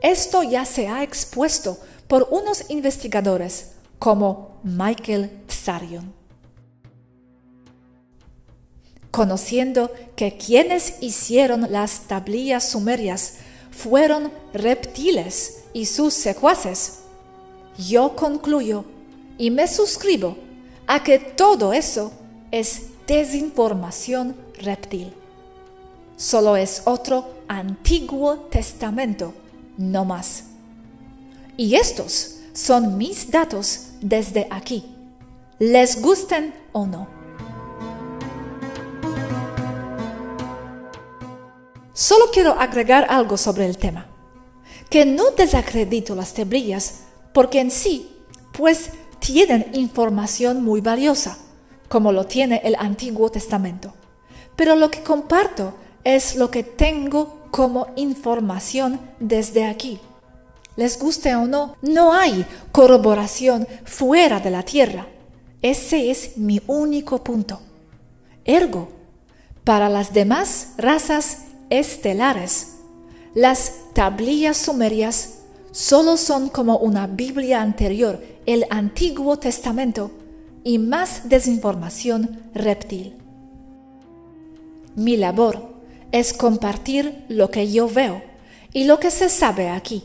esto 0.02 0.44
ya 0.44 0.64
se 0.64 0.88
ha 0.88 1.04
expuesto 1.04 1.78
por 2.08 2.28
unos 2.32 2.70
investigadores 2.70 3.72
como 4.00 4.60
Michael 4.64 5.32
Tsarion. 5.48 6.14
Conociendo 9.10 9.92
que 10.16 10.38
quienes 10.38 11.02
hicieron 11.02 11.72
las 11.72 12.02
tablillas 12.02 12.70
sumerias 12.70 13.38
fueron 13.72 14.32
reptiles 14.54 15.64
y 15.74 15.88
sus 15.88 16.14
secuaces, 16.14 17.00
yo 17.80 18.16
concluyo 18.16 18.86
y 19.40 19.50
me 19.50 19.68
suscribo 19.68 20.38
a 20.86 21.04
que 21.04 21.18
todo 21.18 21.74
eso 21.74 22.12
es 22.52 22.88
desinformación 23.08 24.36
reptil. 24.60 25.14
Solo 26.16 26.56
es 26.56 26.84
otro 26.86 27.30
Antiguo 27.48 28.38
Testamento, 28.50 29.34
no 29.78 30.06
más. 30.06 30.46
Y 31.56 31.76
estos 31.76 32.38
son 32.54 32.98
mis 32.98 33.30
datos 33.30 33.88
desde 34.02 34.48
aquí, 34.50 34.86
les 35.60 36.02
gusten 36.02 36.54
o 36.72 36.86
no. 36.86 37.08
Solo 41.94 42.26
quiero 42.32 42.60
agregar 42.60 43.08
algo 43.10 43.38
sobre 43.38 43.66
el 43.66 43.78
tema, 43.78 44.06
que 44.90 45.06
no 45.06 45.32
desacredito 45.32 46.14
las 46.16 46.34
tablillas 46.34 47.02
porque 47.34 47.60
en 47.60 47.72
sí, 47.72 48.16
pues 48.54 48.92
tienen 49.20 49.72
información 49.74 50.64
muy 50.64 50.82
valiosa, 50.82 51.38
como 51.88 52.12
lo 52.12 52.26
tiene 52.26 52.62
el 52.64 52.76
Antiguo 52.76 53.30
Testamento. 53.30 53.94
Pero 54.56 54.76
lo 54.76 54.90
que 54.92 55.04
comparto 55.04 55.74
es 56.04 56.36
lo 56.36 56.50
que 56.52 56.64
tengo 56.64 57.48
como 57.52 57.88
información 57.96 59.00
desde 59.20 59.66
aquí. 59.66 60.00
Les 60.76 61.00
guste 61.00 61.36
o 61.36 61.48
no, 61.48 61.76
no 61.82 62.14
hay 62.14 62.46
corroboración 62.72 63.68
fuera 63.84 64.40
de 64.40 64.52
la 64.52 64.64
Tierra. 64.64 65.08
Ese 65.62 66.12
es 66.12 66.38
mi 66.38 66.62
único 66.68 67.24
punto. 67.24 67.60
Ergo, 68.46 68.90
para 69.64 69.90
las 69.90 70.14
demás 70.14 70.74
razas 70.78 71.40
estelares, 71.70 72.76
las 73.34 73.74
tablillas 73.94 74.58
sumerias 74.58 75.40
solo 75.72 76.16
son 76.18 76.50
como 76.50 76.78
una 76.78 77.08
Biblia 77.08 77.62
anterior, 77.62 78.24
el 78.46 78.66
Antiguo 78.70 79.38
Testamento, 79.38 80.12
y 80.68 80.80
más 80.80 81.30
desinformación 81.30 82.42
reptil. 82.54 83.16
Mi 84.98 85.16
labor 85.16 85.76
es 86.12 86.34
compartir 86.34 87.24
lo 87.30 87.50
que 87.52 87.72
yo 87.72 87.88
veo 87.88 88.22
y 88.74 88.84
lo 88.84 89.00
que 89.00 89.10
se 89.10 89.30
sabe 89.30 89.70
aquí, 89.70 90.04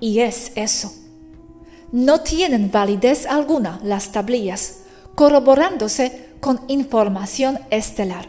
y 0.00 0.20
es 0.20 0.52
eso. 0.54 0.94
No 1.92 2.22
tienen 2.22 2.70
validez 2.70 3.26
alguna 3.26 3.80
las 3.84 4.10
tablillas, 4.10 4.78
corroborándose 5.14 6.30
con 6.40 6.62
información 6.68 7.58
estelar. 7.68 8.28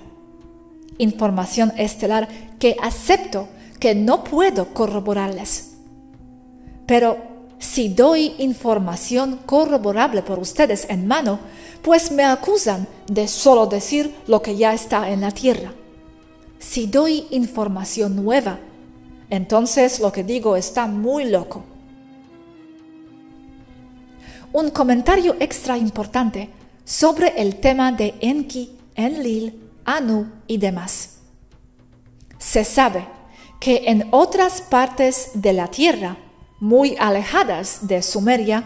Información 0.98 1.72
estelar 1.78 2.28
que 2.60 2.76
acepto 2.84 3.48
que 3.80 3.96
no 3.96 4.26
puedo 4.26 4.74
corroborarles. 4.74 5.76
Pero 6.86 7.29
si 7.60 7.90
doy 7.90 8.36
información 8.40 9.42
corroborable 9.46 10.22
por 10.24 10.40
ustedes 10.40 10.88
en 10.90 11.08
mano, 11.08 11.40
pues 11.82 12.12
me 12.12 12.24
acusan 12.24 12.88
de 13.08 13.28
solo 13.28 13.68
decir 13.68 14.16
lo 14.28 14.42
que 14.42 14.56
ya 14.56 14.74
está 14.74 15.10
en 15.10 15.22
la 15.22 15.32
tierra. 15.32 15.74
Si 16.58 16.88
doy 16.88 17.28
información 17.32 18.16
nueva, 18.16 18.60
entonces 19.30 20.00
lo 20.00 20.12
que 20.12 20.24
digo 20.24 20.56
está 20.56 20.88
muy 20.88 21.26
loco. 21.26 21.64
Un 24.54 24.72
comentario 24.72 25.36
extra 25.40 25.78
importante 25.78 26.50
sobre 26.86 27.42
el 27.42 27.58
tema 27.58 27.92
de 27.92 28.16
Enki, 28.20 28.72
Enlil, 28.96 29.70
Anu 29.86 30.32
y 30.48 30.58
demás. 30.58 31.18
Se 32.38 32.64
sabe 32.64 33.06
que 33.60 33.84
en 33.88 34.08
otras 34.12 34.62
partes 34.62 35.32
de 35.34 35.54
la 35.54 35.68
Tierra, 35.68 36.18
muy 36.60 36.96
alejadas 37.00 37.88
de 37.88 38.02
Sumeria, 38.02 38.64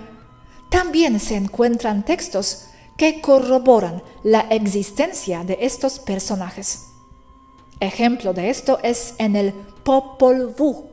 también 0.69 1.19
se 1.19 1.35
encuentran 1.35 2.03
textos 2.03 2.65
que 2.97 3.21
corroboran 3.21 4.01
la 4.23 4.41
existencia 4.49 5.43
de 5.43 5.57
estos 5.61 5.99
personajes. 5.99 6.85
Ejemplo 7.79 8.33
de 8.33 8.49
esto 8.49 8.79
es 8.81 9.13
en 9.17 9.35
el 9.35 9.53
Popol 9.83 10.53
Vuh, 10.57 10.85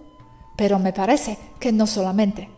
pero 0.56 0.78
me 0.78 0.92
parece 0.92 1.38
que 1.58 1.72
no 1.72 1.86
solamente. 1.86 2.48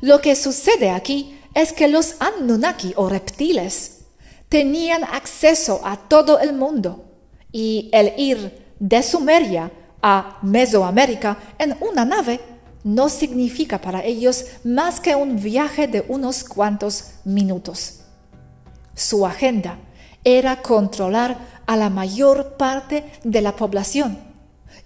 Lo 0.00 0.20
que 0.20 0.36
sucede 0.36 0.90
aquí 0.90 1.40
es 1.54 1.72
que 1.72 1.88
los 1.88 2.16
Anunnaki 2.20 2.92
o 2.96 3.08
reptiles 3.08 4.02
tenían 4.48 5.04
acceso 5.04 5.80
a 5.84 5.96
todo 5.96 6.38
el 6.38 6.52
mundo 6.52 7.04
y 7.50 7.90
el 7.92 8.12
ir 8.16 8.74
de 8.78 9.02
Sumeria 9.02 9.70
a 10.02 10.38
Mesoamérica 10.42 11.38
en 11.58 11.76
una 11.80 12.04
nave 12.04 12.40
no 12.88 13.10
significa 13.10 13.82
para 13.82 14.02
ellos 14.02 14.46
más 14.64 14.98
que 14.98 15.14
un 15.14 15.36
viaje 15.36 15.88
de 15.88 16.06
unos 16.08 16.42
cuantos 16.42 17.10
minutos. 17.22 18.00
Su 18.94 19.26
agenda 19.26 19.76
era 20.24 20.62
controlar 20.62 21.36
a 21.66 21.76
la 21.76 21.90
mayor 21.90 22.56
parte 22.56 23.04
de 23.24 23.42
la 23.42 23.54
población 23.54 24.18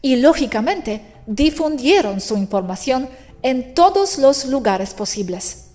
y 0.02 0.16
lógicamente 0.16 1.02
difundieron 1.28 2.20
su 2.20 2.36
información 2.36 3.08
en 3.42 3.72
todos 3.72 4.18
los 4.18 4.46
lugares 4.46 4.94
posibles. 4.94 5.68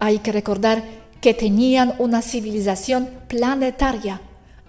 Hay 0.00 0.18
que 0.18 0.32
recordar 0.32 0.82
que 1.20 1.34
tenían 1.34 1.94
una 2.00 2.20
civilización 2.20 3.10
planetaria 3.28 4.20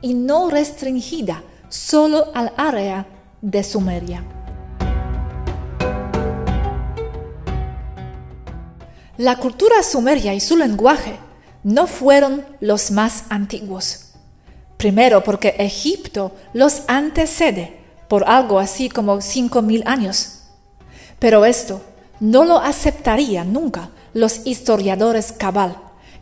y 0.04 0.14
no 0.14 0.52
restringida 0.52 1.42
solo 1.68 2.28
al 2.36 2.54
área 2.58 3.08
de 3.42 3.64
Sumeria. 3.64 4.39
La 9.20 9.36
cultura 9.36 9.84
sumeria 9.84 10.34
y 10.34 10.40
su 10.40 10.56
lenguaje 10.56 11.20
no 11.62 11.88
fueron 11.88 12.46
los 12.62 12.90
más 12.90 13.26
antiguos. 13.28 14.12
Primero 14.78 15.26
porque 15.26 15.56
Egipto 15.60 16.32
los 16.54 16.84
antecede 16.88 17.82
por 18.08 18.24
algo 18.30 18.60
así 18.60 18.88
como 18.88 19.18
5.000 19.18 19.84
años. 19.86 20.44
Pero 21.20 21.44
esto 21.44 21.82
no 22.22 22.46
lo 22.46 22.60
aceptarían 22.60 23.52
nunca 23.52 23.90
los 24.14 24.48
historiadores 24.48 25.34
cabal, 25.34 25.76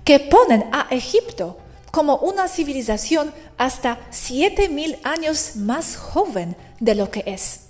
que 0.03 0.19
ponen 0.19 0.65
a 0.71 0.87
Egipto 0.89 1.59
como 1.91 2.15
una 2.15 2.47
civilización 2.47 3.31
hasta 3.59 3.99
7.000 4.09 4.97
años 5.03 5.55
más 5.55 5.97
joven 5.97 6.55
de 6.79 6.95
lo 6.95 7.11
que 7.11 7.21
es. 7.27 7.65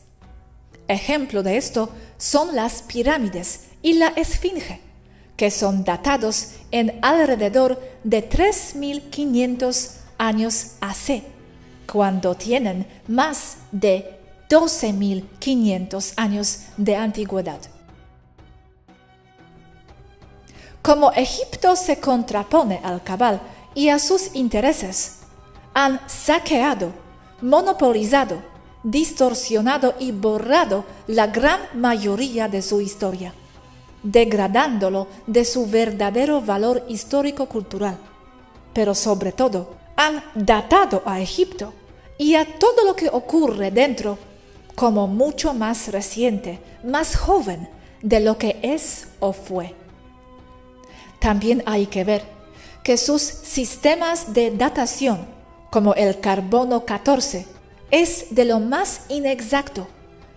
Ejemplo 0.88 1.44
de 1.44 1.58
esto 1.58 1.90
son 2.18 2.56
las 2.56 2.82
pirámides 2.82 3.64
y 3.82 3.96
la 3.96 4.08
esfinge, 4.16 4.87
que 5.38 5.52
son 5.52 5.84
datados 5.84 6.54
en 6.72 7.00
alrededor 7.02 7.80
de 8.04 8.28
3.500 8.28 9.92
años 10.18 10.72
AC, 10.82 11.22
cuando 11.86 12.36
tienen 12.36 12.88
más 13.08 13.58
de 13.72 14.20
12.500 14.50 16.14
años 16.18 16.62
de 16.76 16.96
antigüedad. 16.96 17.60
Como 20.82 21.12
Egipto 21.12 21.76
se 21.76 22.00
contrapone 22.00 22.82
al 22.84 23.04
cabal 23.04 23.40
y 23.76 23.90
a 23.90 24.00
sus 24.00 24.34
intereses, 24.34 25.20
han 25.74 26.00
saqueado, 26.08 26.94
monopolizado, 27.42 28.42
distorsionado 28.84 29.94
y 30.00 30.12
borrado 30.12 30.86
la 31.06 31.28
gran 31.28 31.60
mayoría 31.76 32.48
de 32.48 32.64
su 32.64 32.82
historia 32.82 33.34
degradándolo 34.04 35.08
de 35.26 35.46
su 35.46 35.68
verdadero 35.68 36.42
valor 36.42 36.84
histórico-cultural. 36.88 37.98
Pero 38.74 38.96
sobre 38.96 39.32
todo, 39.32 39.76
han 39.96 40.24
datado 40.36 41.02
a 41.06 41.20
Egipto 41.20 41.74
y 42.18 42.36
a 42.36 42.46
todo 42.58 42.86
lo 42.86 42.96
que 42.96 43.10
ocurre 43.10 43.72
dentro 43.72 44.18
como 44.76 45.08
mucho 45.08 45.54
más 45.54 45.92
reciente, 45.92 46.60
más 46.84 47.16
joven 47.16 47.68
de 48.02 48.20
lo 48.20 48.38
que 48.38 48.60
es 48.62 49.08
o 49.20 49.34
fue. 49.34 49.74
También 51.20 51.64
hay 51.66 51.88
que 51.88 52.04
ver 52.04 52.24
que 52.84 52.98
sus 52.98 53.22
sistemas 53.22 54.34
de 54.34 54.52
datación, 54.52 55.26
como 55.72 55.96
el 55.96 56.20
carbono 56.20 56.86
14, 56.86 57.48
es 57.92 58.28
de 58.32 58.46
lo 58.46 58.60
más 58.60 59.02
inexacto 59.10 59.88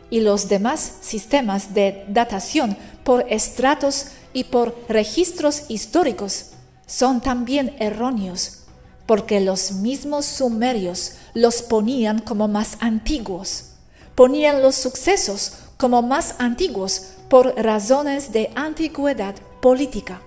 y 0.09 0.21
los 0.21 0.49
demás 0.49 0.99
sistemas 1.01 1.75
de 1.75 2.05
datación 2.09 2.77
por 3.11 3.27
estratos 3.29 4.07
y 4.33 4.45
por 4.45 4.73
registros 4.89 5.65
históricos 5.67 6.51
son 6.87 7.21
también 7.21 7.75
erróneos, 7.81 8.61
porque 9.05 9.41
los 9.41 9.73
mismos 9.73 10.27
sumerios 10.27 11.15
los 11.35 11.61
ponían 11.61 12.21
como 12.21 12.47
más 12.47 12.77
antiguos, 12.79 13.71
ponían 14.15 14.63
los 14.63 14.77
sucesos 14.77 15.55
como 15.77 16.03
más 16.03 16.37
antiguos 16.39 17.15
por 17.29 17.53
razones 17.57 18.31
de 18.31 18.53
antigüedad 18.55 19.35
política, 19.61 20.23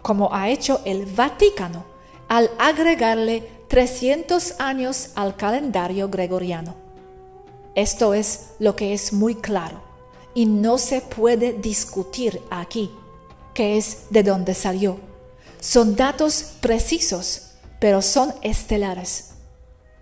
como 0.00 0.32
ha 0.32 0.48
hecho 0.48 0.80
el 0.84 1.06
Vaticano 1.06 1.84
al 2.28 2.52
agregarle 2.60 3.50
300 3.66 4.60
años 4.60 5.10
al 5.16 5.34
calendario 5.34 6.08
gregoriano. 6.08 6.76
Esto 7.74 8.14
es 8.14 8.50
lo 8.60 8.76
que 8.76 8.92
es 8.92 9.12
muy 9.12 9.34
claro 9.34 9.91
y 10.34 10.46
no 10.46 10.78
se 10.78 11.00
puede 11.00 11.52
discutir 11.52 12.40
aquí, 12.50 12.90
que 13.54 13.76
es 13.76 14.04
de 14.10 14.22
dónde 14.22 14.54
salió. 14.54 14.98
Son 15.60 15.94
datos 15.94 16.54
precisos, 16.60 17.52
pero 17.78 18.02
son 18.02 18.34
estelares. 18.42 19.30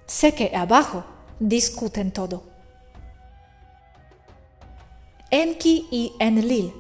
Sé 0.06 0.34
que 0.34 0.54
abajo 0.54 1.04
discuten 1.38 2.12
todo. 2.12 2.42
Enki 5.30 5.86
y 5.90 6.12
Enlil 6.18 6.72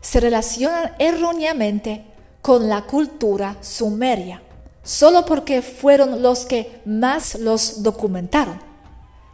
se 0.00 0.20
relacionan 0.20 0.92
erróneamente 0.98 2.04
con 2.42 2.68
la 2.68 2.82
cultura 2.82 3.56
sumeria, 3.60 4.42
solo 4.82 5.24
porque 5.24 5.62
fueron 5.62 6.22
los 6.22 6.46
que 6.46 6.80
más 6.84 7.36
los 7.36 7.82
documentaron. 7.82 8.60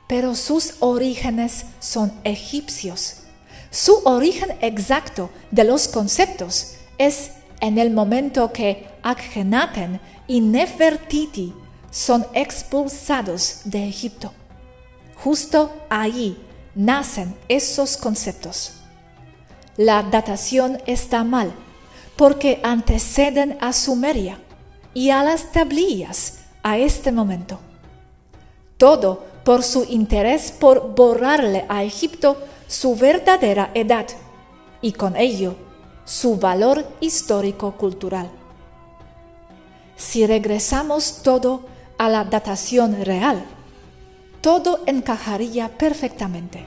Pero 0.09 0.35
sus 0.35 0.75
orígenes 0.81 1.65
son 1.81 2.13
egipcios. 2.25 3.22
Su 3.73 4.03
origen 4.05 4.55
exacto 4.61 5.31
de 5.51 5.65
los 5.65 5.89
conceptos 5.89 6.75
es 6.99 7.31
en 7.63 7.79
el 7.79 7.91
momento 7.91 8.53
que 8.53 8.87
Akhenaten 9.03 9.99
y 10.27 10.43
Nefertiti 10.43 11.55
son 11.91 12.27
expulsados 12.35 13.63
de 13.65 13.89
Egipto. 13.89 14.35
Justo 15.17 15.73
allí 15.89 16.37
nacen 16.75 17.35
esos 17.49 17.97
conceptos. 17.97 18.75
La 19.79 20.03
datación 20.03 20.77
está 20.85 21.25
mal 21.25 21.51
porque 22.17 22.61
anteceden 22.63 23.57
a 23.63 23.73
Sumeria 23.73 24.39
y 24.93 25.09
a 25.09 25.25
las 25.25 25.51
tablillas 25.51 26.41
a 26.63 26.77
este 26.77 27.11
momento. 27.11 27.59
Todo 28.77 29.25
por 29.45 29.63
su 29.63 29.85
interés 29.85 30.53
por 30.53 30.95
borrarle 30.95 31.65
a 31.71 31.85
Egipto 31.85 32.37
su 32.73 32.97
verdadera 32.97 33.71
edad 33.75 34.07
y 34.81 34.93
con 34.93 35.15
ello 35.15 35.57
su 36.07 36.39
valor 36.39 36.87
histórico-cultural. 37.01 38.31
Si 39.95 40.27
regresamos 40.27 41.23
todo 41.23 41.67
a 41.99 42.09
la 42.09 42.25
datación 42.25 43.05
real, 43.05 43.45
todo 44.41 44.81
encajaría 44.87 45.69
perfectamente. 45.77 46.65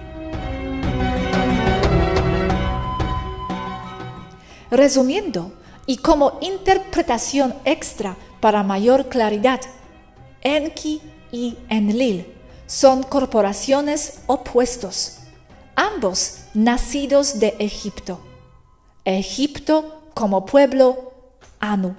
Resumiendo, 4.69 5.53
y 5.87 5.97
como 5.97 6.37
interpretación 6.41 7.55
extra 7.65 8.15
para 8.39 8.61
mayor 8.61 9.09
claridad, 9.09 9.61
Enki 10.41 11.01
y 11.31 11.57
Enlil 11.67 12.31
son 12.67 13.01
corporaciones 13.01 14.19
opuestos, 14.27 15.24
ambos 15.75 16.39
nacidos 16.53 17.39
de 17.39 17.55
Egipto. 17.59 18.19
Egipto 19.03 20.09
como 20.13 20.45
pueblo 20.45 21.13
Anu. 21.59 21.95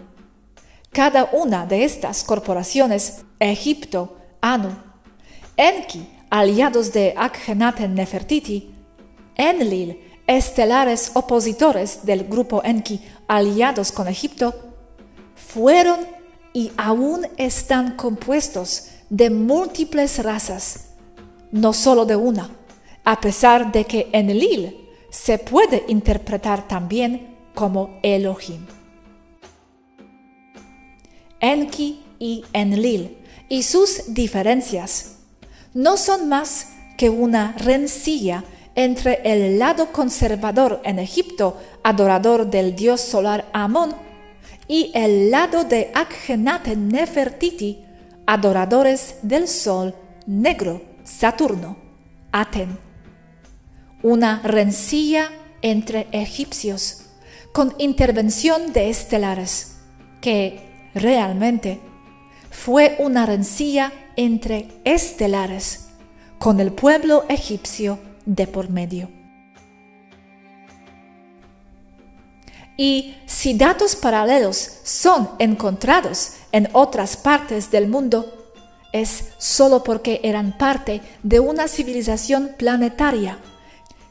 Cada 0.91 1.31
una 1.33 1.66
de 1.66 1.85
estas 1.85 2.24
corporaciones, 2.24 3.24
Egipto, 3.39 4.16
Anu, 4.41 4.70
Enki, 5.57 6.09
aliados 6.31 6.93
de 6.93 7.14
Akhenaten 7.16 7.95
Nefertiti, 7.95 8.74
Enlil, 9.37 10.01
estelares 10.27 11.12
opositores 11.14 12.05
del 12.05 12.24
grupo 12.24 12.62
Enki, 12.64 13.01
aliados 13.29 13.93
con 13.93 14.09
Egipto, 14.09 14.55
fueron 15.35 15.99
y 16.53 16.72
aún 16.77 17.27
están 17.37 17.97
compuestos 17.97 18.89
de 19.11 19.29
múltiples 19.31 20.22
razas, 20.24 20.87
no 21.53 21.72
solo 21.74 22.07
de 22.07 22.16
una, 22.16 22.51
a 23.07 23.20
pesar 23.20 23.70
de 23.70 23.84
que 23.84 24.09
Enlil 24.12 24.88
se 25.11 25.38
puede 25.38 25.84
interpretar 25.86 26.66
también 26.66 27.36
como 27.54 28.00
Elohim. 28.02 28.66
Enki 31.38 32.02
y 32.18 32.44
Enlil 32.52 33.16
y 33.48 33.62
sus 33.62 34.12
diferencias 34.12 35.18
no 35.72 35.96
son 35.96 36.28
más 36.28 36.72
que 36.98 37.09
una 37.09 37.52
rencilla 37.52 38.42
entre 38.74 39.20
el 39.24 39.61
lado 39.61 39.92
conservador 39.92 40.80
en 40.84 40.98
Egipto, 40.98 41.59
adorador 41.84 42.50
del 42.50 42.74
dios 42.74 43.00
solar 43.00 43.48
Amón, 43.52 43.94
y 44.66 44.90
el 44.94 45.30
lado 45.30 45.62
de 45.62 45.92
Akhenaten 45.94 46.88
Nefertiti, 46.88 47.84
adoradores 48.26 49.18
del 49.22 49.46
sol 49.46 49.94
negro, 50.26 50.82
Saturno, 51.04 51.76
Aten. 52.32 52.86
Una 54.09 54.40
rencilla 54.44 55.32
entre 55.62 56.07
egipcios, 56.12 57.07
con 57.50 57.74
intervención 57.78 58.72
de 58.72 58.88
estelares, 58.88 59.78
que 60.20 60.61
realmente 60.94 61.80
fue 62.52 62.94
una 63.00 63.26
rencilla 63.26 63.92
entre 64.14 64.68
estelares, 64.84 65.88
con 66.38 66.61
el 66.61 66.70
pueblo 66.70 67.24
egipcio 67.28 67.98
de 68.26 68.46
por 68.46 68.70
medio. 68.70 69.11
Y 72.76 73.16
si 73.26 73.58
datos 73.58 73.96
paralelos 73.96 74.70
son 74.84 75.30
encontrados 75.41 76.34
en 76.53 76.68
otras 76.74 77.16
partes 77.16 77.72
del 77.72 77.88
mundo, 77.88 78.54
es 78.92 79.33
solo 79.38 79.83
porque 79.83 80.20
eran 80.22 80.57
parte 80.57 81.03
de 81.24 81.41
una 81.41 81.66
civilización 81.66 82.53
planetaria 82.57 83.41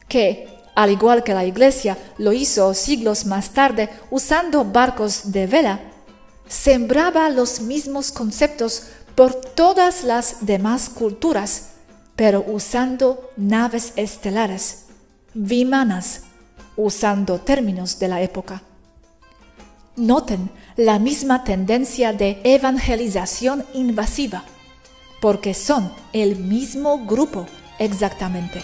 que, 0.08 0.48
al 0.74 0.90
igual 0.90 1.24
que 1.24 1.34
la 1.34 1.44
Iglesia 1.44 1.96
lo 2.18 2.32
hizo 2.32 2.74
siglos 2.74 3.26
más 3.26 3.50
tarde 3.50 3.88
usando 4.10 4.64
barcos 4.64 5.32
de 5.32 5.46
vela, 5.46 5.80
sembraba 6.48 7.28
los 7.30 7.60
mismos 7.60 8.12
conceptos 8.12 8.84
por 9.14 9.34
todas 9.34 10.04
las 10.04 10.46
demás 10.46 10.88
culturas 10.88 11.70
pero 12.16 12.42
usando 12.48 13.30
naves 13.36 13.92
estelares, 13.96 14.86
vimanas, 15.34 16.22
usando 16.76 17.38
términos 17.38 17.98
de 17.98 18.08
la 18.08 18.22
época. 18.22 18.62
Noten 19.96 20.50
la 20.76 20.98
misma 20.98 21.44
tendencia 21.44 22.12
de 22.12 22.40
evangelización 22.42 23.64
invasiva, 23.74 24.44
porque 25.20 25.54
son 25.54 25.92
el 26.12 26.36
mismo 26.36 27.06
grupo 27.06 27.46
exactamente. 27.78 28.62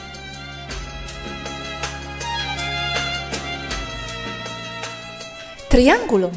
Triángulo 5.72 6.30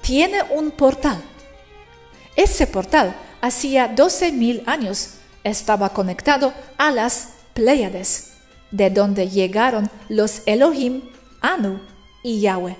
tiene 0.00 0.42
un 0.50 0.72
portal. 0.72 1.22
Ese 2.34 2.66
portal 2.66 3.14
hacía 3.40 3.94
12.000 3.94 4.64
años 4.66 5.10
estaba 5.44 5.90
conectado 5.90 6.52
a 6.76 6.90
las 6.90 7.34
Pléyades, 7.54 8.32
de 8.72 8.90
donde 8.90 9.28
llegaron 9.28 9.88
los 10.08 10.42
Elohim, 10.44 11.02
Anu 11.40 11.80
y 12.24 12.40
Yahweh. 12.40 12.76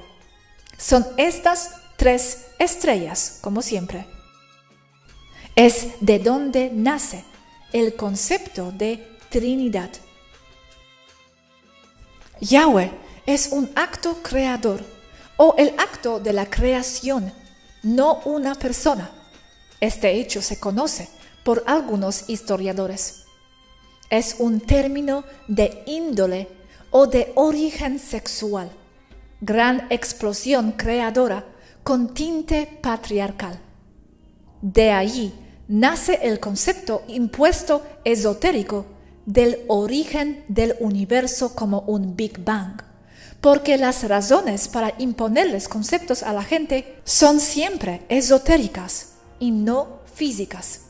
Son 0.76 1.06
estas 1.16 1.76
tres 1.96 2.46
estrellas, 2.58 3.38
como 3.40 3.62
siempre. 3.62 4.04
Es 5.54 5.90
de 6.00 6.18
donde 6.18 6.72
nace 6.74 7.24
el 7.72 7.94
concepto 7.94 8.72
de 8.72 9.16
Trinidad. 9.28 9.90
Yahweh 12.40 12.90
es 13.26 13.50
un 13.52 13.70
acto 13.76 14.20
creador 14.24 14.82
o 15.42 15.54
el 15.56 15.72
acto 15.78 16.20
de 16.20 16.34
la 16.34 16.50
creación, 16.50 17.32
no 17.82 18.20
una 18.26 18.54
persona. 18.54 19.10
Este 19.80 20.12
hecho 20.20 20.42
se 20.42 20.60
conoce 20.60 21.08
por 21.42 21.64
algunos 21.66 22.28
historiadores. 22.28 23.24
Es 24.10 24.36
un 24.38 24.60
término 24.60 25.24
de 25.48 25.82
índole 25.86 26.46
o 26.90 27.06
de 27.06 27.32
origen 27.36 27.98
sexual, 27.98 28.70
gran 29.40 29.86
explosión 29.88 30.72
creadora 30.72 31.46
con 31.84 32.12
tinte 32.12 32.78
patriarcal. 32.82 33.58
De 34.60 34.90
allí 34.90 35.32
nace 35.68 36.18
el 36.22 36.38
concepto 36.38 37.02
impuesto 37.08 37.82
esotérico 38.04 38.84
del 39.24 39.64
origen 39.68 40.44
del 40.48 40.76
universo 40.80 41.54
como 41.54 41.80
un 41.80 42.14
Big 42.14 42.44
Bang, 42.44 42.89
porque 43.40 43.78
las 43.78 44.06
razones 44.06 44.68
para 44.68 44.94
imponerles 44.98 45.68
conceptos 45.68 46.22
a 46.22 46.32
la 46.32 46.42
gente 46.42 47.00
son 47.04 47.40
siempre 47.40 48.02
esotéricas 48.08 49.14
y 49.38 49.50
no 49.50 50.00
físicas. 50.12 50.82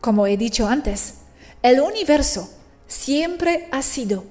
Como 0.00 0.26
he 0.26 0.36
dicho 0.36 0.66
antes, 0.66 1.14
el 1.62 1.80
universo 1.80 2.50
siempre 2.86 3.68
ha 3.70 3.82
sido, 3.82 4.24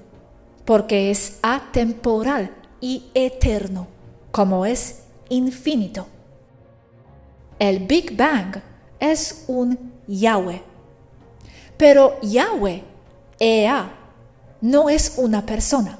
porque 0.64 1.10
es 1.10 1.38
atemporal 1.42 2.54
y 2.80 3.10
eterno, 3.14 3.88
como 4.30 4.66
es 4.66 5.04
infinito. 5.30 6.06
El 7.58 7.86
Big 7.86 8.16
Bang 8.16 8.62
es 9.00 9.44
un 9.48 9.92
Yahweh. 10.06 10.62
Pero 11.76 12.20
Yahweh, 12.20 12.84
Ea, 13.38 13.94
no 14.60 14.88
es 14.88 15.14
una 15.16 15.44
persona, 15.44 15.98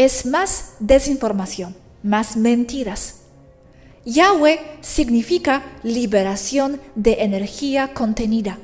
es 0.00 0.24
más 0.24 0.76
desinformación, 0.78 1.76
más 2.02 2.34
mentiras. 2.34 3.16
Yahweh 4.06 4.58
significa 4.80 5.62
liberación 5.82 6.80
de 6.94 7.18
energía 7.20 7.92
contenida. 7.92 8.56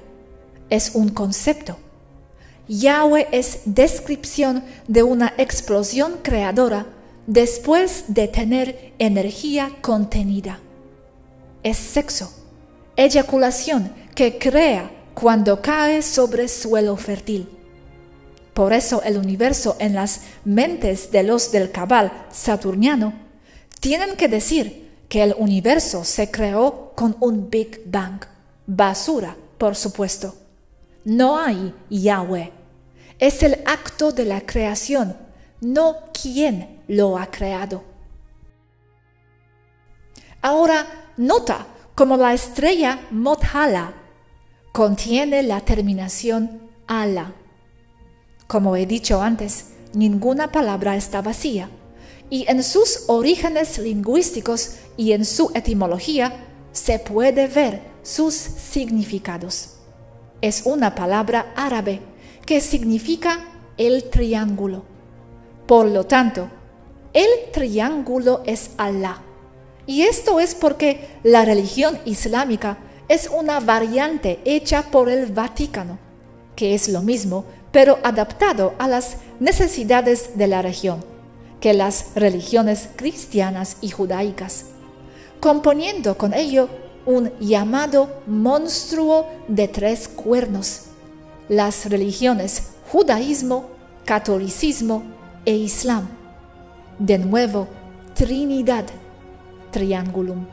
Es 0.70 0.92
un 0.94 1.10
concepto. 1.10 1.76
Yahweh 2.68 3.28
es 3.32 3.60
descripción 3.66 4.64
de 4.88 5.02
una 5.02 5.34
explosión 5.36 6.20
creadora 6.22 6.86
después 7.26 8.04
de 8.08 8.28
tener 8.28 8.94
energía 8.98 9.72
contenida. 9.82 10.58
Es 11.62 11.76
sexo, 11.76 12.32
eyaculación 12.96 13.92
que 14.14 14.38
crea 14.38 14.90
cuando 15.12 15.60
cae 15.60 16.00
sobre 16.00 16.48
suelo 16.48 16.96
fértil. 16.96 17.55
Por 18.56 18.72
eso 18.72 19.02
el 19.02 19.18
universo 19.18 19.76
en 19.80 19.94
las 19.94 20.22
mentes 20.46 21.12
de 21.12 21.22
los 21.22 21.52
del 21.52 21.70
cabal 21.70 22.10
saturniano 22.32 23.12
tienen 23.80 24.16
que 24.16 24.28
decir 24.28 25.02
que 25.10 25.22
el 25.22 25.34
universo 25.36 26.04
se 26.04 26.30
creó 26.30 26.92
con 26.94 27.18
un 27.20 27.50
Big 27.50 27.82
Bang. 27.84 28.24
Basura, 28.66 29.36
por 29.58 29.76
supuesto. 29.76 30.34
No 31.04 31.38
hay 31.38 31.74
Yahweh. 31.90 32.50
Es 33.18 33.42
el 33.42 33.58
acto 33.66 34.10
de 34.10 34.24
la 34.24 34.40
creación, 34.40 35.18
no 35.60 35.96
quien 36.18 36.80
lo 36.88 37.18
ha 37.18 37.26
creado. 37.26 37.84
Ahora 40.40 41.10
nota 41.18 41.66
cómo 41.94 42.16
la 42.16 42.32
estrella 42.32 43.00
Mothala 43.10 43.92
contiene 44.72 45.42
la 45.42 45.60
terminación 45.60 46.70
ala. 46.86 47.34
Como 48.46 48.76
he 48.76 48.86
dicho 48.86 49.22
antes, 49.22 49.72
ninguna 49.92 50.52
palabra 50.52 50.96
está 50.96 51.20
vacía, 51.20 51.68
y 52.30 52.44
en 52.48 52.62
sus 52.62 53.04
orígenes 53.08 53.78
lingüísticos 53.78 54.76
y 54.96 55.12
en 55.12 55.24
su 55.24 55.50
etimología 55.54 56.44
se 56.72 56.98
puede 56.98 57.48
ver 57.48 57.82
sus 58.02 58.34
significados. 58.34 59.74
Es 60.40 60.62
una 60.64 60.94
palabra 60.94 61.52
árabe 61.56 62.00
que 62.44 62.60
significa 62.60 63.44
el 63.76 64.10
triángulo. 64.10 64.84
Por 65.66 65.86
lo 65.86 66.04
tanto, 66.04 66.48
el 67.12 67.50
triángulo 67.52 68.42
es 68.44 68.70
Allah. 68.76 69.22
Y 69.86 70.02
esto 70.02 70.38
es 70.38 70.54
porque 70.54 71.18
la 71.22 71.44
religión 71.44 71.98
islámica 72.04 72.78
es 73.08 73.28
una 73.28 73.60
variante 73.60 74.40
hecha 74.44 74.82
por 74.90 75.08
el 75.08 75.26
Vaticano, 75.32 75.98
que 76.54 76.74
es 76.74 76.88
lo 76.88 77.02
mismo, 77.02 77.44
pero 77.76 77.98
adaptado 78.04 78.72
a 78.78 78.88
las 78.88 79.18
necesidades 79.38 80.38
de 80.38 80.46
la 80.46 80.62
región, 80.62 81.04
que 81.60 81.74
las 81.74 82.14
religiones 82.14 82.88
cristianas 82.96 83.76
y 83.82 83.90
judaicas, 83.90 84.68
componiendo 85.40 86.16
con 86.16 86.32
ello 86.32 86.70
un 87.04 87.30
llamado 87.38 88.22
monstruo 88.26 89.26
de 89.46 89.68
tres 89.68 90.08
cuernos, 90.08 90.84
las 91.50 91.90
religiones 91.90 92.68
judaísmo, 92.90 93.68
catolicismo 94.06 95.02
e 95.44 95.54
islam. 95.54 96.08
De 96.98 97.18
nuevo, 97.18 97.68
Trinidad, 98.14 98.86
Triangulum. 99.70 100.46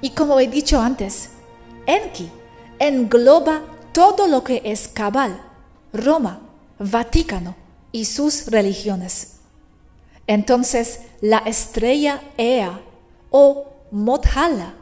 Y 0.00 0.10
como 0.10 0.40
he 0.40 0.48
dicho 0.48 0.80
antes, 0.80 1.30
Enki 1.86 2.28
engloba 2.80 3.75
todo 3.96 4.26
lo 4.26 4.44
que 4.44 4.60
es 4.62 4.88
cabal, 4.88 5.40
Roma, 5.90 6.42
Vaticano 6.78 7.56
y 7.92 8.04
sus 8.04 8.48
religiones. 8.48 9.36
Entonces 10.26 11.00
la 11.22 11.38
estrella 11.38 12.20
Ea 12.36 12.78
o 13.30 13.72
Mothala 13.90 14.74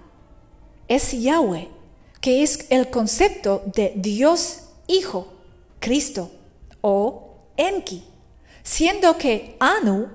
es 0.88 1.12
Yahweh, 1.12 1.68
que 2.20 2.42
es 2.42 2.66
el 2.70 2.90
concepto 2.90 3.62
de 3.72 3.92
Dios 3.94 4.64
Hijo, 4.88 5.28
Cristo 5.78 6.32
o 6.80 7.36
Enki, 7.56 8.02
siendo 8.64 9.16
que 9.16 9.56
Anu, 9.60 10.08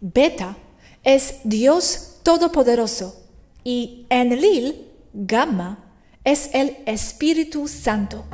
Beta, 0.00 0.56
es 1.04 1.40
Dios 1.44 2.20
Todopoderoso 2.22 3.14
y 3.62 4.06
Enlil, 4.08 4.90
gamma, 5.12 5.87
es 6.24 6.50
el 6.52 6.76
Espíritu 6.86 7.68
Santo, 7.68 8.24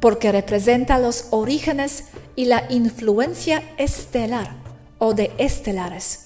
porque 0.00 0.32
representa 0.32 0.98
los 0.98 1.28
orígenes 1.30 2.04
y 2.36 2.46
la 2.46 2.64
influencia 2.68 3.62
estelar 3.78 4.50
o 4.98 5.14
de 5.14 5.32
estelares. 5.38 6.24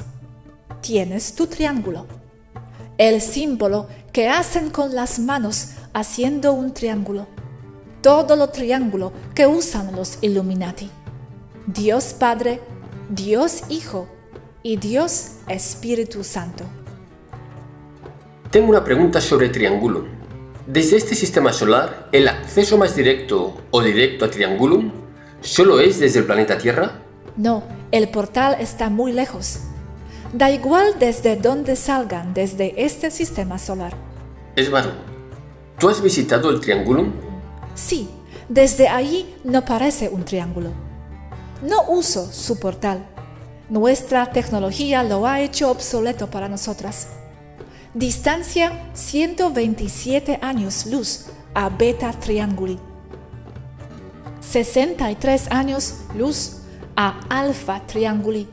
Tienes 0.80 1.34
tu 1.34 1.46
triángulo, 1.46 2.06
el 2.96 3.20
símbolo 3.20 3.88
que 4.12 4.28
hacen 4.28 4.70
con 4.70 4.94
las 4.94 5.18
manos 5.18 5.70
haciendo 5.92 6.52
un 6.52 6.72
triángulo, 6.74 7.26
todo 8.02 8.36
lo 8.36 8.48
triángulo 8.50 9.12
que 9.34 9.46
usan 9.46 9.94
los 9.94 10.18
Illuminati. 10.22 10.90
Dios 11.66 12.14
Padre, 12.18 12.60
Dios 13.10 13.62
Hijo 13.68 14.08
y 14.62 14.76
Dios 14.76 15.32
Espíritu 15.48 16.24
Santo. 16.24 16.64
Tengo 18.50 18.70
una 18.70 18.82
pregunta 18.82 19.20
sobre 19.20 19.50
Triangulum. 19.50 20.17
Desde 20.68 20.98
este 20.98 21.14
sistema 21.14 21.50
solar, 21.54 22.10
¿el 22.12 22.28
acceso 22.28 22.76
más 22.76 22.94
directo 22.94 23.56
o 23.70 23.80
directo 23.80 24.26
a 24.26 24.30
Triangulum 24.30 24.92
solo 25.40 25.80
es 25.80 25.98
desde 25.98 26.18
el 26.18 26.26
planeta 26.26 26.58
Tierra? 26.58 26.92
No, 27.38 27.62
el 27.90 28.10
portal 28.10 28.58
está 28.60 28.90
muy 28.90 29.12
lejos. 29.12 29.60
Da 30.34 30.50
igual 30.50 30.96
desde 30.98 31.36
dónde 31.36 31.74
salgan 31.74 32.34
desde 32.34 32.84
este 32.84 33.10
sistema 33.10 33.58
solar. 33.58 33.94
Es 34.56 34.70
varón. 34.70 34.92
¿Tú 35.78 35.88
has 35.88 36.02
visitado 36.02 36.50
el 36.50 36.60
Triangulum? 36.60 37.12
Sí, 37.74 38.10
desde 38.50 38.88
ahí 38.88 39.36
no 39.44 39.64
parece 39.64 40.10
un 40.10 40.26
triángulo. 40.26 40.72
No 41.62 41.84
uso 41.88 42.30
su 42.30 42.60
portal. 42.60 43.06
Nuestra 43.70 44.32
tecnología 44.32 45.02
lo 45.02 45.26
ha 45.26 45.40
hecho 45.40 45.70
obsoleto 45.70 46.26
para 46.26 46.50
nosotras 46.50 47.08
distancia 47.98 48.90
127 48.94 50.38
años 50.40 50.86
luz 50.86 51.26
a 51.52 51.68
Beta 51.68 52.12
Trianguli, 52.12 52.78
63 54.40 55.50
años 55.50 55.94
luz 56.16 56.58
a 56.94 57.18
Alpha 57.28 57.84
Trianguli, 57.86 58.46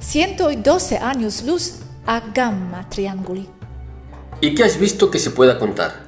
112 0.00 0.98
años 0.98 1.44
luz 1.44 1.76
a 2.04 2.20
Gamma 2.34 2.86
Trianguli. 2.90 3.48
¿Y 4.42 4.54
qué 4.54 4.64
has 4.64 4.78
visto 4.78 5.10
que 5.10 5.18
se 5.18 5.30
pueda 5.30 5.58
contar? 5.58 6.04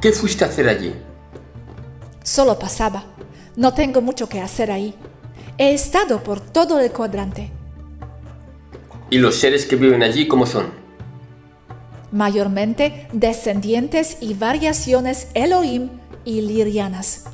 ¿Qué 0.00 0.12
fuiste 0.12 0.44
a 0.44 0.48
hacer 0.48 0.66
allí? 0.66 0.94
Solo 2.22 2.58
pasaba. 2.58 3.04
No 3.56 3.74
tengo 3.74 4.00
mucho 4.00 4.30
que 4.30 4.40
hacer 4.40 4.70
ahí. 4.70 4.94
He 5.58 5.74
estado 5.74 6.24
por 6.24 6.40
todo 6.40 6.80
el 6.80 6.90
cuadrante. 6.90 7.52
¿Y 9.10 9.18
los 9.18 9.36
seres 9.36 9.66
que 9.66 9.76
viven 9.76 10.02
allí 10.02 10.26
cómo 10.26 10.46
son? 10.46 10.83
Mayormente 12.14 13.08
descendientes 13.12 14.18
y 14.20 14.34
variaciones 14.34 15.26
Elohim 15.34 15.90
y 16.24 16.42
lirianas. 16.42 17.24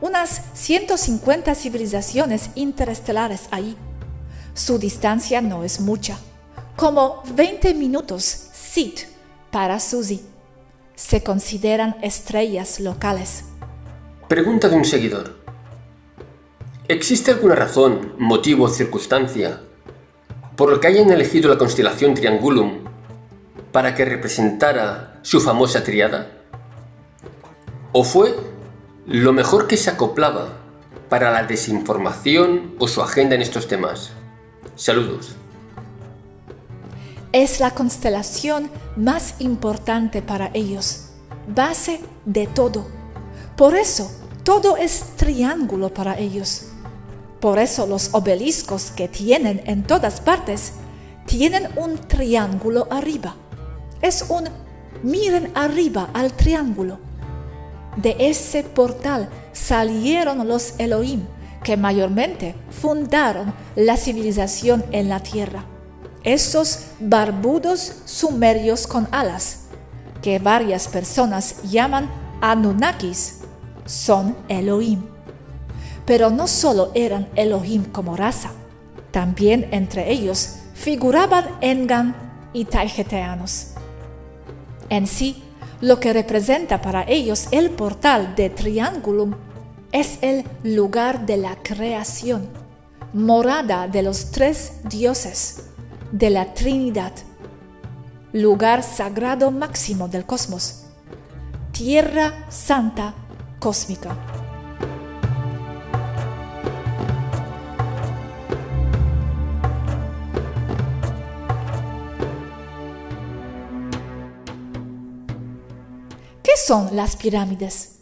Unas 0.00 0.42
150 0.54 1.54
civilizaciones 1.56 2.50
interestelares 2.54 3.48
ahí. 3.50 3.76
Su 4.54 4.78
distancia 4.78 5.40
no 5.40 5.64
es 5.64 5.80
mucha, 5.80 6.16
como 6.76 7.24
20 7.34 7.74
minutos 7.74 8.22
SIT 8.52 9.00
para 9.50 9.80
Suzy. 9.80 10.22
Se 10.94 11.24
consideran 11.24 11.96
estrellas 12.00 12.78
locales. 12.78 13.44
Pregunta 14.28 14.68
de 14.68 14.76
un 14.76 14.84
seguidor. 14.84 15.36
¿Existe 16.86 17.32
alguna 17.32 17.56
razón, 17.56 18.14
motivo 18.18 18.66
o 18.66 18.68
circunstancia 18.68 19.60
por 20.56 20.70
lo 20.70 20.80
que 20.80 20.86
hayan 20.86 21.10
elegido 21.10 21.50
la 21.50 21.58
constelación 21.58 22.14
Triangulum 22.14 22.84
para 23.76 23.94
que 23.94 24.06
representara 24.06 25.18
su 25.20 25.38
famosa 25.38 25.84
triada? 25.84 26.30
¿O 27.92 28.04
fue 28.04 28.34
lo 29.04 29.34
mejor 29.34 29.66
que 29.66 29.76
se 29.76 29.90
acoplaba 29.90 30.48
para 31.10 31.30
la 31.30 31.42
desinformación 31.42 32.74
o 32.78 32.88
su 32.88 33.02
agenda 33.02 33.34
en 33.34 33.42
estos 33.42 33.68
temas. 33.68 34.12
Saludos. 34.76 35.36
Es 37.32 37.60
la 37.60 37.72
constelación 37.72 38.70
más 38.96 39.34
importante 39.40 40.22
para 40.22 40.50
ellos, 40.54 41.10
base 41.46 42.00
de 42.24 42.46
todo. 42.46 42.86
Por 43.58 43.76
eso, 43.76 44.10
todo 44.42 44.78
es 44.78 45.16
triángulo 45.16 45.92
para 45.92 46.18
ellos. 46.18 46.68
Por 47.40 47.58
eso 47.58 47.86
los 47.86 48.14
obeliscos 48.14 48.90
que 48.90 49.06
tienen 49.06 49.62
en 49.66 49.82
todas 49.82 50.22
partes 50.22 50.72
tienen 51.26 51.68
un 51.76 51.98
triángulo 51.98 52.88
arriba. 52.90 53.36
Es 54.02 54.26
un 54.28 54.44
miren 55.02 55.50
arriba 55.54 56.10
al 56.12 56.32
triángulo. 56.32 56.98
De 57.96 58.16
ese 58.18 58.62
portal 58.62 59.28
salieron 59.52 60.46
los 60.46 60.74
Elohim, 60.78 61.24
que 61.64 61.76
mayormente 61.76 62.54
fundaron 62.70 63.54
la 63.74 63.96
civilización 63.96 64.84
en 64.92 65.08
la 65.08 65.20
tierra. 65.20 65.64
Esos 66.22 66.88
barbudos 67.00 68.02
sumerios 68.04 68.86
con 68.86 69.08
alas, 69.12 69.60
que 70.20 70.38
varias 70.38 70.88
personas 70.88 71.62
llaman 71.62 72.10
Anunnakis, 72.40 73.40
son 73.86 74.36
Elohim. 74.48 75.02
Pero 76.04 76.30
no 76.30 76.46
solo 76.48 76.90
eran 76.94 77.28
Elohim 77.34 77.84
como 77.84 78.16
raza, 78.16 78.50
también 79.10 79.68
entre 79.70 80.10
ellos 80.10 80.56
figuraban 80.74 81.46
Engan 81.62 82.14
y 82.52 82.66
Taigeteanos. 82.66 83.75
En 84.88 85.06
sí, 85.06 85.42
lo 85.80 86.00
que 86.00 86.12
representa 86.12 86.80
para 86.80 87.04
ellos 87.08 87.48
el 87.50 87.70
portal 87.70 88.34
de 88.34 88.50
Triangulum 88.50 89.34
es 89.92 90.18
el 90.22 90.44
lugar 90.62 91.26
de 91.26 91.36
la 91.36 91.56
creación, 91.56 92.48
morada 93.12 93.88
de 93.88 94.02
los 94.02 94.30
tres 94.30 94.74
dioses, 94.84 95.64
de 96.12 96.30
la 96.30 96.54
Trinidad, 96.54 97.12
lugar 98.32 98.82
sagrado 98.82 99.50
máximo 99.50 100.08
del 100.08 100.24
cosmos, 100.24 100.84
tierra 101.72 102.46
santa 102.48 103.14
cósmica. 103.58 104.16
Son 116.56 116.96
las 116.96 117.16
pirámides? 117.16 117.96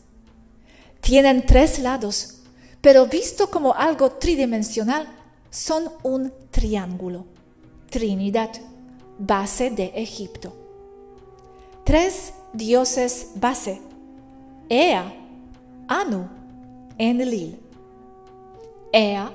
Tienen 1.00 1.44
tres 1.44 1.78
lados, 1.78 2.42
pero 2.80 3.06
visto 3.06 3.50
como 3.50 3.74
algo 3.74 4.12
tridimensional, 4.12 5.06
son 5.50 5.90
un 6.02 6.32
triángulo. 6.50 7.26
Trinidad, 7.90 8.50
base 9.18 9.70
de 9.70 9.92
Egipto. 9.94 10.54
Tres 11.84 12.32
dioses 12.52 13.32
base. 13.34 13.80
Ea, 14.68 15.14
Anu, 15.86 16.28
Enlil. 16.98 17.60
Ea 18.92 19.30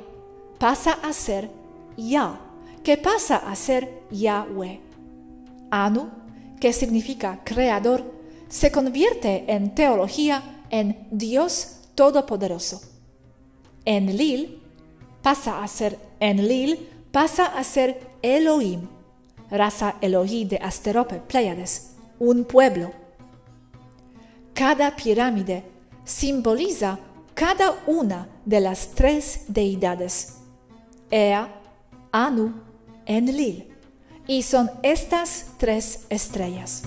pasa 0.57 0.93
a 1.03 1.13
ser 1.13 1.49
Ya, 1.95 2.39
que 2.83 2.97
pasa 2.97 3.37
a 3.37 3.55
ser 3.55 4.03
Yahweh. 4.09 4.79
Anu, 5.69 6.09
que 6.59 6.73
significa 6.73 7.41
creador, 7.43 8.18
se 8.49 8.71
convierte 8.71 9.45
en 9.47 9.73
teología 9.73 10.63
en 10.69 11.07
Dios 11.11 11.77
Todopoderoso. 11.95 12.81
Enlil 13.85 14.61
pasa 15.21 15.63
a 15.63 15.67
ser 15.67 15.97
Enlil, 16.19 16.89
pasa 17.11 17.45
a 17.45 17.63
ser 17.63 18.07
Elohim, 18.21 18.87
raza 19.49 19.95
Elohim 20.01 20.47
de 20.47 20.57
Asterope 20.57 21.21
Pleiades, 21.21 21.91
un 22.19 22.43
pueblo. 22.43 22.91
Cada 24.53 24.95
pirámide 24.95 25.63
simboliza 26.03 26.99
cada 27.33 27.75
una 27.87 28.27
de 28.45 28.59
las 28.59 28.89
tres 28.89 29.45
deidades, 29.47 30.35
Ea, 31.09 31.47
Anu, 32.11 32.53
Enlil, 33.05 33.69
y 34.27 34.43
son 34.43 34.69
estas 34.83 35.45
tres 35.57 36.05
estrellas. 36.09 36.83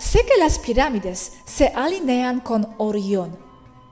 Sé 0.00 0.24
que 0.24 0.38
las 0.38 0.58
pirámides 0.58 1.32
se 1.44 1.66
alinean 1.68 2.40
con 2.40 2.74
Orión, 2.78 3.36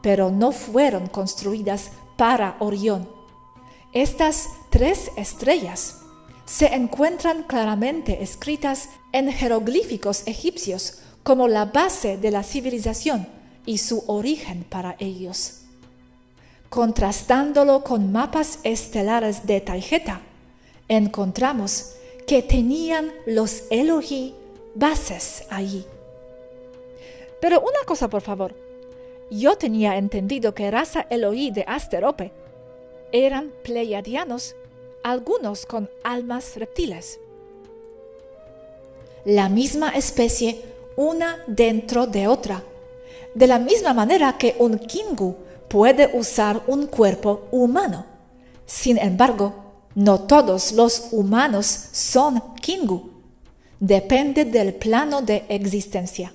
pero 0.01 0.31
no 0.31 0.53
fueron 0.53 1.07
construidas 1.07 1.91
para 2.17 2.57
Orión. 2.61 3.07
Estas 3.93 4.49
tres 4.71 5.11
estrellas 5.17 5.99
se 6.47 6.75
encuentran 6.75 7.43
claramente 7.43 8.23
escritas 8.23 8.89
en 9.13 9.31
jeroglíficos 9.31 10.23
egipcios 10.27 11.01
como 11.23 11.47
la 11.47 11.67
base 11.67 12.17
de 12.17 12.31
la 12.31 12.43
civilización 12.43 13.29
y 13.67 13.77
su 13.77 14.03
origen 14.07 14.65
para 14.65 14.97
ellos. 14.99 15.65
Contrastándolo 16.71 17.85
con 17.85 18.13
mapas 18.13 18.61
estelares 18.63 19.47
de 19.47 19.61
Taijeta, 19.61 20.23
encontramos 20.89 21.91
que 22.27 22.43
tenían 22.43 23.13
los 23.27 23.65
Elohim 23.71 24.33
bases 24.75 25.45
allí. 25.51 25.85
Pero 27.41 27.61
una 27.61 27.85
cosa, 27.87 28.09
por 28.09 28.23
favor. 28.23 28.55
Yo 29.31 29.57
tenía 29.57 29.97
entendido 29.97 30.55
que 30.55 30.71
raza 30.71 31.07
Eloí 31.11 31.51
de 31.51 31.65
Asterope 31.67 32.33
eran 33.13 33.53
pleiadianos, 33.63 34.55
algunos 35.03 35.67
con 35.67 35.89
almas 36.05 36.57
reptiles. 36.57 37.21
La 39.25 39.49
misma 39.49 39.91
especie, 39.91 40.63
una 40.97 41.43
dentro 41.47 42.07
de 42.07 42.29
otra. 42.29 42.63
De 43.35 43.47
la 43.47 43.59
misma 43.59 43.95
manera 43.95 44.37
que 44.39 44.57
un 44.59 44.79
kingu 44.79 45.37
puede 45.69 46.11
usar 46.15 46.63
un 46.67 46.87
cuerpo 46.87 47.47
humano. 47.51 48.07
Sin 48.67 48.99
embargo, 48.99 49.55
no 49.95 50.21
todos 50.21 50.73
los 50.73 51.09
humanos 51.13 51.67
son 51.93 52.55
kingu. 52.57 53.11
Depende 53.81 54.45
del 54.45 54.75
plano 54.75 55.23
de 55.23 55.45
existencia. 55.49 56.33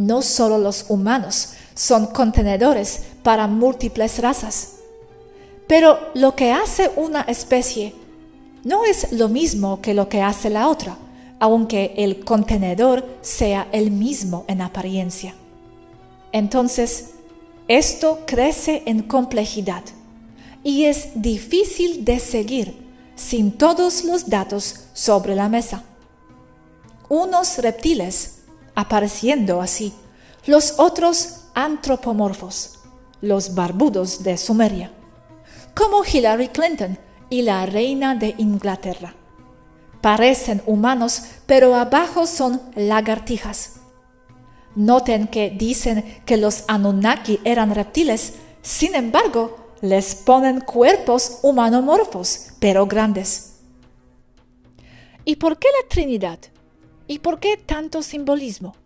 No 0.00 0.22
solo 0.22 0.56
los 0.56 0.86
humanos 0.88 1.50
son 1.74 2.06
contenedores 2.06 3.02
para 3.22 3.46
múltiples 3.46 4.18
razas, 4.18 4.76
pero 5.66 5.98
lo 6.14 6.34
que 6.34 6.52
hace 6.52 6.90
una 6.96 7.20
especie 7.20 7.94
no 8.64 8.86
es 8.86 9.12
lo 9.12 9.28
mismo 9.28 9.82
que 9.82 9.92
lo 9.92 10.08
que 10.08 10.22
hace 10.22 10.48
la 10.48 10.68
otra, 10.68 10.96
aunque 11.38 11.92
el 11.98 12.24
contenedor 12.24 13.06
sea 13.20 13.68
el 13.72 13.90
mismo 13.90 14.46
en 14.48 14.62
apariencia. 14.62 15.34
Entonces, 16.32 17.10
esto 17.68 18.20
crece 18.26 18.82
en 18.86 19.02
complejidad 19.02 19.84
y 20.64 20.84
es 20.84 21.10
difícil 21.14 22.06
de 22.06 22.20
seguir 22.20 22.74
sin 23.16 23.52
todos 23.52 24.04
los 24.04 24.30
datos 24.30 24.76
sobre 24.94 25.34
la 25.34 25.50
mesa. 25.50 25.84
Unos 27.10 27.58
reptiles 27.58 28.39
apareciendo 28.80 29.60
así, 29.60 29.92
los 30.46 30.74
otros 30.78 31.44
antropomorfos, 31.54 32.78
los 33.20 33.54
barbudos 33.54 34.22
de 34.22 34.38
Sumeria, 34.38 34.90
como 35.74 36.02
Hillary 36.02 36.48
Clinton 36.48 36.98
y 37.28 37.42
la 37.42 37.66
reina 37.66 38.14
de 38.14 38.34
Inglaterra. 38.38 39.14
Parecen 40.00 40.62
humanos, 40.64 41.24
pero 41.44 41.74
abajo 41.74 42.26
son 42.26 42.62
lagartijas. 42.74 43.74
Noten 44.74 45.26
que 45.26 45.50
dicen 45.50 46.22
que 46.24 46.38
los 46.38 46.64
Anunnaki 46.66 47.38
eran 47.44 47.74
reptiles, 47.74 48.32
sin 48.62 48.94
embargo, 48.94 49.74
les 49.82 50.14
ponen 50.14 50.60
cuerpos 50.60 51.40
humanomorfos, 51.42 52.46
pero 52.58 52.86
grandes. 52.86 53.56
¿Y 55.26 55.36
por 55.36 55.58
qué 55.58 55.68
la 55.68 55.88
Trinidad? 55.88 56.38
¿Y 57.10 57.18
por 57.18 57.40
qué 57.40 57.56
tanto 57.56 58.04
simbolismo? 58.04 58.76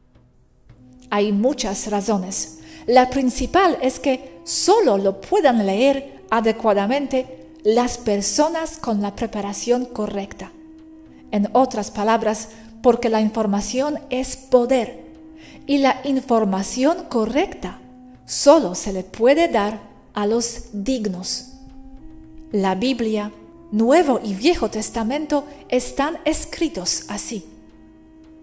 Hay 1.10 1.30
muchas 1.30 1.90
razones. 1.90 2.60
La 2.86 3.10
principal 3.10 3.76
es 3.82 4.00
que 4.00 4.40
solo 4.44 4.96
lo 4.96 5.20
puedan 5.20 5.66
leer 5.66 6.24
adecuadamente 6.30 7.50
las 7.64 7.98
personas 7.98 8.78
con 8.78 9.02
la 9.02 9.14
preparación 9.14 9.84
correcta. 9.84 10.52
En 11.32 11.50
otras 11.52 11.90
palabras, 11.90 12.48
porque 12.82 13.10
la 13.10 13.20
información 13.20 13.98
es 14.08 14.38
poder 14.38 15.04
y 15.66 15.76
la 15.76 16.00
información 16.04 17.04
correcta 17.10 17.78
solo 18.24 18.74
se 18.74 18.94
le 18.94 19.04
puede 19.04 19.48
dar 19.48 19.82
a 20.14 20.24
los 20.24 20.68
dignos. 20.72 21.56
La 22.52 22.74
Biblia, 22.74 23.32
Nuevo 23.70 24.18
y 24.24 24.32
Viejo 24.32 24.70
Testamento 24.70 25.44
están 25.68 26.16
escritos 26.24 27.04
así. 27.08 27.50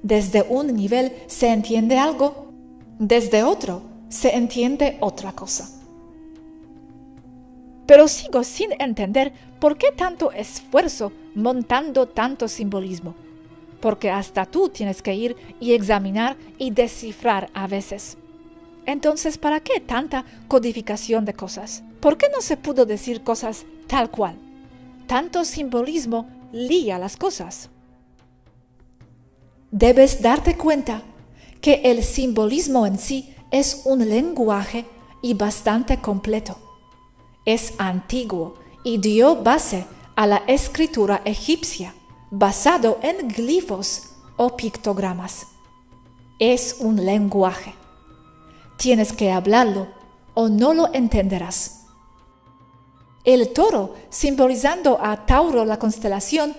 Desde 0.03 0.43
un 0.43 0.75
nivel 0.75 1.13
se 1.27 1.49
entiende 1.49 1.97
algo, 1.97 2.51
desde 2.99 3.43
otro 3.43 3.81
se 4.09 4.35
entiende 4.35 4.97
otra 4.99 5.31
cosa. 5.31 5.69
Pero 7.85 8.07
sigo 8.07 8.43
sin 8.43 8.71
entender 8.79 9.33
por 9.59 9.77
qué 9.77 9.91
tanto 9.91 10.31
esfuerzo 10.31 11.11
montando 11.33 12.07
tanto 12.07 12.47
simbolismo. 12.47 13.15
Porque 13.79 14.11
hasta 14.11 14.45
tú 14.45 14.69
tienes 14.69 15.01
que 15.01 15.15
ir 15.15 15.35
y 15.59 15.73
examinar 15.73 16.37
y 16.59 16.71
descifrar 16.71 17.49
a 17.53 17.67
veces. 17.67 18.17
Entonces, 18.85 19.37
¿para 19.37 19.59
qué 19.59 19.79
tanta 19.79 20.23
codificación 20.47 21.25
de 21.25 21.33
cosas? 21.33 21.83
¿Por 21.99 22.17
qué 22.17 22.27
no 22.29 22.41
se 22.41 22.57
pudo 22.57 22.85
decir 22.85 23.23
cosas 23.23 23.65
tal 23.87 24.11
cual? 24.11 24.35
Tanto 25.07 25.43
simbolismo 25.43 26.27
lía 26.51 26.99
las 26.99 27.17
cosas. 27.17 27.70
Debes 29.71 30.21
darte 30.21 30.57
cuenta 30.57 31.01
que 31.61 31.81
el 31.85 32.03
simbolismo 32.03 32.85
en 32.85 32.99
sí 32.99 33.33
es 33.51 33.83
un 33.85 34.09
lenguaje 34.09 34.85
y 35.21 35.33
bastante 35.33 36.01
completo. 36.01 36.57
Es 37.45 37.73
antiguo 37.77 38.55
y 38.83 38.97
dio 38.97 39.37
base 39.37 39.85
a 40.17 40.27
la 40.27 40.43
escritura 40.47 41.21
egipcia, 41.23 41.95
basado 42.31 42.99
en 43.01 43.29
glifos 43.29 44.09
o 44.35 44.57
pictogramas. 44.57 45.47
Es 46.37 46.77
un 46.79 47.05
lenguaje. 47.05 47.73
Tienes 48.77 49.13
que 49.13 49.31
hablarlo 49.31 49.87
o 50.33 50.49
no 50.49 50.73
lo 50.73 50.93
entenderás. 50.93 51.85
El 53.23 53.53
toro, 53.53 53.93
simbolizando 54.09 54.99
a 55.01 55.25
Tauro 55.25 55.63
la 55.63 55.79
constelación, 55.79 56.55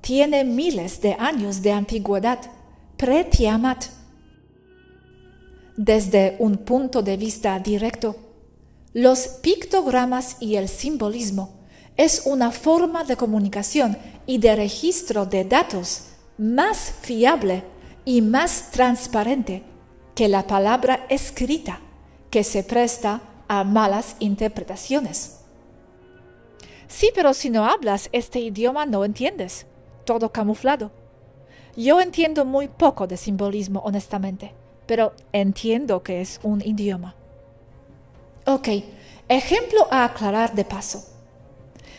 tiene 0.00 0.44
miles 0.44 1.00
de 1.00 1.14
años 1.14 1.62
de 1.62 1.72
antigüedad, 1.72 2.55
pre-Tiamat. 2.96 3.84
Desde 5.76 6.36
un 6.38 6.56
punto 6.56 7.02
de 7.02 7.16
vista 7.16 7.58
directo, 7.58 8.16
los 8.94 9.28
pictogramas 9.28 10.38
y 10.40 10.56
el 10.56 10.68
simbolismo 10.68 11.60
es 11.96 12.22
una 12.24 12.50
forma 12.50 13.04
de 13.04 13.16
comunicación 13.16 13.98
y 14.24 14.38
de 14.38 14.56
registro 14.56 15.26
de 15.26 15.44
datos 15.44 16.04
más 16.38 16.94
fiable 17.02 17.64
y 18.06 18.22
más 18.22 18.70
transparente 18.70 19.62
que 20.14 20.28
la 20.28 20.46
palabra 20.46 21.06
escrita, 21.10 21.80
que 22.30 22.42
se 22.42 22.62
presta 22.62 23.20
a 23.48 23.64
malas 23.64 24.16
interpretaciones. 24.18 25.40
Sí, 26.88 27.10
pero 27.14 27.34
si 27.34 27.50
no 27.50 27.66
hablas 27.66 28.08
este 28.12 28.38
idioma 28.38 28.86
no 28.86 29.04
entiendes, 29.04 29.66
todo 30.04 30.32
camuflado. 30.32 30.90
Yo 31.76 32.00
entiendo 32.00 32.46
muy 32.46 32.68
poco 32.68 33.06
de 33.06 33.18
simbolismo, 33.18 33.80
honestamente, 33.80 34.54
pero 34.86 35.12
entiendo 35.32 36.02
que 36.02 36.22
es 36.22 36.40
un 36.42 36.62
idioma. 36.62 37.14
Ok, 38.46 38.68
ejemplo 39.28 39.86
a 39.90 40.04
aclarar 40.04 40.54
de 40.54 40.64
paso. 40.64 41.04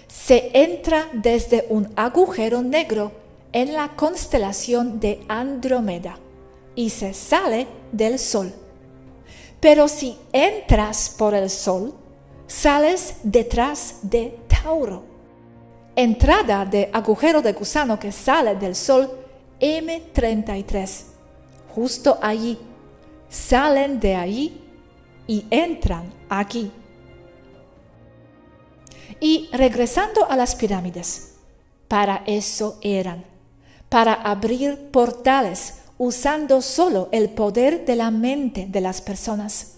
Se 0.07 0.49
entra 0.53 1.09
desde 1.13 1.65
un 1.69 1.91
agujero 1.95 2.63
negro 2.63 3.11
en 3.53 3.73
la 3.73 3.89
constelación 3.89 4.99
de 4.99 5.23
Andrómeda 5.27 6.17
y 6.73 6.89
se 6.89 7.13
sale 7.13 7.67
del 7.91 8.17
Sol. 8.17 8.53
Pero 9.59 9.87
si 9.87 10.17
entras 10.31 11.13
por 11.17 11.35
el 11.35 11.49
Sol, 11.49 11.93
sales 12.47 13.17
detrás 13.23 13.99
de 14.01 14.39
Tauro. 14.47 15.03
Entrada 15.95 16.65
de 16.65 16.89
agujero 16.93 17.41
de 17.41 17.53
gusano 17.53 17.99
que 17.99 18.11
sale 18.11 18.55
del 18.55 18.75
Sol 18.75 19.26
M33. 19.59 21.03
Justo 21.73 22.17
allí. 22.21 22.57
Salen 23.29 23.99
de 23.99 24.15
ahí 24.15 24.61
y 25.27 25.45
entran 25.49 26.11
aquí. 26.29 26.71
Y 29.19 29.49
regresando 29.51 30.29
a 30.29 30.35
las 30.35 30.55
pirámides, 30.55 31.35
para 31.87 32.23
eso 32.25 32.77
eran, 32.81 33.25
para 33.89 34.13
abrir 34.13 34.89
portales 34.91 35.75
usando 35.97 36.61
solo 36.61 37.09
el 37.11 37.29
poder 37.29 37.85
de 37.85 37.95
la 37.95 38.11
mente 38.11 38.67
de 38.69 38.81
las 38.81 39.01
personas. 39.01 39.77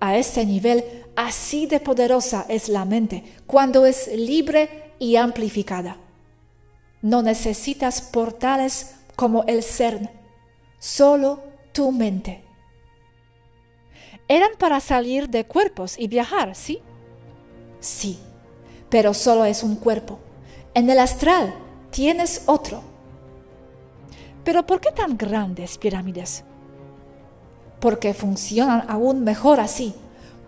A 0.00 0.16
ese 0.16 0.44
nivel, 0.44 0.84
así 1.16 1.66
de 1.66 1.80
poderosa 1.80 2.46
es 2.48 2.68
la 2.68 2.84
mente 2.84 3.24
cuando 3.46 3.86
es 3.86 4.08
libre 4.14 4.92
y 4.98 5.16
amplificada. 5.16 5.96
No 7.00 7.22
necesitas 7.22 8.02
portales 8.02 8.94
como 9.18 9.44
el 9.44 9.62
CERN, 9.62 10.08
solo 10.78 11.42
tu 11.72 11.92
mente. 11.92 12.42
Eran 14.28 14.52
para 14.58 14.80
salir 14.80 15.28
de 15.28 15.44
cuerpos 15.44 15.98
y 15.98 16.08
viajar, 16.08 16.54
¿sí? 16.54 16.80
Sí, 17.80 18.18
pero 18.88 19.12
solo 19.12 19.44
es 19.44 19.62
un 19.62 19.76
cuerpo. 19.76 20.18
En 20.72 20.88
el 20.88 20.98
astral 20.98 21.54
tienes 21.90 22.44
otro 22.46 22.88
pero 24.48 24.64
¿por 24.64 24.80
qué 24.80 24.90
tan 24.92 25.18
grandes 25.18 25.76
pirámides? 25.76 26.42
Porque 27.80 28.14
funcionan 28.14 28.82
aún 28.88 29.22
mejor 29.22 29.60
así, 29.60 29.94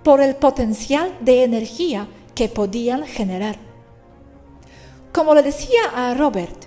por 0.02 0.22
el 0.22 0.36
potencial 0.36 1.14
de 1.20 1.44
energía 1.44 2.08
que 2.34 2.48
podían 2.48 3.04
generar. 3.04 3.56
Como 5.12 5.34
le 5.34 5.42
decía 5.42 5.82
a 5.94 6.14
Robert, 6.14 6.64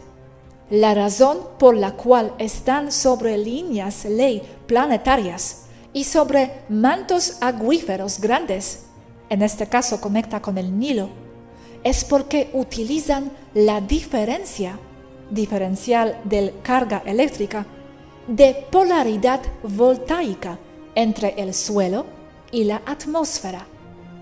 la 0.74 0.96
razón 0.96 1.38
por 1.60 1.78
la 1.78 1.92
cual 1.92 2.34
están 2.40 2.92
sobre 2.92 3.38
líneas 3.38 4.06
ley 4.06 4.42
planetarias 4.66 5.66
y 5.94 6.04
sobre 6.04 6.64
mantos 6.68 7.38
acuíferos 7.42 8.20
grandes, 8.20 8.86
en 9.30 9.44
este 9.44 9.68
caso 9.68 10.02
conecta 10.02 10.42
con 10.42 10.58
el 10.58 10.80
Nilo, 10.80 11.10
es 11.84 12.04
porque 12.04 12.50
utilizan 12.54 13.32
la 13.54 13.82
diferencia 13.82 14.80
diferencial 15.30 16.20
de 16.24 16.56
carga 16.64 17.04
eléctrica 17.06 17.68
de 18.28 18.66
polaridad 18.72 19.42
voltaica 19.62 20.58
entre 20.96 21.36
el 21.38 21.54
suelo 21.54 22.08
y 22.52 22.64
la 22.64 22.82
atmósfera, 22.88 23.68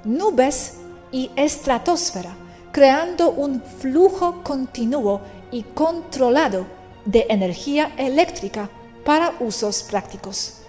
nubes 0.03 0.79
y 1.13 1.31
estratosfera, 1.37 2.35
creando 2.73 3.29
un 3.29 3.61
flujo 3.61 4.43
continuo 4.43 5.21
y 5.51 5.63
controlado 5.63 6.65
de 7.05 7.25
energía 7.29 7.93
eléctrica 7.97 8.69
para 9.03 9.33
usos 9.39 9.83
prácticos. 9.83 10.61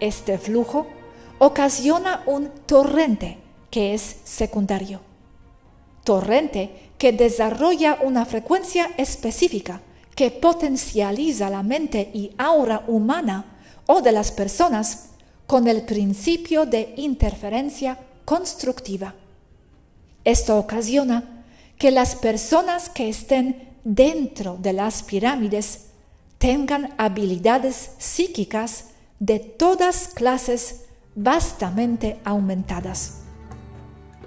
Este 0.00 0.38
flujo 0.38 0.86
ocasiona 1.38 2.22
un 2.26 2.50
torrente 2.66 3.38
que 3.70 3.94
es 3.94 4.16
secundario. 4.24 5.00
Torrente 6.04 6.90
que 6.98 7.12
desarrolla 7.12 7.98
una 8.02 8.24
frecuencia 8.24 8.90
específica 8.96 9.80
que 10.14 10.30
potencializa 10.30 11.50
la 11.50 11.62
mente 11.62 12.10
y 12.12 12.32
aura 12.38 12.84
humana 12.86 13.56
o 13.86 14.00
de 14.00 14.12
las 14.12 14.30
personas 14.30 15.10
con 15.46 15.66
el 15.68 15.82
principio 15.82 16.66
de 16.66 16.94
interferencia 16.96 17.98
constructiva. 18.24 19.14
Esto 20.24 20.58
ocasiona 20.58 21.33
que 21.78 21.90
las 21.90 22.16
personas 22.16 22.88
que 22.88 23.08
estén 23.08 23.68
dentro 23.84 24.56
de 24.60 24.72
las 24.72 25.02
pirámides 25.02 25.86
tengan 26.38 26.94
habilidades 26.98 27.92
psíquicas 27.98 28.90
de 29.18 29.38
todas 29.38 30.08
clases 30.08 30.84
vastamente 31.14 32.18
aumentadas. 32.24 33.20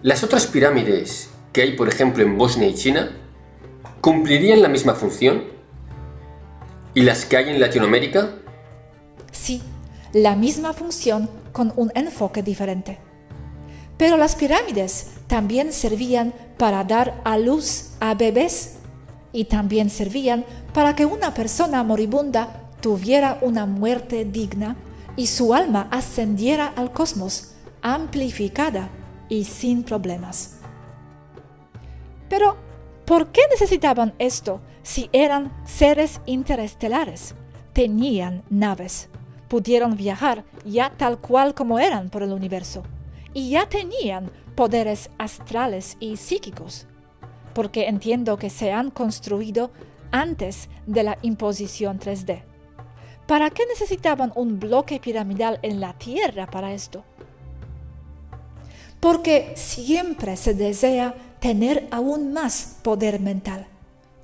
Las 0.02 0.24
otras 0.24 0.48
pirámides 0.48 1.30
que 1.52 1.64
hay, 1.64 1.76
por 1.76 1.90
ejemplo, 1.90 2.24
en 2.24 2.38
Bosnia 2.38 2.68
y 2.68 2.76
China, 2.76 3.12
cumplirían 4.02 4.62
la 4.62 4.70
misma 4.70 4.94
función? 4.94 5.44
¿Y 6.94 7.02
las 7.02 7.26
que 7.26 7.38
hay 7.38 7.50
en 7.50 7.60
Latinoamérica? 7.60 8.36
Sí, 9.32 9.62
la 10.14 10.36
misma 10.36 10.74
función 10.74 11.30
con 11.52 11.74
un 11.76 11.92
enfoque 11.96 12.44
diferente. 12.44 13.00
Pero 13.98 14.18
las 14.18 14.36
pirámides 14.36 15.08
también 15.28 15.74
servían 15.74 16.34
para 16.58 16.84
dar 16.84 17.22
a 17.24 17.38
luz 17.38 17.92
a 18.00 18.14
bebés 18.16 18.78
y 19.32 19.46
también 19.46 19.90
servían 19.90 20.46
para 20.74 20.96
que 20.96 21.06
una 21.06 21.34
persona 21.34 21.84
moribunda 21.84 22.64
tuviera 22.82 23.38
una 23.42 23.66
muerte 23.66 24.26
digna 24.26 24.76
y 25.16 25.28
su 25.28 25.54
alma 25.54 25.88
ascendiera 25.92 26.68
al 26.76 26.92
cosmos 26.92 27.54
amplificada 27.82 28.90
y 29.30 29.44
sin 29.44 29.84
problemas. 29.84 30.58
Pero, 32.30 32.58
¿por 33.06 33.28
qué 33.28 33.42
necesitaban 33.50 34.14
esto 34.20 34.62
si 34.84 35.10
eran 35.14 35.52
seres 35.66 36.22
interestelares? 36.26 37.36
Tenían 37.74 38.44
naves, 38.50 39.10
pudieron 39.48 39.96
viajar 39.96 40.44
ya 40.66 40.92
tal 40.98 41.20
cual 41.20 41.54
como 41.54 41.80
eran 41.80 42.10
por 42.10 42.24
el 42.24 42.34
universo, 42.34 42.84
y 43.34 43.52
ya 43.52 43.70
tenían 43.70 44.32
poderes 44.58 45.12
astrales 45.20 45.98
y 46.00 46.18
psíquicos, 46.18 46.88
porque 47.54 47.88
entiendo 47.88 48.38
que 48.38 48.50
se 48.50 48.72
han 48.72 48.90
construido 48.90 49.70
antes 50.10 50.68
de 50.88 51.04
la 51.04 51.20
imposición 51.22 52.00
3D. 52.00 52.42
¿Para 53.28 53.52
qué 53.52 53.68
necesitaban 53.68 54.34
un 54.36 54.60
bloque 54.60 55.00
piramidal 55.00 55.60
en 55.62 55.80
la 55.80 55.94
Tierra 55.94 56.48
para 56.48 56.74
esto? 56.74 57.04
Porque 59.00 59.54
siempre 59.56 60.36
se 60.36 60.56
desea 60.56 61.14
tener 61.40 61.88
aún 61.92 62.34
más 62.34 62.78
poder 62.82 63.20
mental. 63.20 63.68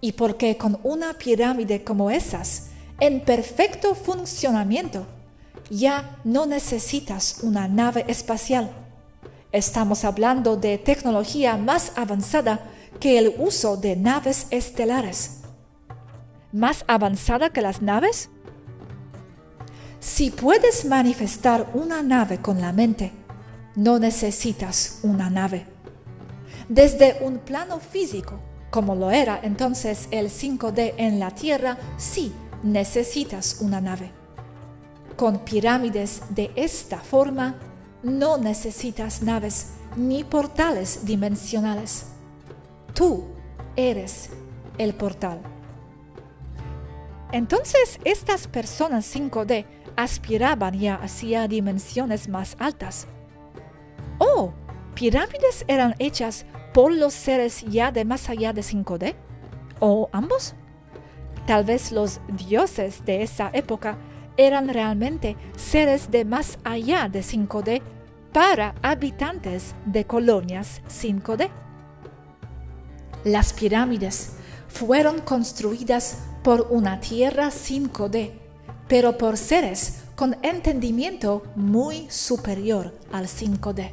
Y 0.02 0.14
porque 0.14 0.58
con 0.58 0.80
una 0.82 1.14
pirámide 1.14 1.84
como 1.84 2.10
esas, 2.10 2.72
en 3.00 3.22
perfecto 3.22 3.94
funcionamiento, 3.94 5.06
ya 5.70 6.18
no 6.24 6.48
necesitas 6.48 7.42
una 7.44 7.68
nave 7.68 8.06
espacial. 8.08 8.83
Estamos 9.54 10.04
hablando 10.04 10.58
de 10.58 10.80
tecnología 10.80 11.58
más 11.58 11.92
avanzada 11.96 12.72
que 13.00 13.20
el 13.20 13.36
uso 13.38 13.78
de 13.78 13.96
naves 13.96 14.48
estelares. 14.50 15.42
¿Más 16.52 16.84
avanzada 16.88 17.52
que 17.52 17.62
las 17.62 17.80
naves? 17.80 18.32
Si 20.00 20.32
puedes 20.32 20.86
manifestar 20.86 21.70
una 21.76 22.02
nave 22.02 22.40
con 22.40 22.62
la 22.62 22.74
mente, 22.74 23.12
no 23.76 24.00
necesitas 24.00 25.02
una 25.04 25.30
nave. 25.30 25.68
Desde 26.68 27.18
un 27.22 27.38
plano 27.38 27.80
físico, 27.80 28.40
como 28.72 28.96
lo 28.96 29.12
era 29.12 29.40
entonces 29.44 30.08
el 30.10 30.32
5D 30.32 30.96
en 30.98 31.20
la 31.20 31.30
Tierra, 31.30 31.78
sí 31.98 32.34
necesitas 32.64 33.58
una 33.62 33.82
nave. 33.82 34.10
Con 35.16 35.46
pirámides 35.46 36.24
de 36.32 36.50
esta 36.56 36.98
forma, 36.98 37.60
no 38.04 38.38
necesitas 38.38 39.22
naves 39.22 39.74
ni 39.96 40.24
portales 40.24 41.06
dimensionales. 41.06 42.08
Tú 42.94 43.26
eres 43.76 44.30
el 44.78 44.94
portal. 44.94 45.42
Entonces 47.32 48.00
estas 48.04 48.48
personas 48.48 49.16
5D 49.16 49.66
aspiraban 49.96 50.78
ya 50.78 50.96
hacia 50.96 51.48
dimensiones 51.48 52.28
más 52.28 52.56
altas. 52.60 53.08
Oh, 54.20 54.54
pirámides 54.94 55.66
eran 55.68 55.96
hechas 55.98 56.46
por 56.74 56.92
los 56.92 57.14
seres 57.14 57.64
ya 57.68 57.92
de 57.92 58.06
más 58.06 58.30
allá 58.30 58.54
de 58.54 58.62
5D. 58.62 59.16
¿O 59.80 60.10
ambos? 60.12 60.54
Tal 61.48 61.64
vez 61.64 61.92
los 61.92 62.22
dioses 62.28 63.04
de 63.06 63.24
esa 63.24 63.50
época 63.54 63.98
eran 64.38 64.70
realmente 64.70 65.36
seres 65.56 66.10
de 66.10 66.26
más 66.26 66.58
allá 66.64 67.10
de 67.10 67.20
5D 67.22 67.82
para 68.34 68.76
habitantes 68.82 69.76
de 69.86 70.06
colonias 70.06 70.82
5D. 70.90 71.50
Las 73.24 73.54
pirámides 73.54 74.34
fueron 74.68 75.22
construidas 75.22 76.24
por 76.44 76.68
una 76.72 77.00
tierra 77.00 77.48
5D 77.48 78.44
pero 78.88 79.18
por 79.18 79.38
seres 79.38 80.04
con 80.16 80.38
entendimiento 80.44 81.44
muy 81.56 82.08
superior 82.10 82.94
al 83.12 83.26
5D. 83.26 83.92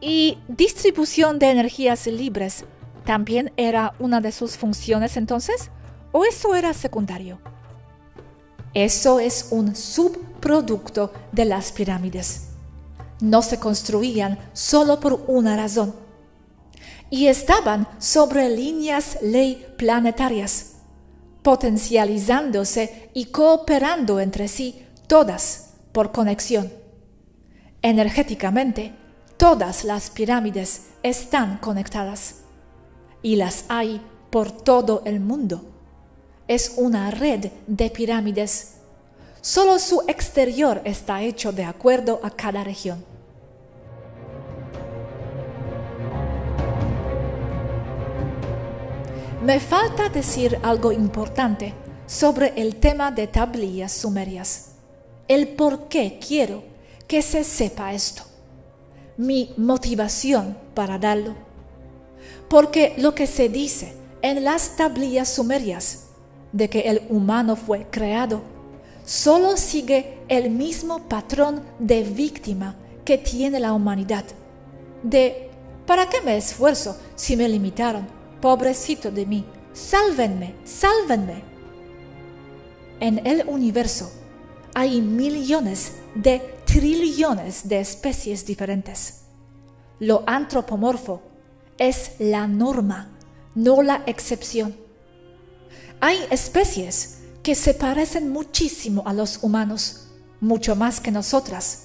¿Y 0.00 0.38
distribución 0.48 1.38
de 1.38 1.50
energías 1.50 2.06
libres 2.06 2.64
también 3.04 3.52
era 3.56 3.94
una 3.98 4.20
de 4.20 4.32
sus 4.32 4.56
funciones 4.56 5.16
entonces? 5.16 5.70
¿O 6.12 6.24
eso 6.24 6.54
era 6.54 6.74
secundario? 6.74 7.40
Eso 8.74 9.20
es 9.20 9.48
un 9.50 9.76
subproducto 9.76 11.12
de 11.32 11.44
las 11.44 11.72
pirámides. 11.72 12.48
No 13.20 13.42
se 13.42 13.58
construían 13.58 14.38
solo 14.52 14.98
por 15.00 15.24
una 15.28 15.56
razón. 15.56 15.94
Y 17.10 17.26
estaban 17.26 17.86
sobre 17.98 18.48
líneas 18.48 19.18
ley 19.20 19.66
planetarias 19.76 20.72
potencializándose 21.42 23.10
y 23.14 23.26
cooperando 23.26 24.20
entre 24.20 24.48
sí, 24.48 24.86
todas 25.06 25.74
por 25.92 26.12
conexión. 26.12 26.72
Energéticamente, 27.82 28.94
todas 29.36 29.84
las 29.84 30.10
pirámides 30.10 30.86
están 31.02 31.58
conectadas 31.58 32.42
y 33.22 33.36
las 33.36 33.64
hay 33.68 34.00
por 34.30 34.52
todo 34.52 35.02
el 35.04 35.20
mundo. 35.20 35.71
Es 36.48 36.74
una 36.76 37.10
red 37.10 37.50
de 37.66 37.90
pirámides. 37.90 38.74
Solo 39.40 39.78
su 39.78 40.02
exterior 40.08 40.82
está 40.84 41.22
hecho 41.22 41.52
de 41.52 41.64
acuerdo 41.64 42.20
a 42.22 42.30
cada 42.30 42.64
región. 42.64 43.04
Me 49.42 49.58
falta 49.58 50.08
decir 50.08 50.58
algo 50.62 50.92
importante 50.92 51.74
sobre 52.06 52.52
el 52.56 52.76
tema 52.76 53.10
de 53.10 53.26
tablillas 53.26 53.90
sumerias. 53.90 54.72
El 55.26 55.48
por 55.48 55.88
qué 55.88 56.20
quiero 56.24 56.62
que 57.08 57.22
se 57.22 57.42
sepa 57.42 57.92
esto. 57.92 58.22
Mi 59.16 59.52
motivación 59.56 60.56
para 60.74 60.98
darlo. 60.98 61.34
Porque 62.48 62.94
lo 62.98 63.14
que 63.14 63.26
se 63.26 63.48
dice 63.48 63.94
en 64.22 64.44
las 64.44 64.76
tablillas 64.76 65.28
sumerias 65.28 66.11
de 66.52 66.68
que 66.68 66.80
el 66.80 67.02
humano 67.08 67.56
fue 67.56 67.86
creado 67.90 68.42
solo 69.04 69.56
sigue 69.56 70.18
el 70.28 70.50
mismo 70.50 71.08
patrón 71.08 71.62
de 71.78 72.04
víctima 72.04 72.76
que 73.04 73.18
tiene 73.18 73.58
la 73.58 73.72
humanidad. 73.72 74.24
De 75.02 75.50
¿para 75.86 76.08
qué 76.08 76.20
me 76.20 76.36
esfuerzo 76.36 76.96
si 77.16 77.36
me 77.36 77.48
limitaron? 77.48 78.22
pobrecito 78.42 79.12
de 79.12 79.24
mí, 79.24 79.46
sálvenme, 79.72 80.56
sálvenme. 80.64 81.44
En 83.00 83.24
el 83.24 83.44
universo 83.46 84.12
hay 84.74 85.00
millones 85.00 85.92
de 86.14 86.40
trillones 86.66 87.68
de 87.68 87.80
especies 87.80 88.44
diferentes. 88.44 89.22
Lo 90.00 90.24
antropomorfo 90.26 91.22
es 91.78 92.16
la 92.18 92.48
norma, 92.48 93.16
no 93.54 93.80
la 93.82 94.02
excepción. 94.06 94.76
Hay 96.02 96.18
especies 96.30 97.20
que 97.42 97.54
se 97.54 97.72
parecen 97.72 98.28
muchísimo 98.30 99.04
a 99.06 99.14
los 99.14 99.42
humanos, 99.42 100.08
mucho 100.40 100.76
más 100.76 101.00
que 101.00 101.10
nosotras. 101.10 101.84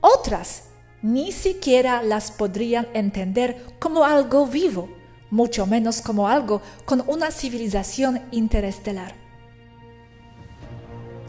Otras 0.00 0.64
ni 1.02 1.30
siquiera 1.30 2.02
las 2.02 2.32
podrían 2.32 2.88
entender 2.94 3.64
como 3.78 4.04
algo 4.04 4.46
vivo 4.46 4.88
mucho 5.30 5.66
menos 5.66 6.00
como 6.00 6.28
algo 6.28 6.60
con 6.84 7.04
una 7.06 7.30
civilización 7.30 8.20
interestelar. 8.32 9.14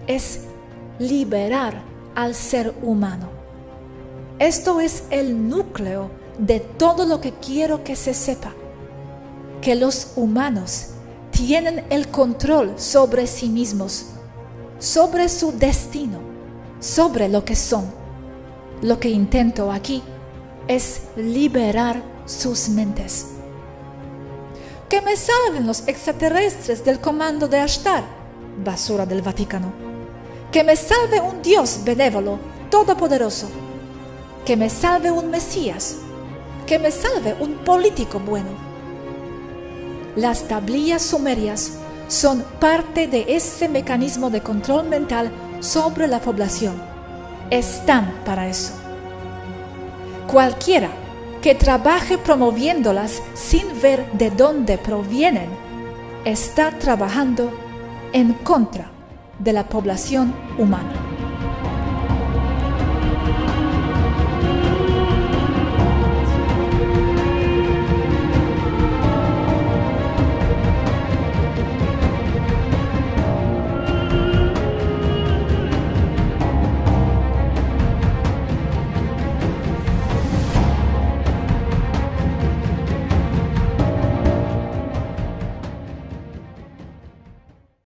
Es 0.07 0.41
liberar 0.99 1.81
al 2.15 2.35
ser 2.35 2.73
humano. 2.81 3.29
Esto 4.39 4.79
es 4.79 5.03
el 5.11 5.47
núcleo 5.47 6.09
de 6.39 6.59
todo 6.59 7.05
lo 7.05 7.21
que 7.21 7.33
quiero 7.33 7.83
que 7.83 7.95
se 7.95 8.13
sepa. 8.13 8.53
Que 9.61 9.75
los 9.75 10.13
humanos 10.15 10.95
tienen 11.31 11.85
el 11.89 12.09
control 12.09 12.73
sobre 12.77 13.27
sí 13.27 13.49
mismos, 13.49 14.07
sobre 14.79 15.29
su 15.29 15.51
destino, 15.51 16.19
sobre 16.79 17.29
lo 17.29 17.43
que 17.43 17.55
son. 17.55 17.85
Lo 18.81 18.99
que 18.99 19.09
intento 19.09 19.71
aquí 19.71 20.03
es 20.67 21.01
liberar 21.15 22.01
sus 22.25 22.69
mentes 22.69 23.27
que 24.91 25.01
me 25.01 25.15
salven 25.15 25.65
los 25.65 25.87
extraterrestres 25.87 26.83
del 26.83 26.99
comando 26.99 27.47
de 27.47 27.59
Ashtar, 27.59 28.03
basura 28.61 29.05
del 29.05 29.21
Vaticano. 29.21 29.71
Que 30.51 30.65
me 30.65 30.75
salve 30.75 31.21
un 31.21 31.41
Dios 31.41 31.79
benévolo, 31.85 32.37
todopoderoso. 32.69 33.47
Que 34.45 34.57
me 34.57 34.69
salve 34.69 35.09
un 35.09 35.31
Mesías. 35.31 35.95
Que 36.67 36.77
me 36.77 36.91
salve 36.91 37.37
un 37.39 37.59
político 37.63 38.19
bueno. 38.19 38.49
Las 40.15 40.47
tablillas 40.47 41.01
sumerias 41.01 41.73
son 42.07 42.43
parte 42.59 43.07
de 43.07 43.25
ese 43.35 43.69
mecanismo 43.69 44.29
de 44.29 44.41
control 44.41 44.89
mental 44.89 45.31
sobre 45.61 46.07
la 46.07 46.19
población. 46.19 46.75
Están 47.49 48.13
para 48.25 48.49
eso. 48.49 48.73
Cualquiera 50.27 50.89
que 51.41 51.55
trabaje 51.55 52.17
promoviéndolas 52.17 53.21
sin 53.33 53.63
ver 53.81 54.11
de 54.13 54.29
dónde 54.29 54.77
provienen, 54.77 55.49
está 56.25 56.77
trabajando 56.77 57.51
en 58.13 58.33
contra 58.33 58.91
de 59.39 59.53
la 59.53 59.67
población 59.67 60.33
humana. 60.57 61.10